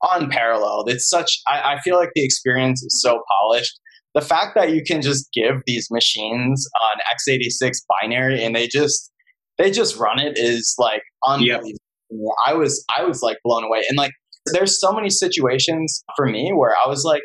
unparalleled. 0.03 0.91
It's 0.91 1.09
such, 1.09 1.41
I, 1.47 1.75
I 1.75 1.81
feel 1.81 1.97
like 1.97 2.11
the 2.14 2.25
experience 2.25 2.83
is 2.83 3.01
so 3.03 3.21
polished 3.41 3.79
the 4.14 4.21
fact 4.21 4.55
that 4.55 4.73
you 4.73 4.83
can 4.83 5.01
just 5.03 5.29
give 5.33 5.62
these 5.66 5.89
machines 5.91 6.66
an 6.93 7.01
x86 7.16 7.77
binary 8.01 8.43
and 8.43 8.55
they 8.55 8.66
just 8.66 9.12
they 9.59 9.71
just 9.71 9.97
run 9.97 10.19
it 10.19 10.39
is 10.39 10.75
like 10.79 11.03
unbelievable. 11.27 11.78
I 12.46 12.54
was 12.54 12.84
I 12.96 13.04
was 13.04 13.22
like 13.22 13.38
blown 13.44 13.64
away. 13.64 13.82
And 13.88 13.96
like 13.96 14.12
there's 14.52 14.80
so 14.80 14.92
many 14.92 15.11
situations 15.11 16.02
for 16.16 16.26
me 16.26 16.52
where 16.54 16.74
I 16.84 16.88
was 16.88 17.04
like, 17.04 17.22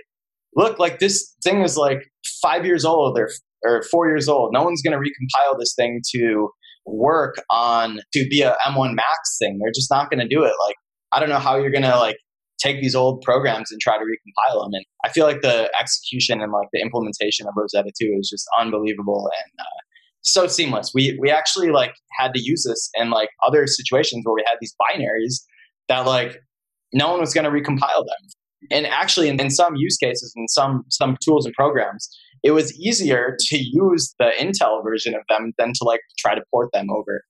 look, 0.55 0.79
like 0.79 0.99
this 0.99 1.36
thing 1.43 1.61
is 1.61 1.77
like 1.77 1.99
five 2.41 2.65
years 2.65 2.86
old 2.86 3.17
or 3.17 3.29
or 3.63 3.84
four 3.84 4.07
years 4.07 4.27
old. 4.27 4.51
No 4.53 4.63
one's 4.63 4.81
gonna 4.81 4.97
recompile 4.97 5.57
this 5.59 5.73
thing 5.75 6.01
to 6.15 6.49
work 6.86 7.36
on 7.49 7.99
to 8.11 8.27
be 8.29 8.41
a 8.41 8.55
M1 8.67 8.93
Max 8.93 9.38
thing. 9.39 9.57
They're 9.61 9.71
just 9.73 9.89
not 9.89 10.09
gonna 10.09 10.27
do 10.27 10.43
it. 10.43 10.53
Like 10.65 10.75
I 11.11 11.19
don't 11.19 11.29
know 11.29 11.39
how 11.39 11.57
you're 11.57 11.71
gonna 11.71 11.97
like 11.97 12.17
take 12.59 12.81
these 12.81 12.95
old 12.95 13.21
programs 13.21 13.71
and 13.71 13.81
try 13.81 13.97
to 13.97 14.03
recompile 14.03 14.63
them. 14.63 14.71
And 14.73 14.86
I 15.03 15.09
feel 15.09 15.25
like 15.25 15.41
the 15.41 15.69
execution 15.79 16.41
and 16.41 16.51
like 16.51 16.67
the 16.71 16.81
implementation 16.81 17.45
of 17.47 17.53
Rosetta 17.57 17.91
2 17.99 18.15
is 18.19 18.29
just 18.29 18.45
unbelievable 18.59 19.29
and 19.43 19.51
uh, 19.59 19.79
so 20.24 20.47
seamless. 20.47 20.91
We 20.93 21.17
we 21.21 21.30
actually 21.30 21.69
like 21.69 21.93
had 22.17 22.34
to 22.34 22.41
use 22.41 22.65
this 22.67 22.89
in 22.95 23.11
like 23.11 23.30
other 23.45 23.67
situations 23.67 24.24
where 24.26 24.36
we 24.36 24.43
had 24.47 24.57
these 24.59 24.76
binaries 24.82 25.43
that 25.89 26.07
like 26.07 26.41
no 26.93 27.11
one 27.11 27.19
was 27.19 27.34
going 27.34 27.45
to 27.45 27.51
recompile 27.51 28.05
them. 28.05 28.30
And 28.71 28.88
actually, 28.88 29.28
in, 29.28 29.39
in 29.39 29.49
some 29.49 29.76
use 29.76 29.97
cases 29.97 30.34
and 30.36 30.49
some 30.49 30.86
some 30.89 31.17
tools 31.24 31.45
and 31.45 31.53
programs, 31.53 32.09
it 32.43 32.51
was 32.51 32.78
easier 32.80 33.38
to 33.38 33.57
use 33.57 34.15
the 34.19 34.32
Intel 34.39 34.82
version 34.84 35.13
of 35.13 35.21
them 35.30 35.51
than 35.57 35.74
to 35.74 35.84
like 35.84 36.01
try 36.17 36.34
to 36.34 36.41
port 36.51 36.69
them 36.74 36.88
over. 36.89 37.21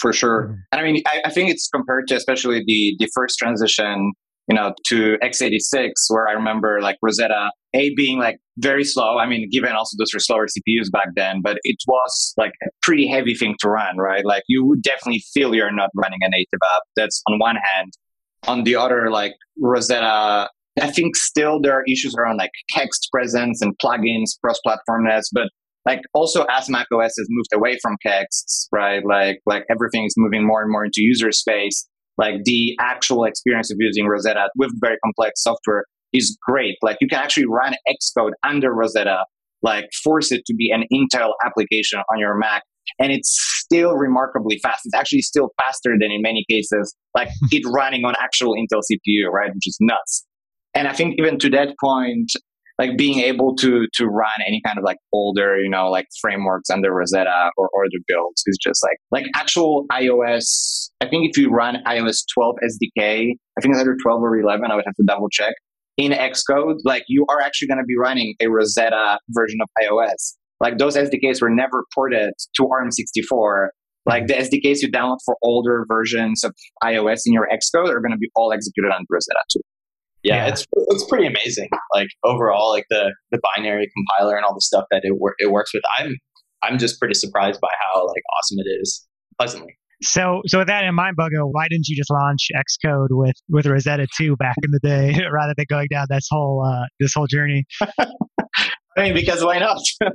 For 0.00 0.12
sure. 0.12 0.56
And 0.70 0.80
I 0.80 0.84
mean, 0.84 1.02
I, 1.06 1.22
I 1.26 1.30
think 1.30 1.50
it's 1.50 1.68
compared 1.68 2.08
to 2.08 2.14
especially 2.14 2.62
the 2.64 2.94
the 2.98 3.10
first 3.14 3.38
transition 3.38 4.12
you 4.52 4.58
know, 4.58 4.74
to 4.84 5.16
x86, 5.22 5.92
where 6.08 6.28
I 6.28 6.32
remember 6.32 6.82
like 6.82 6.98
Rosetta 7.00 7.50
A 7.74 7.94
being 7.94 8.18
like 8.18 8.36
very 8.58 8.84
slow. 8.84 9.16
I 9.16 9.26
mean, 9.26 9.48
given 9.50 9.72
also 9.72 9.96
those 9.98 10.12
were 10.12 10.20
slower 10.20 10.46
CPUs 10.46 10.92
back 10.92 11.08
then, 11.16 11.40
but 11.42 11.56
it 11.62 11.76
was 11.88 12.34
like 12.36 12.52
a 12.62 12.68
pretty 12.82 13.08
heavy 13.08 13.34
thing 13.34 13.54
to 13.60 13.70
run, 13.70 13.96
right? 13.96 14.26
Like 14.26 14.42
you 14.48 14.62
would 14.66 14.82
definitely 14.82 15.22
feel 15.32 15.54
you're 15.54 15.72
not 15.72 15.88
running 15.96 16.18
a 16.20 16.28
native 16.28 16.60
app. 16.76 16.82
That's 16.96 17.22
on 17.30 17.38
one 17.38 17.56
hand. 17.72 17.92
On 18.46 18.64
the 18.64 18.76
other, 18.76 19.10
like 19.10 19.32
Rosetta, 19.58 20.50
I 20.82 20.90
think 20.90 21.16
still 21.16 21.58
there 21.58 21.72
are 21.72 21.84
issues 21.90 22.14
around 22.14 22.36
like 22.36 22.50
text 22.72 23.08
presence 23.10 23.62
and 23.62 23.72
plugins, 23.82 24.32
cross-platformness, 24.44 25.22
but 25.32 25.48
like 25.86 26.00
also 26.12 26.44
as 26.50 26.68
macOS 26.68 27.14
has 27.16 27.26
moved 27.30 27.54
away 27.54 27.78
from 27.80 27.96
kexts, 28.06 28.66
right? 28.70 29.02
Like 29.02 29.38
like 29.46 29.64
everything 29.70 30.04
is 30.04 30.12
moving 30.18 30.46
more 30.46 30.60
and 30.60 30.70
more 30.70 30.84
into 30.84 31.00
user 31.00 31.32
space 31.32 31.88
like 32.18 32.44
the 32.44 32.76
actual 32.80 33.24
experience 33.24 33.70
of 33.70 33.76
using 33.80 34.06
Rosetta 34.06 34.48
with 34.56 34.70
very 34.80 34.96
complex 35.04 35.42
software 35.42 35.84
is 36.12 36.36
great. 36.46 36.76
Like 36.82 36.98
you 37.00 37.08
can 37.08 37.18
actually 37.18 37.46
run 37.46 37.74
Xcode 37.88 38.32
under 38.44 38.72
Rosetta, 38.72 39.24
like 39.62 39.86
force 40.04 40.30
it 40.30 40.44
to 40.46 40.54
be 40.54 40.70
an 40.70 40.84
Intel 40.92 41.32
application 41.44 42.00
on 42.12 42.18
your 42.18 42.36
Mac. 42.36 42.62
And 42.98 43.12
it's 43.12 43.32
still 43.60 43.94
remarkably 43.94 44.58
fast. 44.62 44.80
It's 44.84 44.94
actually 44.94 45.22
still 45.22 45.50
faster 45.56 45.94
than 45.98 46.10
in 46.10 46.20
many 46.20 46.44
cases, 46.50 46.94
like 47.16 47.28
it 47.52 47.62
running 47.72 48.04
on 48.04 48.14
actual 48.20 48.54
Intel 48.54 48.80
CPU, 48.80 49.30
right? 49.32 49.50
Which 49.54 49.66
is 49.66 49.76
nuts. 49.80 50.26
And 50.74 50.88
I 50.88 50.92
think 50.92 51.14
even 51.18 51.38
to 51.38 51.50
that 51.50 51.74
point, 51.82 52.32
like 52.78 52.96
being 52.96 53.20
able 53.20 53.54
to 53.56 53.86
to 53.94 54.06
run 54.06 54.30
any 54.46 54.60
kind 54.64 54.78
of 54.78 54.84
like 54.84 54.96
older 55.12 55.58
you 55.58 55.68
know 55.68 55.88
like 55.88 56.06
frameworks 56.20 56.70
under 56.70 56.92
rosetta 56.92 57.50
or 57.56 57.66
other 57.66 58.02
builds 58.06 58.42
is 58.46 58.58
just 58.62 58.82
like 58.82 58.96
like 59.10 59.26
actual 59.34 59.84
ios 59.92 60.90
i 61.00 61.08
think 61.08 61.28
if 61.28 61.36
you 61.36 61.50
run 61.50 61.76
ios 61.86 62.22
12 62.34 62.56
sdk 62.64 63.32
i 63.58 63.60
think 63.60 63.72
it's 63.72 63.80
either 63.80 63.96
12 64.02 64.22
or 64.22 64.38
11 64.38 64.70
i 64.70 64.74
would 64.74 64.84
have 64.86 64.94
to 64.94 65.04
double 65.06 65.28
check 65.28 65.54
in 65.96 66.12
xcode 66.12 66.76
like 66.84 67.04
you 67.08 67.26
are 67.28 67.40
actually 67.40 67.68
going 67.68 67.78
to 67.78 67.84
be 67.84 67.96
running 67.98 68.34
a 68.40 68.48
rosetta 68.48 69.18
version 69.30 69.58
of 69.60 69.68
ios 69.82 70.34
like 70.60 70.78
those 70.78 70.96
sdks 70.96 71.40
were 71.42 71.50
never 71.50 71.84
ported 71.94 72.32
to 72.54 72.62
arm64 72.62 73.68
like 74.06 74.26
the 74.26 74.34
sdks 74.34 74.78
you 74.80 74.90
download 74.90 75.18
for 75.24 75.36
older 75.42 75.84
versions 75.88 76.44
of 76.44 76.54
ios 76.84 77.20
in 77.26 77.32
your 77.32 77.46
xcode 77.52 77.88
are 77.88 78.00
going 78.00 78.12
to 78.12 78.18
be 78.18 78.30
all 78.34 78.52
executed 78.52 78.90
on 78.90 79.04
rosetta 79.10 79.40
too 79.52 79.60
yeah, 80.22 80.36
yeah, 80.36 80.48
it's 80.48 80.66
it's 80.74 81.04
pretty 81.08 81.26
amazing. 81.26 81.68
Like 81.94 82.08
overall, 82.24 82.70
like 82.70 82.86
the 82.90 83.14
the 83.30 83.40
binary 83.56 83.90
compiler 83.96 84.36
and 84.36 84.44
all 84.44 84.54
the 84.54 84.60
stuff 84.60 84.84
that 84.90 85.00
it 85.04 85.14
wor- 85.18 85.34
it 85.38 85.50
works 85.50 85.72
with. 85.74 85.82
I'm 85.98 86.16
I'm 86.62 86.78
just 86.78 86.98
pretty 86.98 87.14
surprised 87.14 87.60
by 87.60 87.68
how 87.80 88.06
like 88.06 88.22
awesome 88.38 88.58
it 88.64 88.70
is, 88.80 89.06
pleasantly. 89.38 89.76
So, 90.02 90.42
so 90.46 90.58
with 90.58 90.66
that 90.66 90.84
in 90.84 90.94
mind, 90.96 91.16
Bogo, 91.16 91.48
why 91.52 91.68
didn't 91.68 91.86
you 91.86 91.96
just 91.96 92.10
launch 92.10 92.48
Xcode 92.56 93.08
with 93.10 93.36
with 93.48 93.66
Rosetta 93.66 94.06
2 94.16 94.36
back 94.36 94.56
in 94.62 94.70
the 94.72 94.80
day, 94.80 95.14
rather 95.32 95.54
than 95.56 95.66
going 95.68 95.88
down 95.90 96.06
this 96.10 96.26
whole 96.30 96.64
uh, 96.66 96.86
this 96.98 97.12
whole 97.14 97.26
journey? 97.26 97.64
I 97.98 99.04
mean, 99.04 99.14
because 99.14 99.44
why 99.44 99.58
not? 99.58 99.80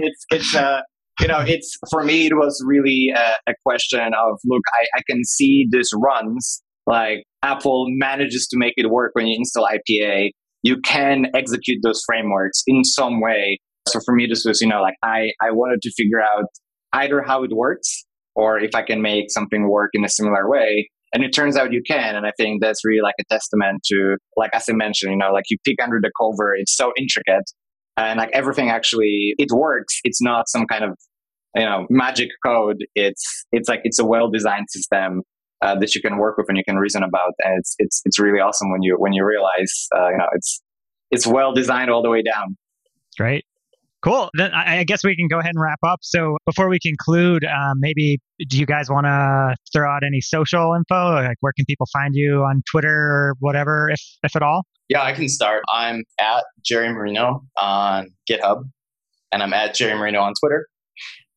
it's 0.00 0.26
it's 0.30 0.54
uh, 0.54 0.80
you 1.20 1.28
know, 1.28 1.40
it's 1.40 1.76
for 1.90 2.02
me, 2.02 2.26
it 2.26 2.34
was 2.34 2.62
really 2.66 3.12
a, 3.14 3.50
a 3.50 3.54
question 3.64 4.00
of 4.00 4.38
look, 4.44 4.62
I, 4.80 4.98
I 4.98 5.02
can 5.08 5.24
see 5.24 5.66
this 5.70 5.90
runs 5.96 6.62
like 6.86 7.24
Apple 7.42 7.86
manages 7.88 8.46
to 8.48 8.58
make 8.58 8.74
it 8.76 8.90
work 8.90 9.12
when 9.14 9.26
you 9.26 9.36
install 9.38 9.66
IPA. 9.66 10.30
You 10.62 10.80
can 10.80 11.26
execute 11.34 11.80
those 11.82 12.02
frameworks 12.06 12.62
in 12.66 12.84
some 12.84 13.20
way. 13.20 13.58
So 13.88 14.00
for 14.04 14.14
me, 14.14 14.26
this 14.26 14.44
was, 14.46 14.60
you 14.60 14.68
know, 14.68 14.80
like 14.80 14.94
I, 15.02 15.30
I 15.42 15.50
wanted 15.50 15.82
to 15.82 15.92
figure 15.96 16.20
out 16.20 16.46
either 16.92 17.22
how 17.22 17.42
it 17.44 17.50
works 17.54 18.04
or 18.34 18.58
if 18.58 18.74
I 18.74 18.82
can 18.82 19.02
make 19.02 19.26
something 19.28 19.68
work 19.68 19.90
in 19.92 20.04
a 20.04 20.08
similar 20.08 20.48
way. 20.48 20.88
And 21.12 21.22
it 21.22 21.32
turns 21.32 21.56
out 21.56 21.72
you 21.72 21.82
can. 21.86 22.16
And 22.16 22.26
I 22.26 22.32
think 22.36 22.60
that's 22.60 22.84
really 22.84 23.02
like 23.02 23.14
a 23.20 23.24
testament 23.32 23.82
to, 23.92 24.16
like, 24.36 24.50
as 24.52 24.64
I 24.68 24.72
mentioned, 24.72 25.12
you 25.12 25.18
know, 25.18 25.32
like 25.32 25.44
you 25.48 25.58
peek 25.64 25.80
under 25.82 26.00
the 26.02 26.10
cover, 26.20 26.54
it's 26.56 26.74
so 26.74 26.92
intricate 26.98 27.44
and 27.96 28.18
like 28.18 28.30
everything 28.32 28.70
actually, 28.70 29.34
it 29.38 29.50
works. 29.52 30.00
It's 30.02 30.20
not 30.20 30.48
some 30.48 30.66
kind 30.66 30.82
of, 30.82 30.98
you 31.54 31.62
know, 31.62 31.86
magic 31.88 32.30
code. 32.44 32.78
It's, 32.96 33.44
it's 33.52 33.68
like, 33.68 33.80
it's 33.84 34.00
a 34.00 34.04
well 34.04 34.28
designed 34.28 34.66
system 34.70 35.22
uh, 35.64 35.74
that 35.76 35.94
you 35.94 36.02
can 36.02 36.18
work 36.18 36.36
with 36.36 36.46
and 36.48 36.58
you 36.58 36.64
can 36.64 36.76
reason 36.76 37.02
about. 37.02 37.32
And 37.40 37.58
it's 37.58 37.74
it's 37.78 38.02
it's 38.04 38.18
really 38.18 38.40
awesome 38.40 38.70
when 38.70 38.82
you 38.82 38.96
when 38.98 39.12
you 39.12 39.24
realize 39.24 39.88
uh, 39.96 40.10
you 40.10 40.18
know 40.18 40.28
it's 40.32 40.62
it's 41.10 41.26
well 41.26 41.52
designed 41.52 41.90
all 41.90 42.02
the 42.02 42.10
way 42.10 42.22
down. 42.22 42.56
Great. 43.18 43.44
Cool. 44.02 44.28
Then 44.34 44.52
I 44.52 44.84
guess 44.84 45.02
we 45.02 45.16
can 45.16 45.28
go 45.28 45.38
ahead 45.38 45.52
and 45.54 45.62
wrap 45.62 45.78
up. 45.82 46.00
So 46.02 46.36
before 46.44 46.68
we 46.68 46.78
conclude, 46.78 47.42
um, 47.44 47.78
maybe 47.78 48.18
do 48.50 48.58
you 48.58 48.66
guys 48.66 48.90
want 48.90 49.06
to 49.06 49.56
throw 49.72 49.90
out 49.90 50.02
any 50.06 50.20
social 50.20 50.74
info? 50.74 51.14
Like 51.14 51.38
where 51.40 51.54
can 51.56 51.64
people 51.64 51.86
find 51.90 52.10
you 52.12 52.42
on 52.42 52.62
Twitter 52.70 52.90
or 52.90 53.34
whatever, 53.38 53.88
if 53.90 54.00
if 54.22 54.36
at 54.36 54.42
all? 54.42 54.66
Yeah, 54.90 55.02
I 55.02 55.14
can 55.14 55.30
start. 55.30 55.62
I'm 55.72 56.04
at 56.20 56.44
Jerry 56.62 56.90
Marino 56.92 57.46
on 57.56 58.10
GitHub, 58.30 58.64
and 59.32 59.42
I'm 59.42 59.54
at 59.54 59.74
Jerry 59.74 59.98
Marino 59.98 60.20
on 60.20 60.34
Twitter. 60.38 60.66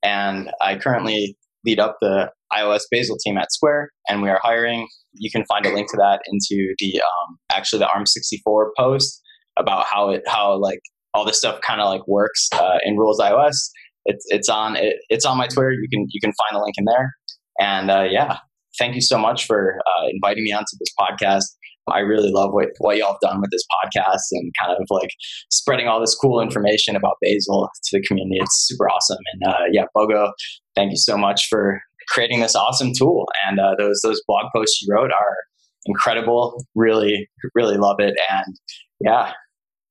And 0.03 0.51
I 0.59 0.75
currently 0.75 1.37
lead 1.65 1.79
up 1.79 1.97
the 2.01 2.31
iOS 2.53 2.81
Bazel 2.91 3.17
team 3.23 3.37
at 3.37 3.51
Square, 3.51 3.91
and 4.07 4.21
we 4.21 4.29
are 4.29 4.39
hiring. 4.41 4.87
You 5.13 5.29
can 5.31 5.45
find 5.45 5.65
a 5.65 5.73
link 5.73 5.89
to 5.91 5.97
that 5.97 6.21
into 6.27 6.73
the 6.79 7.01
um, 7.01 7.37
actually 7.51 7.79
the 7.79 7.85
ARM64 7.85 8.69
post 8.77 9.21
about 9.57 9.85
how 9.85 10.09
it 10.11 10.23
how 10.27 10.57
like 10.59 10.79
all 11.13 11.25
this 11.25 11.37
stuff 11.37 11.59
kind 11.61 11.81
of 11.81 11.89
like 11.89 12.07
works 12.07 12.47
uh, 12.53 12.77
in 12.85 12.97
Rules 12.97 13.19
iOS. 13.19 13.57
It's 14.05 14.25
it's 14.29 14.49
on 14.49 14.75
it, 14.75 14.95
it's 15.09 15.25
on 15.25 15.37
my 15.37 15.47
Twitter. 15.47 15.71
You 15.71 15.87
can 15.91 16.05
you 16.09 16.21
can 16.21 16.31
find 16.31 16.59
a 16.59 16.63
link 16.63 16.75
in 16.77 16.85
there. 16.85 17.13
And 17.59 17.89
uh, 17.89 18.05
yeah, 18.09 18.37
thank 18.77 18.95
you 18.95 19.01
so 19.01 19.17
much 19.17 19.45
for 19.45 19.79
uh, 19.79 20.07
inviting 20.13 20.43
me 20.43 20.51
onto 20.53 20.77
this 20.79 20.93
podcast. 20.99 21.43
I 21.89 21.99
really 21.99 22.31
love 22.31 22.51
what, 22.51 22.67
what 22.79 22.97
y'all 22.97 23.13
have 23.13 23.21
done 23.21 23.39
with 23.39 23.49
this 23.49 23.63
podcast 23.71 24.19
and 24.33 24.51
kind 24.61 24.75
of 24.77 24.85
like 24.89 25.09
spreading 25.51 25.87
all 25.87 26.01
this 26.01 26.15
cool 26.15 26.41
information 26.41 26.95
about 26.95 27.15
Bazel 27.23 27.69
to 27.85 27.97
the 27.97 28.05
community. 28.05 28.39
It's 28.41 28.67
super 28.67 28.89
awesome. 28.89 29.19
And 29.33 29.53
uh, 29.53 29.63
yeah, 29.71 29.85
Bogo, 29.95 30.31
thank 30.75 30.91
you 30.91 30.97
so 30.97 31.17
much 31.17 31.47
for 31.49 31.79
creating 32.09 32.39
this 32.39 32.55
awesome 32.55 32.91
tool. 32.97 33.25
And 33.47 33.59
uh, 33.59 33.75
those 33.77 34.01
those 34.03 34.21
blog 34.27 34.45
posts 34.55 34.81
you 34.81 34.93
wrote 34.93 35.11
are 35.11 35.37
incredible. 35.85 36.63
Really, 36.75 37.27
really 37.55 37.77
love 37.77 37.97
it. 37.99 38.15
And 38.29 38.55
yeah. 38.99 39.33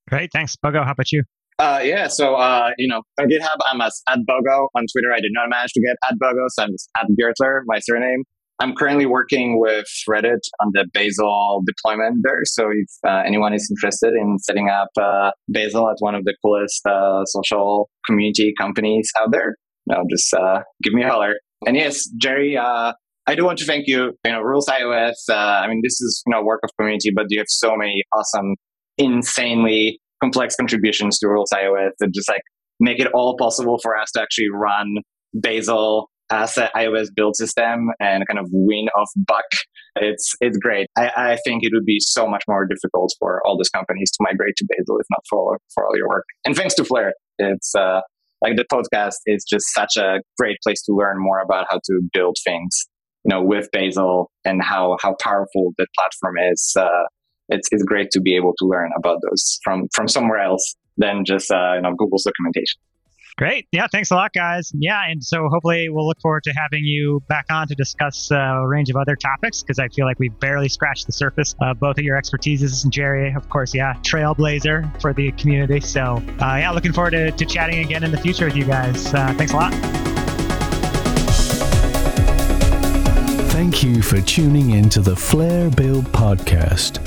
Great. 0.08 0.30
Thanks. 0.32 0.54
Bogo, 0.56 0.84
how 0.84 0.92
about 0.92 1.10
you? 1.10 1.22
Uh, 1.58 1.80
yeah, 1.82 2.06
so 2.06 2.34
uh, 2.34 2.70
you 2.76 2.86
know, 2.86 3.00
on 3.18 3.28
GitHub, 3.28 3.56
I'm 3.70 3.80
as 3.80 4.02
at 4.10 4.18
Bogo. 4.28 4.68
On 4.74 4.84
Twitter, 4.92 5.12
I 5.14 5.20
did 5.20 5.30
not 5.32 5.48
manage 5.48 5.72
to 5.72 5.80
get 5.80 5.96
at 6.08 6.16
Bogo, 6.22 6.44
so 6.48 6.64
I'm 6.64 6.70
just 6.70 6.90
at 6.98 7.06
Giertler, 7.18 7.60
my 7.64 7.78
surname. 7.78 8.24
I'm 8.58 8.74
currently 8.74 9.06
working 9.06 9.60
with 9.60 9.86
Reddit 10.08 10.40
on 10.60 10.70
the 10.72 10.86
Bazel 10.94 11.62
deployment 11.66 12.20
there. 12.24 12.40
So 12.44 12.68
if 12.70 12.88
uh, 13.06 13.22
anyone 13.26 13.52
is 13.52 13.70
interested 13.70 14.12
in 14.14 14.38
setting 14.38 14.70
up 14.70 14.88
uh, 15.00 15.30
Bazel 15.48 15.88
at 15.90 15.96
one 16.00 16.14
of 16.14 16.24
the 16.24 16.34
coolest 16.42 16.86
uh, 16.86 17.24
social 17.26 17.90
community 18.06 18.54
companies 18.58 19.10
out 19.18 19.30
there, 19.30 19.56
you 19.86 19.94
know, 19.94 20.04
just 20.10 20.32
uh, 20.32 20.60
give 20.82 20.94
me 20.94 21.04
a 21.04 21.08
holler. 21.08 21.34
And 21.66 21.76
yes, 21.76 22.08
Jerry, 22.16 22.56
uh, 22.56 22.92
I 23.26 23.34
do 23.34 23.44
want 23.44 23.58
to 23.58 23.64
thank 23.64 23.86
you. 23.86 24.12
You 24.24 24.32
know, 24.32 24.40
Rules 24.40 24.66
iOS. 24.66 25.14
Uh, 25.28 25.34
I 25.34 25.66
mean, 25.68 25.80
this 25.82 26.00
is 26.00 26.22
you 26.26 26.32
know 26.32 26.42
work 26.42 26.60
of 26.62 26.70
community, 26.78 27.10
but 27.14 27.26
you 27.28 27.38
have 27.38 27.48
so 27.48 27.76
many 27.76 28.02
awesome, 28.14 28.54
insanely 28.98 29.98
complex 30.22 30.56
contributions 30.56 31.18
to 31.18 31.28
Rules 31.28 31.50
iOS 31.52 31.90
that 31.98 32.14
just 32.14 32.28
like 32.28 32.42
make 32.78 33.00
it 33.00 33.08
all 33.12 33.36
possible 33.36 33.78
for 33.82 33.96
us 33.96 34.10
to 34.12 34.22
actually 34.22 34.48
run 34.52 34.94
Bazel 35.34 36.08
as 36.30 36.56
an 36.56 36.68
iOS 36.74 37.08
build 37.14 37.36
system 37.36 37.90
and 38.00 38.24
kind 38.26 38.38
of 38.38 38.46
win 38.50 38.88
off 38.96 39.10
buck. 39.26 39.44
It's 39.96 40.34
it's 40.40 40.58
great. 40.58 40.86
I, 40.96 41.10
I 41.16 41.38
think 41.44 41.62
it 41.64 41.70
would 41.72 41.84
be 41.84 41.98
so 42.00 42.28
much 42.28 42.44
more 42.48 42.66
difficult 42.66 43.12
for 43.18 43.40
all 43.44 43.56
these 43.58 43.70
companies 43.70 44.10
to 44.12 44.18
migrate 44.20 44.54
to 44.56 44.66
Bazel 44.68 44.98
if 45.00 45.06
not 45.10 45.20
for 45.28 45.58
for 45.74 45.86
all 45.86 45.96
your 45.96 46.08
work. 46.08 46.24
And 46.44 46.54
thanks 46.54 46.74
to 46.74 46.84
Flare, 46.84 47.12
it's 47.38 47.74
uh, 47.74 48.00
like 48.42 48.56
the 48.56 48.64
podcast 48.72 49.16
is 49.26 49.44
just 49.48 49.66
such 49.74 49.96
a 49.96 50.20
great 50.38 50.58
place 50.62 50.82
to 50.82 50.92
learn 50.92 51.16
more 51.18 51.40
about 51.40 51.66
how 51.70 51.80
to 51.84 52.00
build 52.12 52.36
things, 52.44 52.70
you 53.24 53.30
know, 53.30 53.42
with 53.42 53.68
Bazel 53.72 54.30
and 54.44 54.62
how 54.62 54.96
how 55.02 55.16
powerful 55.22 55.72
the 55.78 55.86
platform 55.98 56.36
is. 56.52 56.74
Uh, 56.78 57.04
it's 57.48 57.68
it's 57.70 57.82
great 57.82 58.10
to 58.10 58.20
be 58.20 58.36
able 58.36 58.54
to 58.58 58.66
learn 58.66 58.90
about 58.96 59.18
those 59.28 59.58
from 59.62 59.88
from 59.92 60.08
somewhere 60.08 60.40
else 60.40 60.74
than 60.96 61.24
just 61.24 61.50
uh, 61.50 61.74
you 61.74 61.82
know 61.82 61.94
Google's 61.96 62.24
documentation. 62.24 62.80
Great. 63.38 63.66
Yeah, 63.70 63.86
thanks 63.92 64.10
a 64.10 64.14
lot, 64.14 64.32
guys. 64.32 64.72
Yeah, 64.74 65.02
and 65.06 65.22
so 65.22 65.48
hopefully 65.50 65.90
we'll 65.90 66.06
look 66.06 66.20
forward 66.22 66.42
to 66.44 66.52
having 66.52 66.84
you 66.84 67.22
back 67.28 67.44
on 67.50 67.68
to 67.68 67.74
discuss 67.74 68.32
uh, 68.32 68.36
a 68.36 68.66
range 68.66 68.88
of 68.88 68.96
other 68.96 69.14
topics 69.14 69.62
because 69.62 69.78
I 69.78 69.88
feel 69.88 70.06
like 70.06 70.18
we've 70.18 70.38
barely 70.40 70.70
scratched 70.70 71.04
the 71.04 71.12
surface 71.12 71.54
of 71.60 71.78
both 71.78 71.98
of 71.98 72.04
your 72.04 72.18
expertises. 72.18 72.84
And 72.84 72.92
Jerry, 72.92 73.34
of 73.34 73.46
course, 73.50 73.74
yeah, 73.74 73.92
trailblazer 73.96 75.00
for 75.02 75.12
the 75.12 75.32
community. 75.32 75.80
So, 75.80 76.22
uh, 76.40 76.56
yeah, 76.56 76.70
looking 76.70 76.94
forward 76.94 77.10
to, 77.10 77.30
to 77.30 77.44
chatting 77.44 77.84
again 77.84 78.04
in 78.04 78.10
the 78.10 78.16
future 78.16 78.46
with 78.46 78.56
you 78.56 78.64
guys. 78.64 79.12
Uh, 79.12 79.34
thanks 79.36 79.52
a 79.52 79.56
lot. 79.56 79.74
Thank 83.50 83.82
you 83.82 84.00
for 84.00 84.20
tuning 84.22 84.70
in 84.70 84.88
to 84.90 85.00
the 85.00 85.16
Flare 85.16 85.68
Build 85.70 86.06
podcast. 86.06 87.04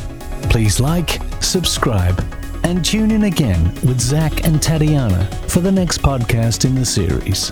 Please 0.51 0.79
like, 0.79 1.19
subscribe, 1.41 2.19
and 2.63 2.83
tune 2.83 3.11
in 3.11 3.23
again 3.23 3.63
with 3.85 3.99
Zach 3.99 4.45
and 4.45 4.61
Tatiana 4.61 5.25
for 5.47 5.59
the 5.59 5.71
next 5.71 6.01
podcast 6.01 6.65
in 6.65 6.75
the 6.75 6.85
series. 6.85 7.51